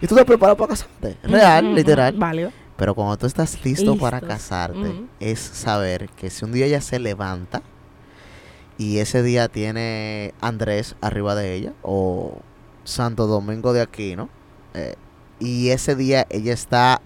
y 0.00 0.06
tú 0.06 0.14
estás 0.14 0.24
preparado 0.24 0.56
para 0.56 0.70
casarte, 0.70 1.18
real, 1.24 1.74
literal. 1.74 2.14
Válido. 2.16 2.52
Pero 2.78 2.94
cuando 2.94 3.18
tú 3.18 3.26
estás 3.26 3.62
listo 3.64 3.98
para 3.98 4.22
casarte 4.22 5.02
es 5.20 5.40
saber 5.40 6.08
que 6.10 6.30
si 6.30 6.46
un 6.46 6.52
día 6.52 6.64
ella 6.64 6.80
se 6.80 6.98
levanta 6.98 7.60
y 8.78 8.98
ese 8.98 9.22
día 9.22 9.48
tiene 9.48 10.32
Andrés 10.40 10.94
arriba 11.02 11.34
de 11.34 11.54
ella 11.54 11.72
o 11.82 12.38
Santo 12.84 13.26
Domingo 13.26 13.74
de 13.74 13.82
Aquino 13.82 14.30
eh, 14.72 14.94
y 15.40 15.70
ese 15.70 15.94
día 15.96 16.26
ella 16.30 16.52
está 16.52 17.00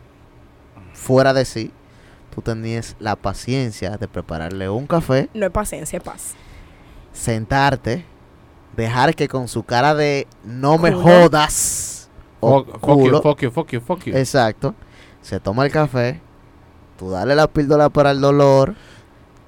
fuera 0.94 1.32
de 1.32 1.44
sí, 1.44 1.70
tú 2.34 2.42
tenías 2.42 2.96
la 2.98 3.16
paciencia 3.16 3.96
de 3.96 4.08
prepararle 4.08 4.68
un 4.68 4.86
café, 4.86 5.28
No 5.34 5.46
es 5.46 5.52
paciencia, 5.52 5.96
es 5.98 6.02
paz. 6.02 6.34
sentarte, 7.12 8.04
dejar 8.76 9.14
que 9.14 9.28
con 9.28 9.48
su 9.48 9.62
cara 9.64 9.94
de 9.94 10.26
no 10.44 10.78
me 10.78 10.92
jodas 10.92 12.08
o 12.40 12.64
Fuck, 12.64 12.72
fuck 12.80 12.88
you, 12.88 12.94
culo, 12.94 13.22
fuck 13.22 13.40
you, 13.42 13.50
fuck 13.50 13.68
you, 13.70 13.80
fuck 13.80 14.04
you. 14.04 14.16
exacto, 14.16 14.74
se 15.20 15.38
toma 15.40 15.64
el 15.64 15.72
café, 15.72 16.20
tú 16.98 17.10
dale 17.10 17.34
la 17.34 17.46
píldora 17.48 17.88
para 17.90 18.10
el 18.10 18.20
dolor, 18.20 18.74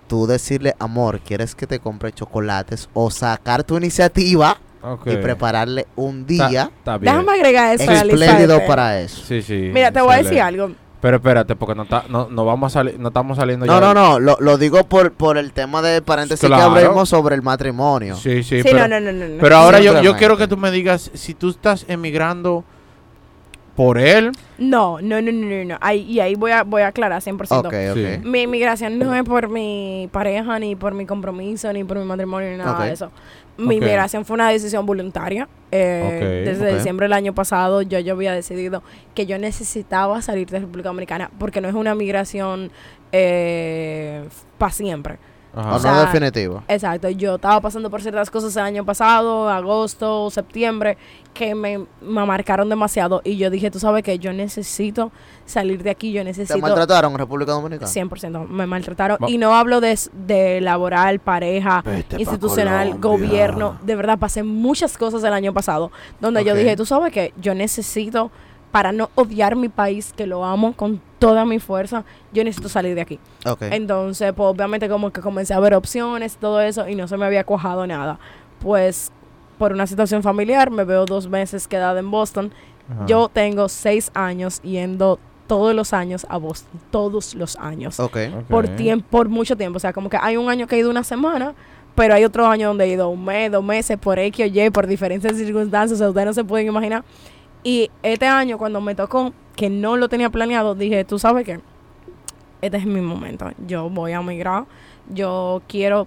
tú 0.06 0.26
decirle, 0.26 0.74
amor, 0.78 1.20
¿quieres 1.20 1.54
que 1.54 1.66
te 1.66 1.80
compre 1.80 2.12
chocolates? 2.12 2.88
O 2.92 3.10
sacar 3.10 3.64
tu 3.64 3.76
iniciativa 3.76 4.58
Y 5.06 5.16
prepararle 5.16 5.86
un 5.96 6.26
día. 6.26 6.70
Déjame 7.00 7.32
agregar 7.32 7.74
eso 7.74 7.90
espléndido 7.90 8.60
para 8.66 9.00
eso. 9.00 9.22
Sí, 9.24 9.42
sí. 9.42 9.70
Mira, 9.72 9.90
te 9.92 10.00
voy 10.00 10.14
a 10.14 10.22
decir 10.22 10.40
algo. 10.40 10.70
Pero 11.00 11.18
espérate, 11.18 11.54
porque 11.54 11.74
no, 11.74 11.82
está, 11.82 12.04
no, 12.08 12.28
no 12.30 12.46
vamos 12.46 12.72
a 12.72 12.78
salir, 12.80 12.98
no 12.98 13.08
estamos 13.08 13.36
saliendo 13.36 13.66
No, 13.66 13.74
ya. 13.74 13.80
no, 13.80 13.92
no, 13.92 14.18
lo, 14.18 14.38
lo 14.40 14.56
digo 14.56 14.84
por, 14.84 15.12
por 15.12 15.36
el 15.36 15.52
tema 15.52 15.82
de 15.82 16.00
paréntesis 16.00 16.46
Claro. 16.48 16.72
que 16.72 16.78
abrimos 16.80 17.10
sobre 17.10 17.34
el 17.34 17.42
matrimonio. 17.42 18.16
Sí, 18.16 18.42
sí, 18.42 18.62
Sí, 18.62 18.68
pero, 18.70 18.88
no, 18.88 18.98
no, 18.98 19.12
no, 19.12 19.12
no, 19.12 19.28
no. 19.34 19.38
pero 19.38 19.56
ahora 19.56 19.80
yo, 19.80 20.00
yo 20.00 20.16
quiero 20.16 20.38
que 20.38 20.48
tú 20.48 20.56
me 20.56 20.70
digas 20.70 21.10
si 21.12 21.34
tú 21.34 21.50
estás 21.50 21.84
emigrando 21.88 22.64
por 23.76 23.98
él. 23.98 24.32
No, 24.56 24.98
no, 25.02 25.20
no, 25.20 25.30
no, 25.32 25.46
no, 25.46 25.64
no. 25.64 25.78
Ahí, 25.82 26.02
y 26.10 26.20
ahí 26.20 26.36
voy 26.36 26.52
a, 26.52 26.62
voy 26.62 26.80
a 26.82 26.86
aclarar 26.86 27.20
100%. 27.20 27.58
Ok, 27.58 27.66
ok. 27.66 27.72
Sí. 28.22 28.26
Mi 28.28 28.42
inmigración 28.42 28.98
no 28.98 29.14
es 29.14 29.24
por 29.24 29.48
mi 29.50 30.08
pareja, 30.12 30.58
ni 30.58 30.74
por 30.76 30.94
mi 30.94 31.04
compromiso, 31.06 31.70
ni 31.72 31.84
por 31.84 31.98
mi 31.98 32.04
matrimonio, 32.04 32.50
ni 32.50 32.56
nada 32.56 32.82
de 32.84 32.92
eso. 32.92 33.10
Mi 33.56 33.76
Ok. 33.76 33.82
inmigración 33.82 34.24
fue 34.24 34.34
una 34.34 34.50
decisión 34.50 34.84
voluntaria. 34.84 35.48
Eh. 35.70 36.42
Desde 36.44 36.74
diciembre 36.74 37.04
del 37.04 37.12
año 37.12 37.34
pasado 37.34 37.82
yo, 37.82 37.98
yo 37.98 38.14
había 38.14 38.32
decidido 38.32 38.82
que 39.14 39.26
yo 39.26 39.38
necesitaba 39.38 40.22
salir 40.22 40.48
de 40.48 40.60
República 40.60 40.88
Dominicana 40.88 41.30
porque 41.38 41.60
no 41.60 41.68
es 41.68 41.74
una 41.74 41.94
migración 41.94 42.70
para 44.58 44.72
siempre. 44.72 45.18
Ajá. 45.56 45.74
O 45.76 45.78
sea, 45.78 45.92
no 45.92 46.00
definitivo. 46.00 46.62
Exacto, 46.68 47.08
yo 47.10 47.36
estaba 47.36 47.60
pasando 47.60 47.90
por 47.90 48.02
ciertas 48.02 48.30
cosas 48.30 48.56
el 48.56 48.62
año 48.62 48.84
pasado, 48.84 49.48
agosto, 49.48 50.30
septiembre, 50.30 50.96
que 51.32 51.54
me, 51.54 51.78
me 52.00 52.26
marcaron 52.26 52.68
demasiado 52.68 53.20
y 53.24 53.36
yo 53.36 53.50
dije, 53.50 53.70
tú 53.70 53.78
sabes 53.80 54.02
que 54.02 54.18
yo 54.18 54.32
necesito 54.32 55.10
salir 55.44 55.82
de 55.82 55.90
aquí, 55.90 56.12
yo 56.12 56.20
¿Te 56.20 56.24
necesito... 56.24 56.58
maltrataron 56.58 57.12
en 57.12 57.18
República 57.18 57.52
Dominicana? 57.52 57.90
100%, 57.90 58.48
me 58.48 58.66
maltrataron. 58.66 59.18
Va- 59.22 59.28
Y 59.30 59.38
no 59.38 59.54
hablo 59.54 59.80
de, 59.80 60.60
laboral, 60.60 61.18
pareja, 61.18 61.82
Vete 61.84 62.16
institucional, 62.20 62.98
gobierno. 62.98 63.76
De 63.82 63.94
verdad, 63.96 64.18
pasé 64.18 64.42
muchas 64.42 64.96
cosas 64.96 65.22
el 65.24 65.32
año 65.32 65.52
pasado 65.52 65.90
donde 66.20 66.44
yo 66.44 66.54
dije, 66.54 66.76
tú 66.76 66.86
sabes 66.86 67.12
que 67.12 67.32
yo 67.40 67.54
necesito, 67.54 68.30
para 68.70 68.90
no 68.92 69.10
odiar 69.14 69.54
mi 69.56 69.68
país, 69.68 70.12
que 70.16 70.26
lo 70.26 70.44
amo 70.44 70.72
con 70.74 71.00
toda 71.24 71.46
mi 71.46 71.58
fuerza, 71.58 72.04
yo 72.34 72.44
necesito 72.44 72.68
salir 72.68 72.94
de 72.94 73.00
aquí. 73.00 73.18
Ok. 73.46 73.62
Entonces, 73.70 74.34
pues 74.34 74.46
obviamente 74.46 74.90
como 74.90 75.10
que 75.10 75.22
comencé 75.22 75.54
a 75.54 75.60
ver 75.60 75.72
opciones, 75.72 76.36
todo 76.36 76.60
eso, 76.60 76.86
y 76.86 76.94
no 76.94 77.08
se 77.08 77.16
me 77.16 77.24
había 77.24 77.44
cuajado 77.44 77.86
nada. 77.86 78.18
Pues 78.60 79.10
por 79.56 79.72
una 79.72 79.86
situación 79.86 80.22
familiar, 80.22 80.70
me 80.70 80.84
veo 80.84 81.06
dos 81.06 81.26
meses 81.26 81.66
quedada 81.66 81.98
en 81.98 82.10
Boston. 82.10 82.52
Ajá. 82.90 83.06
Yo 83.06 83.30
tengo 83.32 83.70
seis 83.70 84.10
años 84.12 84.60
yendo 84.60 85.18
todos 85.46 85.74
los 85.74 85.94
años 85.94 86.26
a 86.28 86.36
Boston, 86.36 86.78
todos 86.90 87.34
los 87.34 87.56
años. 87.56 87.98
Ok. 88.00 88.18
Ok. 88.36 88.44
Por 88.50 88.68
tiempo, 88.68 89.06
por 89.08 89.30
mucho 89.30 89.56
tiempo. 89.56 89.78
O 89.78 89.80
sea, 89.80 89.94
como 89.94 90.10
que 90.10 90.18
hay 90.20 90.36
un 90.36 90.50
año 90.50 90.66
que 90.66 90.76
he 90.76 90.80
ido 90.80 90.90
una 90.90 91.04
semana, 91.04 91.54
pero 91.94 92.12
hay 92.12 92.24
otro 92.24 92.46
año 92.46 92.68
donde 92.68 92.84
he 92.84 92.88
ido 92.88 93.08
un 93.08 93.24
mes, 93.24 93.50
dos 93.50 93.64
meses, 93.64 93.96
por 93.96 94.18
X 94.18 94.44
o 94.44 94.46
Y, 94.46 94.68
por 94.68 94.86
diferentes 94.86 95.34
circunstancias, 95.38 95.92
o 95.92 95.96
sea, 95.96 96.08
ustedes 96.10 96.26
no 96.26 96.34
se 96.34 96.44
pueden 96.44 96.66
imaginar. 96.66 97.02
Y 97.64 97.90
este 98.02 98.26
año, 98.26 98.58
cuando 98.58 98.80
me 98.80 98.94
tocó, 98.94 99.32
que 99.56 99.70
no 99.70 99.96
lo 99.96 100.08
tenía 100.08 100.30
planeado, 100.30 100.74
dije, 100.74 101.04
tú 101.04 101.18
sabes 101.18 101.46
qué, 101.46 101.60
este 102.60 102.76
es 102.76 102.86
mi 102.86 103.00
momento. 103.00 103.50
Yo 103.66 103.88
voy 103.88 104.12
a 104.12 104.20
migrar, 104.20 104.66
yo 105.08 105.62
quiero 105.66 106.06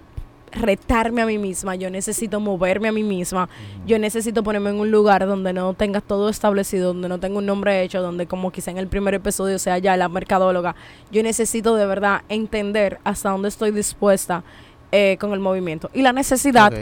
retarme 0.52 1.20
a 1.20 1.26
mí 1.26 1.36
misma, 1.36 1.74
yo 1.74 1.90
necesito 1.90 2.40
moverme 2.40 2.88
a 2.88 2.92
mí 2.92 3.02
misma, 3.02 3.48
yo 3.86 3.98
necesito 3.98 4.42
ponerme 4.42 4.70
en 4.70 4.76
un 4.76 4.90
lugar 4.90 5.26
donde 5.26 5.52
no 5.52 5.74
tenga 5.74 6.00
todo 6.00 6.28
establecido, 6.28 6.88
donde 6.94 7.08
no 7.08 7.20
tenga 7.20 7.38
un 7.38 7.46
nombre 7.46 7.82
hecho, 7.82 8.00
donde 8.00 8.26
como 8.26 8.50
quizá 8.50 8.70
en 8.70 8.78
el 8.78 8.88
primer 8.88 9.14
episodio 9.14 9.58
sea 9.58 9.78
ya 9.78 9.96
la 9.96 10.08
mercadóloga, 10.08 10.74
yo 11.10 11.22
necesito 11.22 11.76
de 11.76 11.86
verdad 11.86 12.22
entender 12.28 12.98
hasta 13.04 13.30
dónde 13.30 13.48
estoy 13.48 13.70
dispuesta 13.72 14.42
eh, 14.90 15.16
con 15.20 15.32
el 15.32 15.40
movimiento. 15.40 15.90
Y 15.92 16.02
la 16.02 16.12
necesidad. 16.12 16.72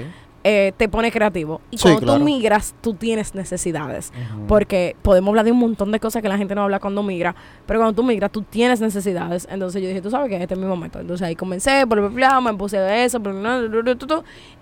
Eh, 0.49 0.73
te 0.77 0.89
pone 0.89 1.11
creativo. 1.11 1.61
Y 1.73 1.77
Sí, 1.77 1.83
cuando 1.83 2.01
claro. 2.03 2.19
tú 2.21 2.25
migras, 2.25 2.73
tú 2.81 2.95
tienes 2.95 3.35
necesidades. 3.35 4.13
Porque 4.47 4.95
podemos 5.03 5.31
hablar 5.31 5.45
de 5.45 5.51
un 5.51 5.59
montón 5.59 5.91
de 5.91 5.99
cosas 5.99 6.23
que 6.23 6.29
la 6.29 6.39
gente 6.39 6.55
no 6.55 6.63
habla 6.63 6.79
cuando 6.79 7.03
migra, 7.03 7.35
pero 7.67 7.81
cuando 7.81 8.01
tú 8.01 8.07
migras, 8.07 8.31
tú 8.31 8.43
tienes 8.43 8.81
necesidades. 8.81 9.49
Entonces 9.51 9.83
yo 9.83 9.89
dije, 9.89 10.01
tú 10.01 10.09
sabes 10.09 10.31
que 10.31 10.41
este 10.41 10.55
es 10.55 10.61
mi 10.61 10.67
momento. 10.67 11.01
Entonces 11.01 11.27
ahí 11.27 11.35
comencé, 11.35 11.85
bla, 11.85 12.01
bla, 12.01 12.09
bla, 12.11 12.41
me 12.41 12.55
puse 12.55 12.79
de 12.79 13.05
eso, 13.05 13.19
bla, 13.19 13.61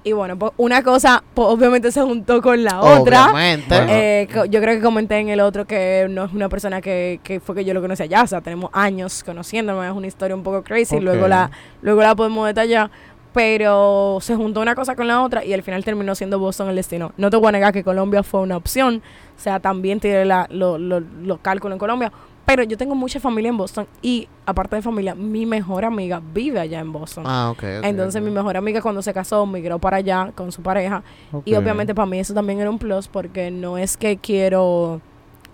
y 0.07 0.13
bueno, 0.13 0.39
pues 0.39 0.53
una 0.57 0.83
cosa 0.83 1.23
pues, 1.35 1.49
obviamente 1.49 1.93
se 1.93 2.01
juntó 2.01 2.41
con 2.41 2.65
la 2.65 2.81
otra. 2.81 3.29
Bueno. 3.33 3.63
Eh, 3.71 4.27
yo 4.49 4.61
creo 4.61 4.77
que 4.77 4.81
comenté 4.81 5.19
en 5.19 5.29
el 5.29 5.41
otro 5.41 5.67
que 5.67 6.07
no 6.09 6.25
es 6.25 6.33
una 6.33 6.49
persona 6.49 6.81
que, 6.81 7.21
que 7.23 7.41
fue 7.41 7.55
que 7.55 7.65
yo 7.65 7.75
lo 7.75 7.83
conocí 7.83 8.05
allá, 8.05 8.23
o 8.23 8.27
sea, 8.27 8.41
tenemos 8.41 8.71
años 8.73 9.23
conociéndome, 9.23 9.87
es 9.87 9.93
una 9.93 10.07
historia 10.07 10.35
un 10.35 10.43
poco 10.43 10.63
crazy, 10.63 10.99
luego 10.99 11.29
la 11.29 11.51
luego 11.83 12.01
la 12.01 12.15
podemos 12.15 12.47
detallar, 12.47 12.91
pero 13.35 14.19
se 14.21 14.37
juntó 14.37 14.61
una 14.61 14.75
cosa 14.75 14.95
con 14.97 15.09
la 15.09 15.21
otra 15.23 15.45
y 15.45 15.53
al 15.53 15.63
final 15.63 15.85
terminó 15.85 16.15
siendo 16.15 16.39
Boston 16.39 16.69
el 16.71 16.77
destino. 16.77 17.13
No 17.17 17.29
te 17.31 17.37
voy 17.37 17.49
a 17.49 17.53
negar 17.53 17.73
que 17.73 17.83
Colombia 17.85 18.23
fue 18.23 18.41
una 18.41 18.57
opción, 18.57 19.03
o 19.37 19.41
sea, 19.41 19.59
también 19.61 19.99
tiene 20.01 20.25
la, 20.25 20.47
lo- 20.51 20.79
lo- 20.79 21.01
los 21.01 21.41
cálculos 21.41 21.75
en 21.75 21.81
Colombia, 21.81 22.13
pero 22.47 22.63
yo 22.63 22.77
tengo 22.77 22.95
mucha 22.95 23.19
familia 23.21 23.49
en 23.49 23.57
Boston 23.57 23.87
y 24.03 24.29
aparte 24.47 24.77
de 24.77 24.83
familia, 24.83 25.15
mi 25.17 25.47
mejor 25.47 25.85
amiga 25.85 26.23
vive 26.33 26.61
allá 26.61 26.79
en 26.79 26.93
Boston. 26.93 27.25
Ah, 27.27 27.49
ok. 27.51 27.59
ok, 27.81 27.85
Entonces 27.85 28.23
mi 28.23 28.31
mejor 28.31 28.57
amiga 28.57 28.81
cuando 28.81 29.03
se 29.03 29.13
casó 29.13 29.45
migró 29.47 29.79
para 29.81 29.97
allá 29.97 30.31
con 30.35 30.53
su 30.53 30.63
pareja 30.63 31.03
y 31.45 31.51
obviamente 31.57 31.95
para 31.95 32.07
mí 32.07 32.19
eso 32.21 32.35
también 32.35 32.61
era 32.61 32.71
un 32.71 32.79
plus 32.79 33.09
porque 33.09 33.51
no 33.51 33.79
es 33.79 33.97
que 33.97 34.17
quiero 34.19 35.01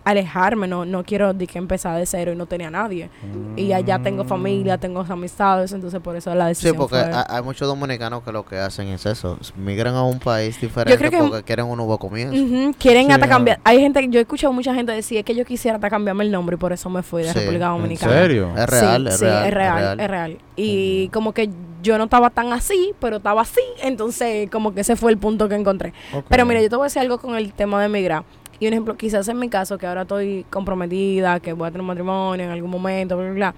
alejarme, 0.05 0.67
no, 0.67 0.85
no 0.85 1.05
quiero 1.05 1.35
de 1.35 1.47
que 1.47 1.59
empezar 1.59 1.99
de 1.99 2.07
cero 2.07 2.33
y 2.33 2.37
no 2.37 2.47
tenía 2.47 2.69
a 2.69 2.71
nadie. 2.71 3.11
Y 3.57 3.73
allá 3.73 3.99
tengo 3.99 4.25
familia, 4.25 4.79
tengo 4.79 5.05
amistades, 5.09 5.73
entonces 5.73 6.01
por 6.01 6.17
eso 6.17 6.35
la 6.35 6.45
Sí, 6.47 6.49
decisión 6.49 6.77
porque 6.77 6.97
fue... 6.97 7.13
ha- 7.13 7.27
hay 7.29 7.43
muchos 7.43 7.69
dominicanos 7.69 8.23
que 8.23 8.33
lo 8.33 8.45
que 8.45 8.57
hacen 8.59 8.89
es 8.89 9.05
eso. 9.07 9.39
Migran 9.57 9.95
a 9.95 10.03
un 10.03 10.19
país 10.19 10.61
diferente 10.61 10.97
creo 10.99 11.11
que- 11.11 11.19
porque 11.29 11.43
quieren 11.45 11.67
un 11.67 11.77
nuevo 11.77 11.99
comienzo. 11.99 12.35
Quieren 12.79 13.07
Sí, 13.07 13.13
hasta 13.13 13.29
cambiar. 13.29 13.61
Hay 13.65 13.79
gente, 13.81 14.07
yo 14.09 14.19
he 14.19 14.23
escuchado 14.23 14.53
mucha 14.53 14.75
gente 14.75 14.93
decir 14.93 15.19
es 15.19 15.25
que 15.25 15.35
yo 15.35 15.45
quisiera 15.45 15.77
hasta 15.77 15.91
cambiarme 15.91 16.25
el 16.25 16.31
nombre 16.31 16.55
y 16.55 16.59
por 16.59 16.73
eso 16.73 16.89
me 16.91 17.03
fui 17.03 17.23
de 17.23 17.33
Sí. 17.33 17.39
República 17.39 17.67
¿En 17.67 17.73
Dominicana. 17.73 18.13
serio? 18.13 18.49
Es 18.57 18.67
real, 18.69 19.03
sí, 19.03 19.09
es 19.13 19.19
sí, 19.19 19.25
real, 19.25 19.47
es 19.47 19.55
real, 19.55 19.77
es 19.79 19.85
real. 19.85 20.01
es 20.01 20.09
real. 20.11 20.39
Y 20.57 21.09
como 21.09 21.33
que 21.33 21.51
yo 21.83 21.97
no 21.99 22.05
estaba 22.05 22.29
tan 22.31 22.53
así, 22.53 22.93
pero 23.01 23.17
estaba 23.17 23.43
así, 23.43 23.61
entonces 23.83 24.51
como 24.51 24.75
que 24.75 24.81
ese 24.83 24.97
fue 24.97 25.11
el 25.13 25.19
punto 25.19 25.49
que 25.49 25.55
encontré. 25.55 25.93
Pero 26.29 26.45
mira, 26.47 26.61
yo 26.61 26.69
te 26.69 26.77
voy 26.77 26.85
a 26.85 26.87
decir 26.87 27.01
algo 27.01 27.19
con 27.19 27.37
el 27.37 27.53
tema 27.53 27.81
de 27.81 27.87
emigrar. 27.87 28.25
Y 28.61 28.67
un 28.67 28.75
ejemplo, 28.75 28.95
quizás 28.97 29.27
en 29.29 29.39
mi 29.39 29.49
caso, 29.49 29.79
que 29.79 29.87
ahora 29.87 30.03
estoy 30.03 30.45
comprometida, 30.51 31.41
que 31.41 31.55
voy 31.55 31.67
a 31.67 31.71
tener 31.71 31.81
un 31.81 31.87
matrimonio 31.87 32.45
en 32.45 32.51
algún 32.53 32.71
momento, 32.71 33.17
bla, 33.17 33.25
bla, 33.27 33.35
bla. 33.35 33.55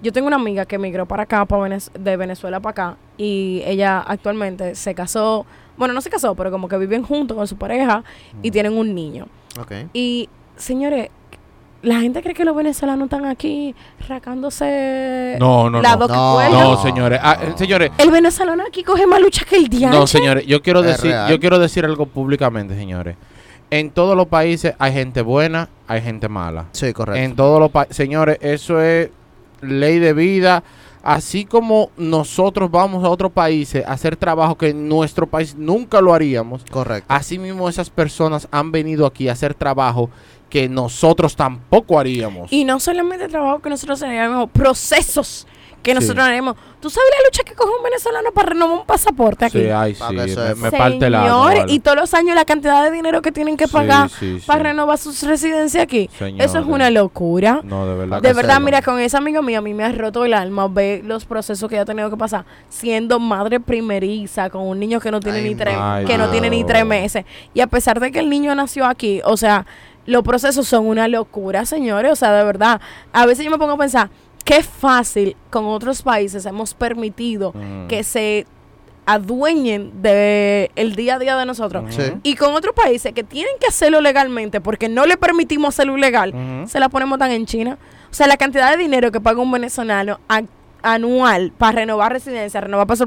Yo 0.00 0.12
tengo 0.12 0.28
una 0.28 0.36
amiga 0.36 0.64
que 0.64 0.76
emigró 0.76 1.06
para 1.06 1.24
acá, 1.24 1.44
para 1.44 1.62
Venez- 1.68 1.90
de 1.92 2.16
Venezuela 2.16 2.60
para 2.60 2.70
acá, 2.70 2.96
y 3.18 3.62
ella 3.66 3.98
actualmente 4.00 4.74
se 4.76 4.94
casó, 4.94 5.44
bueno, 5.76 5.92
no 5.92 6.00
se 6.00 6.08
casó, 6.08 6.34
pero 6.36 6.52
como 6.52 6.68
que 6.68 6.78
viven 6.78 7.02
juntos 7.02 7.36
con 7.36 7.48
su 7.48 7.56
pareja 7.56 8.04
y 8.42 8.50
tienen 8.52 8.74
un 8.78 8.94
niño. 8.94 9.26
Y, 9.92 10.28
señores, 10.56 11.08
la 11.82 11.98
gente 12.00 12.22
cree 12.22 12.34
que 12.34 12.44
los 12.44 12.54
venezolanos 12.56 13.06
están 13.06 13.26
aquí 13.26 13.74
racándose 14.08 15.36
No, 15.38 15.68
no, 15.70 15.82
la 15.82 15.96
no. 15.96 16.06
doquicuela. 16.06 16.48
No, 16.64 16.82
señores. 16.82 17.20
Ah, 17.22 17.38
eh, 17.42 17.52
señores, 17.56 17.90
El 17.98 18.10
venezolano 18.10 18.62
aquí 18.66 18.82
coge 18.82 19.06
más 19.06 19.20
lucha 19.20 19.44
que 19.44 19.56
el 19.56 19.68
diantre. 19.68 19.98
No, 19.98 20.06
señores, 20.06 20.46
yo 20.46 20.62
quiero 20.62 20.80
Es 20.80 20.86
decir, 20.86 21.10
real. 21.10 21.30
yo 21.30 21.40
quiero 21.40 21.58
decir 21.58 21.84
algo 21.84 22.06
públicamente, 22.06 22.74
señores. 22.76 23.16
En 23.70 23.90
todos 23.90 24.16
los 24.16 24.28
países 24.28 24.74
hay 24.78 24.92
gente 24.92 25.22
buena, 25.22 25.68
hay 25.86 26.00
gente 26.02 26.28
mala. 26.28 26.66
Sí, 26.72 26.92
correcto. 26.92 27.20
En 27.20 27.34
todos 27.34 27.60
los 27.60 27.70
países, 27.70 27.96
señores, 27.96 28.38
eso 28.40 28.80
es 28.80 29.10
ley 29.60 29.98
de 29.98 30.12
vida. 30.12 30.62
Así 31.02 31.44
como 31.44 31.90
nosotros 31.98 32.70
vamos 32.70 33.04
a 33.04 33.10
otros 33.10 33.30
países 33.30 33.84
a 33.84 33.92
hacer 33.92 34.16
trabajo 34.16 34.56
que 34.56 34.70
en 34.70 34.88
nuestro 34.88 35.26
país 35.26 35.54
nunca 35.54 36.00
lo 36.00 36.14
haríamos, 36.14 36.64
correcto. 36.70 37.04
así 37.12 37.38
mismo 37.38 37.68
esas 37.68 37.90
personas 37.90 38.48
han 38.50 38.72
venido 38.72 39.04
aquí 39.04 39.28
a 39.28 39.32
hacer 39.32 39.52
trabajo 39.52 40.08
que 40.48 40.66
nosotros 40.66 41.36
tampoco 41.36 41.98
haríamos. 41.98 42.50
Y 42.50 42.64
no 42.64 42.80
solamente 42.80 43.28
trabajo 43.28 43.60
que 43.60 43.68
nosotros 43.68 44.00
tenemos, 44.00 44.48
procesos 44.50 45.46
que 45.84 45.92
Sí. 45.92 45.94
nosotros 46.00 46.26
tenemos. 46.26 46.56
¿Tú 46.80 46.90
sabes 46.90 47.08
la 47.16 47.24
lucha 47.28 47.44
que 47.44 47.54
coge 47.54 47.70
un 47.78 47.82
venezolano 47.84 48.30
para 48.32 48.48
renovar 48.50 48.78
un 48.80 48.84
pasaporte 48.84 49.44
aquí? 49.44 49.60
Sí, 49.62 49.68
ay, 49.70 49.94
sí, 49.94 50.02
que 50.08 50.54
me, 50.56 50.70
parte 50.70 50.98
Señores, 50.98 51.60
vale. 51.60 51.72
y 51.72 51.78
todos 51.78 51.96
los 51.96 52.12
años 52.14 52.34
la 52.34 52.44
cantidad 52.44 52.82
de 52.84 52.90
dinero 52.90 53.22
que 53.22 53.30
tienen 53.32 53.56
que 53.56 53.68
pagar 53.68 54.10
sí, 54.10 54.40
sí. 54.40 54.46
para 54.46 54.64
renovar 54.64 54.98
sus 54.98 55.22
residencias 55.22 55.82
aquí. 55.82 56.10
Eso 56.38 56.58
es 56.58 56.66
una 56.66 56.90
locura. 56.90 57.60
No, 57.62 57.86
de 57.86 57.94
verdad. 57.94 58.20
De 58.20 58.28
que 58.28 58.34
verdad, 58.34 58.60
mira, 58.60 58.82
con 58.82 58.98
esa 58.98 59.18
amiga 59.18 59.40
mía, 59.40 59.58
a 59.58 59.62
mí 59.62 59.72
me 59.72 59.84
ha 59.84 59.92
roto 59.92 60.24
el 60.24 60.34
alma 60.34 60.66
ver 60.68 61.04
los 61.04 61.24
procesos 61.24 61.68
que 61.68 61.76
ella 61.76 61.82
ha 61.82 61.86
tenido 61.86 62.10
que 62.10 62.16
pasar 62.16 62.44
siendo 62.68 63.20
madre 63.20 63.60
primeriza 63.60 64.50
con 64.50 64.66
un 64.66 64.78
niño 64.80 65.00
que 65.00 65.10
no 65.10 65.20
tiene 65.20 65.38
Ay, 65.38 65.44
ni 65.44 65.54
tres, 65.54 65.76
ay, 65.78 66.04
que 66.06 66.18
no 66.18 66.28
tiene 66.30 66.50
ni 66.50 66.64
tres 66.64 66.84
meses. 66.84 67.24
Y 67.54 67.60
a 67.60 67.66
pesar 67.66 68.00
de 68.00 68.10
que 68.10 68.18
el 68.18 68.28
niño 68.28 68.54
nació 68.54 68.86
aquí, 68.86 69.20
o 69.24 69.36
sea, 69.36 69.66
los 70.06 70.22
procesos 70.22 70.66
son 70.66 70.86
una 70.86 71.08
locura, 71.08 71.64
señores. 71.64 72.12
O 72.12 72.16
sea, 72.16 72.32
de 72.34 72.44
verdad, 72.44 72.80
a 73.12 73.26
veces 73.26 73.44
yo 73.44 73.50
me 73.50 73.58
pongo 73.58 73.72
a 73.72 73.78
pensar, 73.78 74.10
qué 74.44 74.62
fácil 74.62 75.36
con 75.50 75.66
otros 75.66 76.02
países 76.02 76.44
hemos 76.46 76.74
permitido 76.74 77.52
Mm. 77.54 77.86
que 77.88 78.02
se 78.04 78.46
adueñen 79.06 80.02
de 80.02 80.70
el 80.76 80.96
día 80.96 81.16
a 81.16 81.18
día 81.18 81.36
de 81.36 81.44
nosotros. 81.46 81.94
Sí. 81.94 82.02
Y 82.22 82.36
con 82.36 82.54
otros 82.54 82.74
países 82.74 83.12
que 83.12 83.22
tienen 83.22 83.52
que 83.60 83.66
hacerlo 83.66 84.00
legalmente 84.00 84.60
porque 84.60 84.88
no 84.88 85.04
le 85.06 85.16
permitimos 85.16 85.74
hacerlo 85.74 85.96
ilegal, 85.98 86.34
Ujú. 86.34 86.68
se 86.68 86.80
la 86.80 86.88
ponemos 86.88 87.18
tan 87.18 87.30
en 87.30 87.44
China. 87.46 87.78
O 88.10 88.14
sea, 88.14 88.26
la 88.26 88.36
cantidad 88.36 88.70
de 88.70 88.76
dinero 88.78 89.12
que 89.12 89.20
paga 89.20 89.40
un 89.40 89.50
venezolano 89.52 90.20
a- 90.28 90.42
anual 90.84 91.50
para 91.56 91.72
renovar 91.80 92.12
residencia, 92.12 92.60
renovar 92.60 92.86
paso 92.86 93.04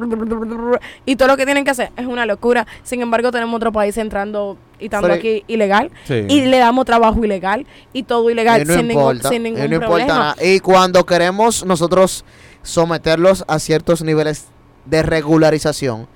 y 1.06 1.16
todo 1.16 1.28
lo 1.30 1.38
que 1.38 1.46
tienen 1.46 1.64
que 1.64 1.72
hacer 1.72 1.92
es 1.96 2.06
una 2.06 2.26
locura. 2.26 2.68
Sin 2.84 3.02
embargo, 3.02 3.32
tenemos 3.32 3.56
otro 3.56 3.72
país 3.72 3.98
entrando 3.98 4.58
y 4.80 4.86
estando 4.86 5.14
aquí 5.14 5.44
ilegal 5.48 5.92
Sí. 6.06 6.26
y 6.28 6.42
le 6.46 6.58
damos 6.58 6.86
trabajo 6.86 7.24
ilegal 7.24 7.66
y 7.94 8.04
todo 8.04 8.30
ilegal 8.30 8.62
Y 8.62 8.66
no 8.66 8.74
sin, 8.74 8.88
ningún, 8.88 9.04
importa, 9.04 9.30
sin 9.30 9.42
y 9.46 9.52
ningún 9.52 9.70
no 9.70 9.76
importa 9.76 9.88
problema. 9.88 10.36
Y 10.42 10.60
cuando 10.60 11.06
queremos 11.06 11.66
nosotros 11.66 12.26
someterlos 12.64 13.46
a 13.48 13.60
ciertos 13.60 14.04
niveles 14.04 14.48
de 14.86 15.04
regularización, 15.04 16.08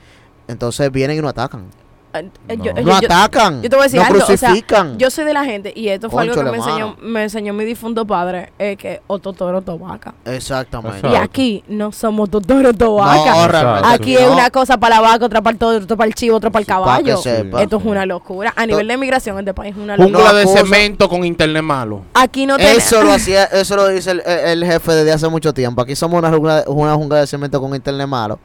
entonces 0.47 0.91
vienen 0.91 1.17
y 1.17 1.21
nos 1.21 1.29
atacan. 1.29 1.65
Eh, 2.13 2.29
eh, 2.49 2.57
No. 2.57 2.63
yo- 2.65 2.73
Nos 2.73 2.83
yo- 2.85 2.91
yo- 2.91 2.97
atacan. 3.07 3.61
yo 3.61 3.69
te 3.69 3.75
voy 3.75 3.83
a 3.83 3.85
decir 3.85 3.99
nos 3.99 4.09
algo, 4.09 4.23
o 4.23 4.25
sea, 4.27 4.37
crucifican. 4.49 4.97
Yo 4.97 5.09
soy 5.09 5.23
de 5.25 5.33
la 5.33 5.45
gente, 5.45 5.71
y 5.75 5.87
esto 5.89 6.09
fue 6.09 6.23
algo 6.23 6.35
que 6.35 6.43
me 6.43 6.57
enseñó, 6.57 6.95
me 7.01 7.23
enseñó 7.23 7.53
mi 7.53 7.63
difunto 7.65 8.05
padre, 8.05 8.51
es 8.59 8.77
que 8.77 9.01
Otto 9.07 9.33
Toro 9.33 9.61
Tobaca. 9.61 10.13
Exactamente. 10.25 10.97
Exacto. 10.97 11.17
Y 11.17 11.19
aquí 11.23 11.63
no 11.67 11.91
somos 11.91 12.29
Totoro 12.29 12.73
Tobaca. 12.73 13.47
No, 13.81 13.87
Aquí 13.87 14.13
no. 14.15 14.19
es 14.19 14.27
una 14.29 14.49
cosa 14.49 14.77
para 14.77 14.95
la 14.95 15.01
vaca, 15.01 15.25
otra 15.25 15.41
para 15.41 15.53
el 15.53 15.57
todo, 15.59 15.77
otra 15.77 15.95
para 15.95 16.07
el 16.07 16.13
chivo, 16.15 16.37
otra 16.37 16.49
para 16.49 16.61
el 16.61 16.67
caballo. 16.67 17.15
Esto 17.17 17.77
es 17.77 17.85
una 17.85 18.05
locura. 18.05 18.53
A 18.55 18.65
nivel 18.65 18.87
de 18.87 18.97
migración, 18.97 19.37
este 19.39 19.53
país 19.53 19.73
es 19.75 19.81
una 19.81 19.95
Jungla 19.95 20.19
locura. 20.19 20.31
No 20.33 20.37
de 20.37 20.47
cemento 20.47 21.07
con 21.09 21.25
internet 21.25 21.63
malo. 21.63 22.01
Aquí 22.13 22.45
no 22.45 22.57
tenemos. 22.57 22.77
Eso 22.77 23.01
lo 23.03 23.11
hacía, 23.13 23.45
eso 23.45 23.75
lo 23.75 23.87
dice 23.87 24.11
el, 24.11 24.21
el 24.25 24.65
jefe 24.65 24.91
desde 24.93 25.11
hace 25.13 25.27
mucho 25.29 25.53
tiempo. 25.53 25.81
Aquí 25.81 25.95
somos 25.95 26.19
una 26.19 26.29
jungla, 26.29 26.63
una 26.67 26.93
jungla 26.95 27.19
de 27.19 27.27
cemento 27.27 27.61
con 27.61 27.73
internet 27.75 28.07
malo. 28.07 28.39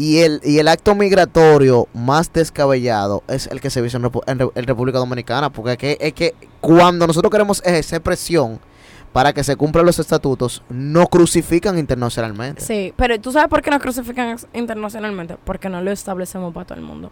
Y 0.00 0.20
el, 0.20 0.40
y 0.44 0.58
el 0.58 0.68
acto 0.68 0.94
migratorio 0.94 1.86
más 1.92 2.32
descabellado 2.32 3.22
es 3.28 3.46
el 3.48 3.60
que 3.60 3.68
se 3.68 3.84
hizo 3.84 3.98
en, 3.98 4.04
Repu- 4.04 4.22
en 4.26 4.38
Re- 4.38 4.48
en 4.54 4.64
República 4.64 4.98
Dominicana. 4.98 5.50
Porque 5.50 5.72
es 5.72 5.78
que, 5.78 5.98
es 6.00 6.12
que 6.14 6.34
cuando 6.62 7.06
nosotros 7.06 7.30
queremos 7.30 7.60
ejercer 7.66 8.00
presión 8.00 8.58
para 9.12 9.32
que 9.34 9.44
se 9.44 9.56
cumplan 9.56 9.84
los 9.84 9.98
estatutos, 9.98 10.62
nos 10.70 11.08
crucifican 11.08 11.78
internacionalmente. 11.78 12.62
Sí, 12.62 12.94
pero 12.96 13.20
¿tú 13.20 13.30
sabes 13.32 13.48
por 13.48 13.60
qué 13.60 13.70
nos 13.70 13.80
crucifican 13.82 14.36
internacionalmente? 14.54 15.36
Porque 15.44 15.68
no 15.68 15.82
lo 15.82 15.90
establecemos 15.90 16.54
para 16.54 16.66
todo 16.66 16.78
el 16.78 16.84
mundo. 16.84 17.10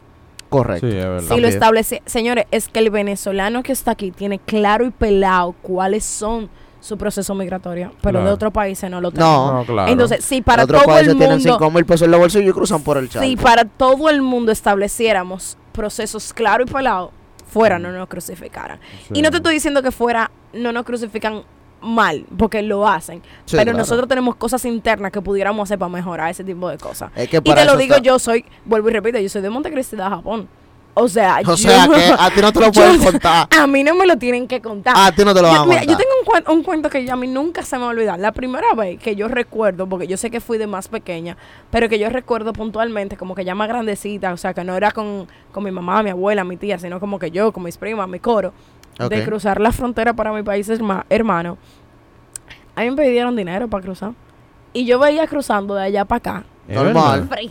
Correcto. 0.48 0.88
Sí, 0.88 0.96
es 0.96 1.04
verdad. 1.04 1.34
Si 1.34 1.40
lo 1.42 1.48
establece, 1.48 2.02
señores, 2.06 2.46
es 2.50 2.68
que 2.68 2.78
el 2.78 2.88
venezolano 2.90 3.62
que 3.62 3.72
está 3.72 3.90
aquí 3.90 4.12
tiene 4.12 4.38
claro 4.38 4.86
y 4.86 4.90
pelado 4.90 5.54
cuáles 5.60 6.04
son 6.04 6.48
su 6.80 6.96
proceso 6.96 7.34
migratorio, 7.34 7.92
pero 8.00 8.22
de 8.24 8.30
otros 8.30 8.52
países 8.52 8.90
no 8.90 9.00
lo 9.00 9.10
tienen. 9.10 9.28
No. 9.28 9.52
No, 9.58 9.64
claro. 9.64 9.90
Entonces, 9.90 10.24
si 10.24 10.42
para 10.42 10.64
Otros 10.64 10.82
todo 10.82 10.92
países 10.94 11.12
el 11.12 11.18
tienen 11.18 11.36
mundo 11.38 11.52
5 11.58 11.70
mil 11.70 11.84
pesos 11.84 12.02
en 12.06 12.10
la 12.12 12.16
bolsillo 12.18 12.50
y 12.50 12.52
cruzan 12.52 12.82
por 12.82 12.98
el 12.98 13.08
charco. 13.08 13.26
si 13.28 13.36
para 13.36 13.64
todo 13.64 14.08
el 14.10 14.22
mundo 14.22 14.52
estableciéramos 14.52 15.56
procesos 15.72 16.32
claros 16.32 16.68
y 16.70 16.72
pelados, 16.72 17.10
fuera 17.46 17.78
no 17.78 17.90
nos 17.92 18.08
crucificaran. 18.08 18.78
Y 19.12 19.22
no 19.22 19.30
te 19.30 19.38
estoy 19.38 19.54
diciendo 19.54 19.82
que 19.82 19.90
fuera 19.90 20.30
no 20.52 20.72
nos 20.72 20.84
crucifican 20.84 21.42
mal, 21.80 22.24
porque 22.36 22.62
lo 22.62 22.86
hacen. 22.88 23.22
Sí, 23.44 23.52
pero 23.56 23.64
claro. 23.66 23.78
nosotros 23.78 24.08
tenemos 24.08 24.34
cosas 24.36 24.64
internas 24.64 25.12
que 25.12 25.20
pudiéramos 25.20 25.62
hacer 25.68 25.78
para 25.78 25.88
mejorar 25.90 26.30
ese 26.30 26.42
tipo 26.44 26.68
de 26.68 26.76
cosas. 26.78 27.10
Es 27.14 27.28
que 27.28 27.36
Y 27.38 27.40
te 27.40 27.64
lo 27.64 27.76
digo 27.76 27.94
está- 27.94 28.04
yo, 28.04 28.18
soy, 28.18 28.44
vuelvo 28.64 28.90
y 28.90 28.92
repito, 28.92 29.18
yo 29.18 29.28
soy 29.28 29.42
de 29.42 29.50
Montecristi 29.50 29.96
de 29.96 30.02
Japón. 30.02 30.48
O 31.00 31.08
sea, 31.08 31.38
O 31.38 31.42
yo- 31.50 31.56
sea 31.56 31.86
que 31.88 32.14
a 32.18 32.30
ti 32.30 32.40
no 32.40 32.52
te 32.52 32.60
lo 32.60 32.66
yo- 32.72 32.82
pueden 32.82 33.02
contar. 33.02 33.46
A 33.58 33.66
mí 33.66 33.84
no 33.84 33.94
me 33.94 34.06
lo 34.06 34.16
tienen 34.18 34.48
que 34.48 34.60
contar. 34.60 34.94
A 34.96 35.12
ti 35.12 35.24
no 35.24 35.32
te 35.34 35.40
lo 35.42 35.48
van 35.48 35.56
yo, 35.56 35.62
a 35.62 35.66
mira, 35.66 35.78
contar. 35.80 35.96
yo 35.96 35.96
tengo 35.98 36.10
un, 36.20 36.26
cuen- 36.26 36.52
un 36.52 36.62
cuento 36.64 36.90
que 36.90 37.04
yo- 37.04 37.12
a 37.12 37.16
mí 37.16 37.26
nunca 37.26 37.62
se 37.62 37.76
me 37.76 37.82
va 37.82 37.88
a 37.88 37.90
olvidar. 37.90 38.18
La 38.18 38.32
primera 38.32 38.74
vez 38.74 38.98
que 39.00 39.14
yo 39.16 39.28
recuerdo, 39.28 39.88
porque 39.88 40.06
yo 40.06 40.16
sé 40.16 40.30
que 40.30 40.40
fui 40.40 40.58
de 40.58 40.66
más 40.66 40.88
pequeña, 40.88 41.36
pero 41.70 41.88
que 41.88 41.98
yo 41.98 42.08
recuerdo 42.10 42.52
puntualmente, 42.52 43.16
como 43.16 43.34
que 43.34 43.44
ya 43.44 43.54
más 43.54 43.68
grandecita, 43.68 44.32
o 44.32 44.36
sea, 44.36 44.54
que 44.54 44.64
no 44.64 44.76
era 44.76 44.90
con, 44.90 45.26
con 45.52 45.62
mi 45.64 45.70
mamá, 45.70 46.02
mi 46.02 46.10
abuela, 46.10 46.44
mi 46.44 46.56
tía, 46.56 46.78
sino 46.78 46.98
como 47.00 47.18
que 47.18 47.30
yo, 47.30 47.52
con 47.52 47.62
mis 47.62 47.76
primas, 47.76 48.08
mi 48.08 48.18
coro, 48.18 48.52
de 49.08 49.24
cruzar 49.24 49.60
la 49.60 49.70
frontera 49.70 50.12
para 50.14 50.32
mi 50.32 50.42
país 50.42 50.68
herma- 50.68 51.04
hermano. 51.08 51.56
A 52.74 52.82
mí 52.82 52.90
me 52.90 52.96
pidieron 53.02 53.34
dinero 53.36 53.68
para 53.68 53.82
cruzar. 53.84 54.12
Y 54.72 54.84
yo 54.86 54.98
veía 54.98 55.26
cruzando 55.26 55.74
de 55.74 55.82
allá 55.84 56.04
para 56.04 56.16
acá. 56.18 56.44
Normal. 56.68 57.28
Free. 57.28 57.50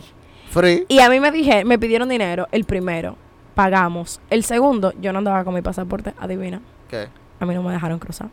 Free. 0.50 0.84
Y 0.88 1.00
a 1.00 1.10
mí 1.10 1.20
me 1.20 1.30
dije, 1.30 1.64
me 1.64 1.78
pidieron 1.78 2.08
dinero, 2.08 2.48
el 2.52 2.64
primero, 2.64 3.16
pagamos. 3.58 4.20
El 4.30 4.44
segundo, 4.44 4.92
yo 5.00 5.12
no 5.12 5.18
andaba 5.18 5.42
con 5.42 5.52
mi 5.52 5.62
pasaporte, 5.62 6.14
adivina. 6.20 6.60
¿Qué? 6.88 7.08
A 7.40 7.44
mí 7.44 7.52
no 7.54 7.64
me 7.64 7.72
dejaron 7.72 7.98
cruzar. 7.98 8.28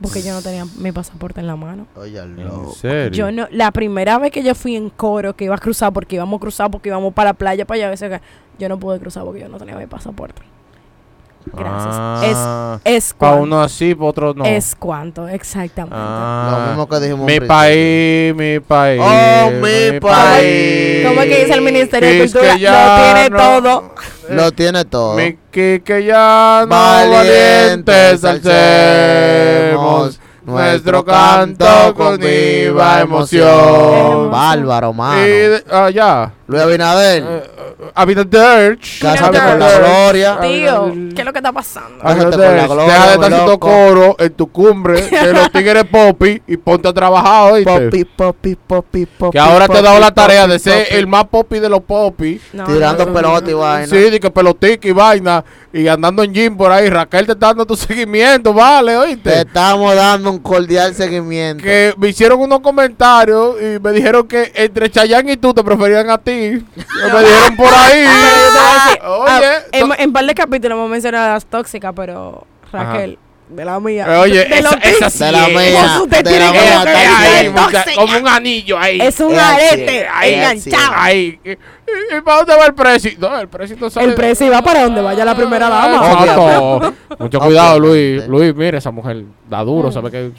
Porque 0.00 0.20
yo 0.20 0.32
no 0.32 0.42
tenía 0.42 0.64
mi 0.78 0.90
pasaporte 0.90 1.38
en 1.38 1.46
la 1.46 1.54
mano. 1.54 1.86
Oye, 1.94 2.18
¿En 2.18 2.72
serio? 2.72 3.10
Yo 3.12 3.30
no, 3.30 3.46
la 3.52 3.70
primera 3.70 4.18
vez 4.18 4.32
que 4.32 4.42
yo 4.42 4.56
fui 4.56 4.74
en 4.74 4.90
coro, 4.90 5.36
que 5.36 5.44
iba 5.44 5.54
a 5.54 5.58
cruzar, 5.58 5.92
porque 5.92 6.16
íbamos 6.16 6.38
a 6.38 6.40
cruzar, 6.40 6.72
porque 6.72 6.88
íbamos 6.88 7.14
para 7.14 7.30
la 7.30 7.34
playa, 7.34 7.64
para 7.66 7.76
allá, 7.76 7.86
a 7.86 7.90
veces 7.90 8.10
que 8.10 8.20
yo 8.58 8.68
no 8.68 8.80
pude 8.80 8.98
cruzar 8.98 9.22
porque 9.22 9.38
yo 9.42 9.48
no 9.48 9.58
tenía 9.58 9.76
mi 9.76 9.86
pasaporte. 9.86 10.42
Gracias. 11.52 11.94
Ah, 11.98 12.78
Es, 12.84 12.96
es 13.06 13.14
para 13.14 13.36
uno 13.36 13.60
así, 13.62 13.94
para 13.94 14.08
otro 14.10 14.34
no. 14.34 14.44
Es 14.44 14.74
cuanto, 14.74 15.28
exactamente. 15.28 15.96
Ah, 15.98 16.48
Lo 16.58 16.66
mismo 16.68 16.88
que 16.88 17.00
dijimos. 17.00 17.26
Mi 17.26 17.40
país, 17.40 18.34
mi 18.34 18.60
país. 18.60 19.00
Oh, 19.04 19.50
mi 19.52 20.00
país. 20.00 21.06
¿Cómo 21.06 21.20
es 21.22 21.26
que 21.28 21.38
dice 21.44 21.54
el 21.54 21.62
Ministerio 21.62 22.08
de 22.08 22.20
Quisqueyano. 22.22 22.56
Cultura? 22.56 22.84
Lo 22.88 23.02
tiene 23.22 23.30
todo. 23.38 23.94
Lo 24.30 24.52
tiene 24.52 24.84
todo. 24.84 25.14
Mi 25.16 25.38
quiqueyano, 25.50 26.66
Valientes 26.68 28.20
valientes 28.20 28.24
alcemos 28.24 30.20
nuestro 30.44 31.04
canto 31.04 31.94
con 31.96 32.18
viva 32.18 33.00
emoción. 33.00 34.30
Bárbaro, 34.30 34.92
mano. 34.92 35.20
Y 35.26 35.30
de- 35.30 35.64
ah, 35.70 35.90
ya. 35.90 36.32
Luis 36.48 36.62
Abinader. 36.62 37.24
Eh, 37.26 37.42
Abinader. 37.94 38.78
Cásate 39.00 39.38
con 39.38 39.58
la 39.58 39.78
gloria. 39.78 40.38
Tío, 40.40 40.92
¿qué 41.14 41.22
es 41.22 41.24
lo 41.24 41.32
que 41.32 41.38
está 41.40 41.52
pasando? 41.52 41.98
Cásate 42.02 42.36
con 42.36 42.56
la 42.56 42.66
gloria, 42.66 42.84
Deja 42.84 43.06
de 43.06 43.12
estar 43.14 43.32
haciendo 43.32 43.58
coro 43.58 44.16
en 44.18 44.32
tu 44.32 44.46
cumbre 44.46 45.02
de 45.10 45.32
los 45.32 45.50
tigres 45.50 45.84
popi 45.84 46.40
y 46.46 46.56
ponte 46.56 46.88
a 46.88 46.92
trabajar, 46.92 47.52
¿oíste? 47.52 47.70
Popi, 47.70 48.04
popi, 48.04 48.56
popi, 48.56 49.06
popi. 49.06 49.32
Que 49.32 49.38
ahora 49.38 49.66
te 49.66 49.78
he 49.78 49.82
dado 49.82 49.98
la 49.98 50.12
tarea 50.12 50.46
de 50.46 50.58
ser 50.58 50.86
el 50.90 51.06
más 51.06 51.24
popi 51.24 51.58
de 51.58 51.68
los 51.68 51.80
popi. 51.80 52.40
Tirando 52.66 53.12
pelota 53.12 53.50
y 53.50 53.54
vaina. 53.54 53.86
Sí, 53.86 54.10
de 54.10 54.20
que 54.20 54.30
pelotica 54.30 54.86
y 54.86 54.92
vaina. 54.92 55.44
Y 55.72 55.88
andando 55.88 56.22
en 56.22 56.32
gym 56.32 56.56
por 56.56 56.70
ahí. 56.70 56.88
Raquel 56.88 57.26
te 57.26 57.32
está 57.32 57.48
dando 57.48 57.66
tu 57.66 57.76
seguimiento, 57.76 58.54
vale, 58.54 58.92
Te 58.92 58.98
oíste. 58.98 59.40
estamos 59.40 59.94
dando 59.94 60.30
un 60.30 60.38
cordial 60.38 60.94
seguimiento. 60.94 61.62
Que 61.62 61.92
me 61.98 62.08
hicieron 62.08 62.40
unos 62.40 62.60
comentarios 62.60 63.56
y 63.60 63.80
me 63.80 63.92
dijeron 63.92 64.26
que 64.28 64.52
entre 64.54 64.90
Chayanne 64.90 65.32
y 65.32 65.36
tú 65.36 65.52
te 65.52 65.64
preferían 65.64 66.08
a 66.08 66.18
ti. 66.18 66.35
Me 66.36 67.20
dijeron 67.20 67.56
por 67.56 67.72
ahí. 67.74 68.04
Pero 68.06 68.36
yo 68.36 68.52
te 68.52 68.58
voy 68.58 68.68
a 68.68 68.84
decir, 68.84 69.00
Oye, 69.06 69.46
ah, 69.46 69.60
en, 69.72 69.92
en 70.04 70.12
par 70.12 70.24
de 70.26 70.34
capítulos 70.34 70.76
hemos 70.76 70.90
mencionado 70.90 71.30
a 71.30 71.34
las 71.34 71.46
tóxicas, 71.46 71.92
pero 71.94 72.46
Raquel, 72.72 73.18
de 73.48 73.64
la 73.64 73.78
mía. 73.80 74.06
Eh, 74.08 74.16
Oye, 74.18 74.38
de, 74.40 74.44
de 74.46 74.58
esa, 74.58 74.70
los 74.72 74.82
esa 74.82 74.90
tics, 74.90 75.12
sí 75.12 75.24
De 75.24 75.32
la 75.32 75.48
mía, 75.48 75.58
de 75.58 76.38
la 76.38 76.48
como 76.48 76.84
que. 76.84 76.90
Ahí, 76.90 77.48
mucha- 77.50 78.18
un 78.18 78.28
anillo 78.28 78.78
ahí. 78.78 79.00
Es 79.00 79.20
un 79.20 79.38
arete 79.38 80.06
ahí, 80.12 80.34
enganchado. 80.34 80.92
Ahí. 80.96 81.38
¿Y, 81.44 81.50
y 82.16 82.20
para 82.24 82.38
dónde 82.38 82.56
va 82.56 82.66
el 82.66 82.74
precio? 82.74 83.12
No, 83.18 83.38
el 83.38 83.48
precio 83.48 83.76
no 83.80 83.88
sale. 83.88 84.08
El 84.08 84.14
precio 84.14 84.50
va 84.50 84.62
para 84.62 84.82
donde 84.82 85.00
vaya 85.00 85.24
la 85.24 85.34
primera 85.36 85.68
dama. 85.68 86.10
Exacto. 86.12 86.94
Mucho 87.20 87.38
cuidado, 87.40 87.78
Luis. 87.78 88.26
Luis, 88.26 88.54
mira, 88.54 88.78
esa 88.78 88.90
mujer 88.90 89.24
da 89.48 89.62
duro, 89.62 89.88
Mm. 89.90 89.92
¿sabe 89.92 90.10
qué? 90.10 90.30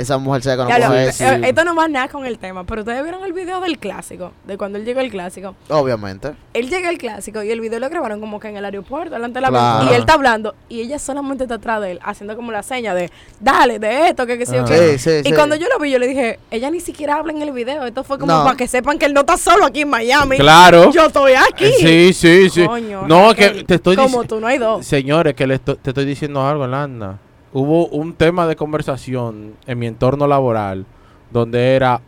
Esa 0.00 0.16
mujer 0.16 0.42
se 0.42 0.48
Ya 0.48 0.56
lo- 0.56 0.64
conoce 0.64 1.12
sí. 1.12 1.24
eh, 1.24 1.40
Esto 1.44 1.62
no 1.64 1.74
va 1.74 1.86
nada 1.86 2.08
con 2.08 2.24
el 2.24 2.38
tema, 2.38 2.64
pero 2.64 2.80
ustedes 2.80 3.02
vieron 3.02 3.22
el 3.24 3.32
video 3.34 3.60
del 3.60 3.78
clásico, 3.78 4.32
de 4.46 4.56
cuando 4.56 4.78
él 4.78 4.84
llegó 4.86 5.00
al 5.00 5.10
clásico. 5.10 5.54
Obviamente. 5.68 6.32
Él 6.54 6.70
llega 6.70 6.88
al 6.88 6.96
clásico 6.96 7.42
y 7.42 7.50
el 7.50 7.60
video 7.60 7.78
lo 7.80 7.90
grabaron 7.90 8.18
como 8.18 8.40
que 8.40 8.48
en 8.48 8.56
el 8.56 8.64
aeropuerto, 8.64 9.14
delante 9.14 9.34
de 9.36 9.40
la 9.42 9.48
Claro. 9.50 9.84
y 9.90 9.94
él 9.94 10.00
está 10.00 10.14
hablando 10.14 10.54
y 10.70 10.80
ella 10.80 10.98
solamente 10.98 11.44
está 11.44 11.56
atrás 11.56 11.82
de 11.82 11.92
él, 11.92 12.00
haciendo 12.02 12.34
como 12.34 12.50
la 12.50 12.62
seña 12.62 12.94
de, 12.94 13.10
dale, 13.40 13.78
de 13.78 14.08
esto, 14.08 14.26
que 14.26 14.38
qué 14.38 14.46
sé 14.46 14.56
yo 14.56 14.62
Ah. 14.62 14.68
qué. 14.68 14.98
Sí, 14.98 15.10
sí, 15.10 15.20
Y 15.24 15.28
sí. 15.28 15.32
cuando 15.34 15.54
yo 15.56 15.66
lo 15.68 15.78
vi, 15.78 15.90
yo 15.90 15.98
le 15.98 16.06
dije, 16.06 16.38
ella 16.50 16.70
ni 16.70 16.80
siquiera 16.80 17.16
habla 17.16 17.32
en 17.32 17.42
el 17.42 17.52
video. 17.52 17.84
Esto 17.84 18.02
fue 18.02 18.18
como 18.18 18.32
No. 18.32 18.44
para 18.44 18.56
que 18.56 18.66
sepan 18.66 18.98
que 18.98 19.04
él 19.06 19.12
no 19.12 19.20
está 19.20 19.36
solo 19.36 19.66
aquí 19.66 19.82
en 19.82 19.90
Miami. 19.90 20.38
Claro. 20.38 20.90
Yo 20.92 21.06
estoy 21.06 21.32
aquí. 21.34 21.70
Sí, 21.78 22.12
sí, 22.14 22.48
sí. 22.48 22.64
Coño, 22.66 23.06
no, 23.06 23.28
Raquel, 23.28 23.52
que 23.58 23.64
te 23.64 23.74
estoy 23.74 23.96
Como 23.96 24.08
diciendo. 24.08 24.28
tú, 24.36 24.40
no 24.40 24.46
hay 24.46 24.56
dos. 24.58 24.86
Señores, 24.86 25.34
que 25.34 25.46
le 25.46 25.56
esto- 25.56 25.76
te 25.76 25.90
estoy 25.90 26.06
diciendo 26.06 26.46
algo, 26.46 26.66
Landa. 26.66 27.18
Hubo 27.52 27.86
un 27.88 28.12
tema 28.14 28.46
de 28.46 28.54
conversación 28.56 29.54
en 29.66 29.78
mi 29.78 29.86
entorno 29.86 30.26
laboral 30.26 30.86
donde 31.30 31.74
era 31.74 32.00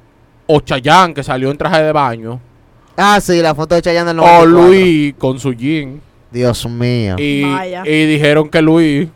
o 0.46 0.60
Chayanne 0.60 1.14
que 1.14 1.22
salió 1.22 1.50
en 1.50 1.58
traje 1.58 1.82
de 1.82 1.92
baño 1.92 2.40
Ah, 2.96 3.20
sí, 3.20 3.40
la 3.40 3.54
foto 3.54 3.74
de 3.74 3.82
Chayanne 3.82 4.08
del 4.08 4.18
o 4.20 4.22
94. 4.22 4.50
Luis 4.68 5.14
con 5.18 5.40
su 5.40 5.52
jean. 5.54 6.00
Dios 6.30 6.66
mío. 6.68 7.16
Y, 7.18 7.42
Vaya. 7.42 7.82
y 7.86 8.06
dijeron 8.06 8.48
que 8.50 8.60
Luis, 8.62 9.08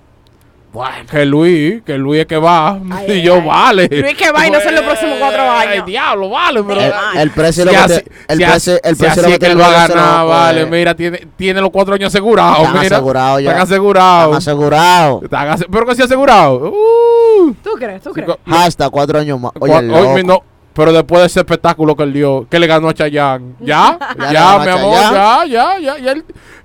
que 1.11 1.25
Luis, 1.25 1.83
que 1.85 1.97
Luis 1.99 2.21
es 2.23 2.27
que 2.27 2.37
va. 2.37 2.79
Ay, 2.91 3.05
y 3.09 3.11
ay, 3.13 3.23
yo, 3.23 3.35
ay. 3.37 3.41
vale. 3.47 3.89
Luis 3.91 4.15
que 4.17 4.31
va 4.33 4.47
y 4.47 4.51
no 4.51 4.61
son 4.61 4.75
los 4.75 4.85
próximos 4.85 5.17
cuatro 5.19 5.43
Ay, 5.51 5.69
años. 5.69 5.87
diablo, 5.87 6.31
vale, 6.31 6.63
pero. 6.63 6.81
El, 6.81 6.93
el 7.19 7.31
precio 7.31 7.63
Si 7.65 7.67
lo 7.67 7.71
que 7.73 7.77
así- 7.77 8.03
te- 8.03 8.11
el 8.33 8.39
si 8.39 8.45
precio 8.45 8.55
así- 8.75 8.81
el 8.85 8.97
si 8.97 9.03
precio 9.03 9.23
así 9.23 9.33
lo 9.33 9.39
que 9.39 9.47
él 9.47 9.61
va 9.61 9.67
a 9.67 9.87
ganar, 9.89 9.97
no, 10.21 10.27
vale. 10.29 10.61
pues, 10.67 10.71
Mira, 10.79 10.95
tiene, 10.95 11.27
tiene 11.37 11.61
los 11.61 11.71
cuatro 11.71 11.95
años 11.95 12.09
asegurados. 12.15 12.59
Están 12.67 12.77
asegurados 12.79 13.43
ya. 13.43 13.51
Están 13.51 13.63
asegurados. 13.63 14.39
Están 14.39 14.39
asegurados. 14.55 15.23
Están 15.23 15.49
ase- 15.49 15.67
pero 15.71 15.87
que 15.87 15.95
sí 15.95 16.03
asegurado. 16.03 16.71
Uh. 16.73 17.55
¿Tú 17.63 17.71
crees? 17.79 18.03
¿Tú 18.03 18.11
crees? 18.13 18.29
Hasta 18.47 18.91
cuatro 18.91 19.19
años 19.19 19.41
más. 19.41 19.53
Oye, 19.61 19.83
loco. 19.83 20.11
hoy 20.11 20.25
no, 20.25 20.43
pero 20.77 20.93
después 20.93 21.23
de 21.23 21.27
ese 21.29 21.41
espectáculo 21.41 21.97
que 21.97 22.03
él 22.03 22.13
dio, 22.13 22.47
que 22.51 22.59
le 22.59 22.67
ganó 22.67 22.91
a 22.91 22.95
Chayanne. 22.95 23.55
Ya, 23.61 23.99
Ya 24.19 24.33
ya, 24.33 24.59
mi 24.59 24.69
amor, 24.69 25.01
ya, 25.01 25.45
ya, 25.47 25.79
ya, 25.79 25.99
ya, 25.99 26.15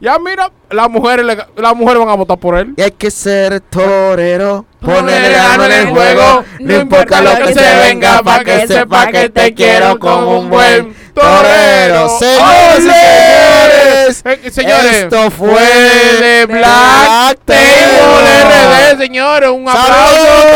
ya, 0.01 0.19
mira, 0.19 0.51
las 0.69 0.89
mujeres, 0.89 1.25
las 1.55 1.75
mujeres 1.75 1.99
van 1.99 2.09
a 2.09 2.15
votar 2.15 2.37
por 2.37 2.57
él. 2.57 2.73
Y 2.75 2.81
hay 2.81 2.91
que 2.91 3.09
ser 3.09 3.61
torero, 3.61 4.65
Ponerle 4.81 5.31
gano 5.31 5.63
en 5.63 5.71
el 5.71 5.89
juego. 5.89 6.43
No 6.59 6.81
importa 6.81 7.21
lo 7.21 7.37
que 7.37 7.53
se 7.53 7.75
venga, 7.87 8.21
pa' 8.21 8.43
que 8.43 8.67
sepa 8.67 9.07
que 9.07 9.29
te 9.29 9.53
quiero 9.53 9.97
como 9.97 10.39
un 10.39 10.49
buen 10.49 10.93
torero. 11.13 12.09
Señores 12.19 12.83
señores, 14.13 14.53
señores, 14.53 14.95
esto 15.03 15.31
fue 15.31 15.61
de 16.19 16.45
Black 16.47 17.39
Table. 17.45 18.93
RD, 18.93 18.97
señores, 18.97 19.49
un 19.49 19.69
aplauso. 19.69 20.51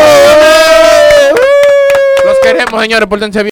Los 2.25 2.39
queremos, 2.39 2.81
señores, 2.81 3.07
pórtense 3.07 3.43
bien. 3.43 3.43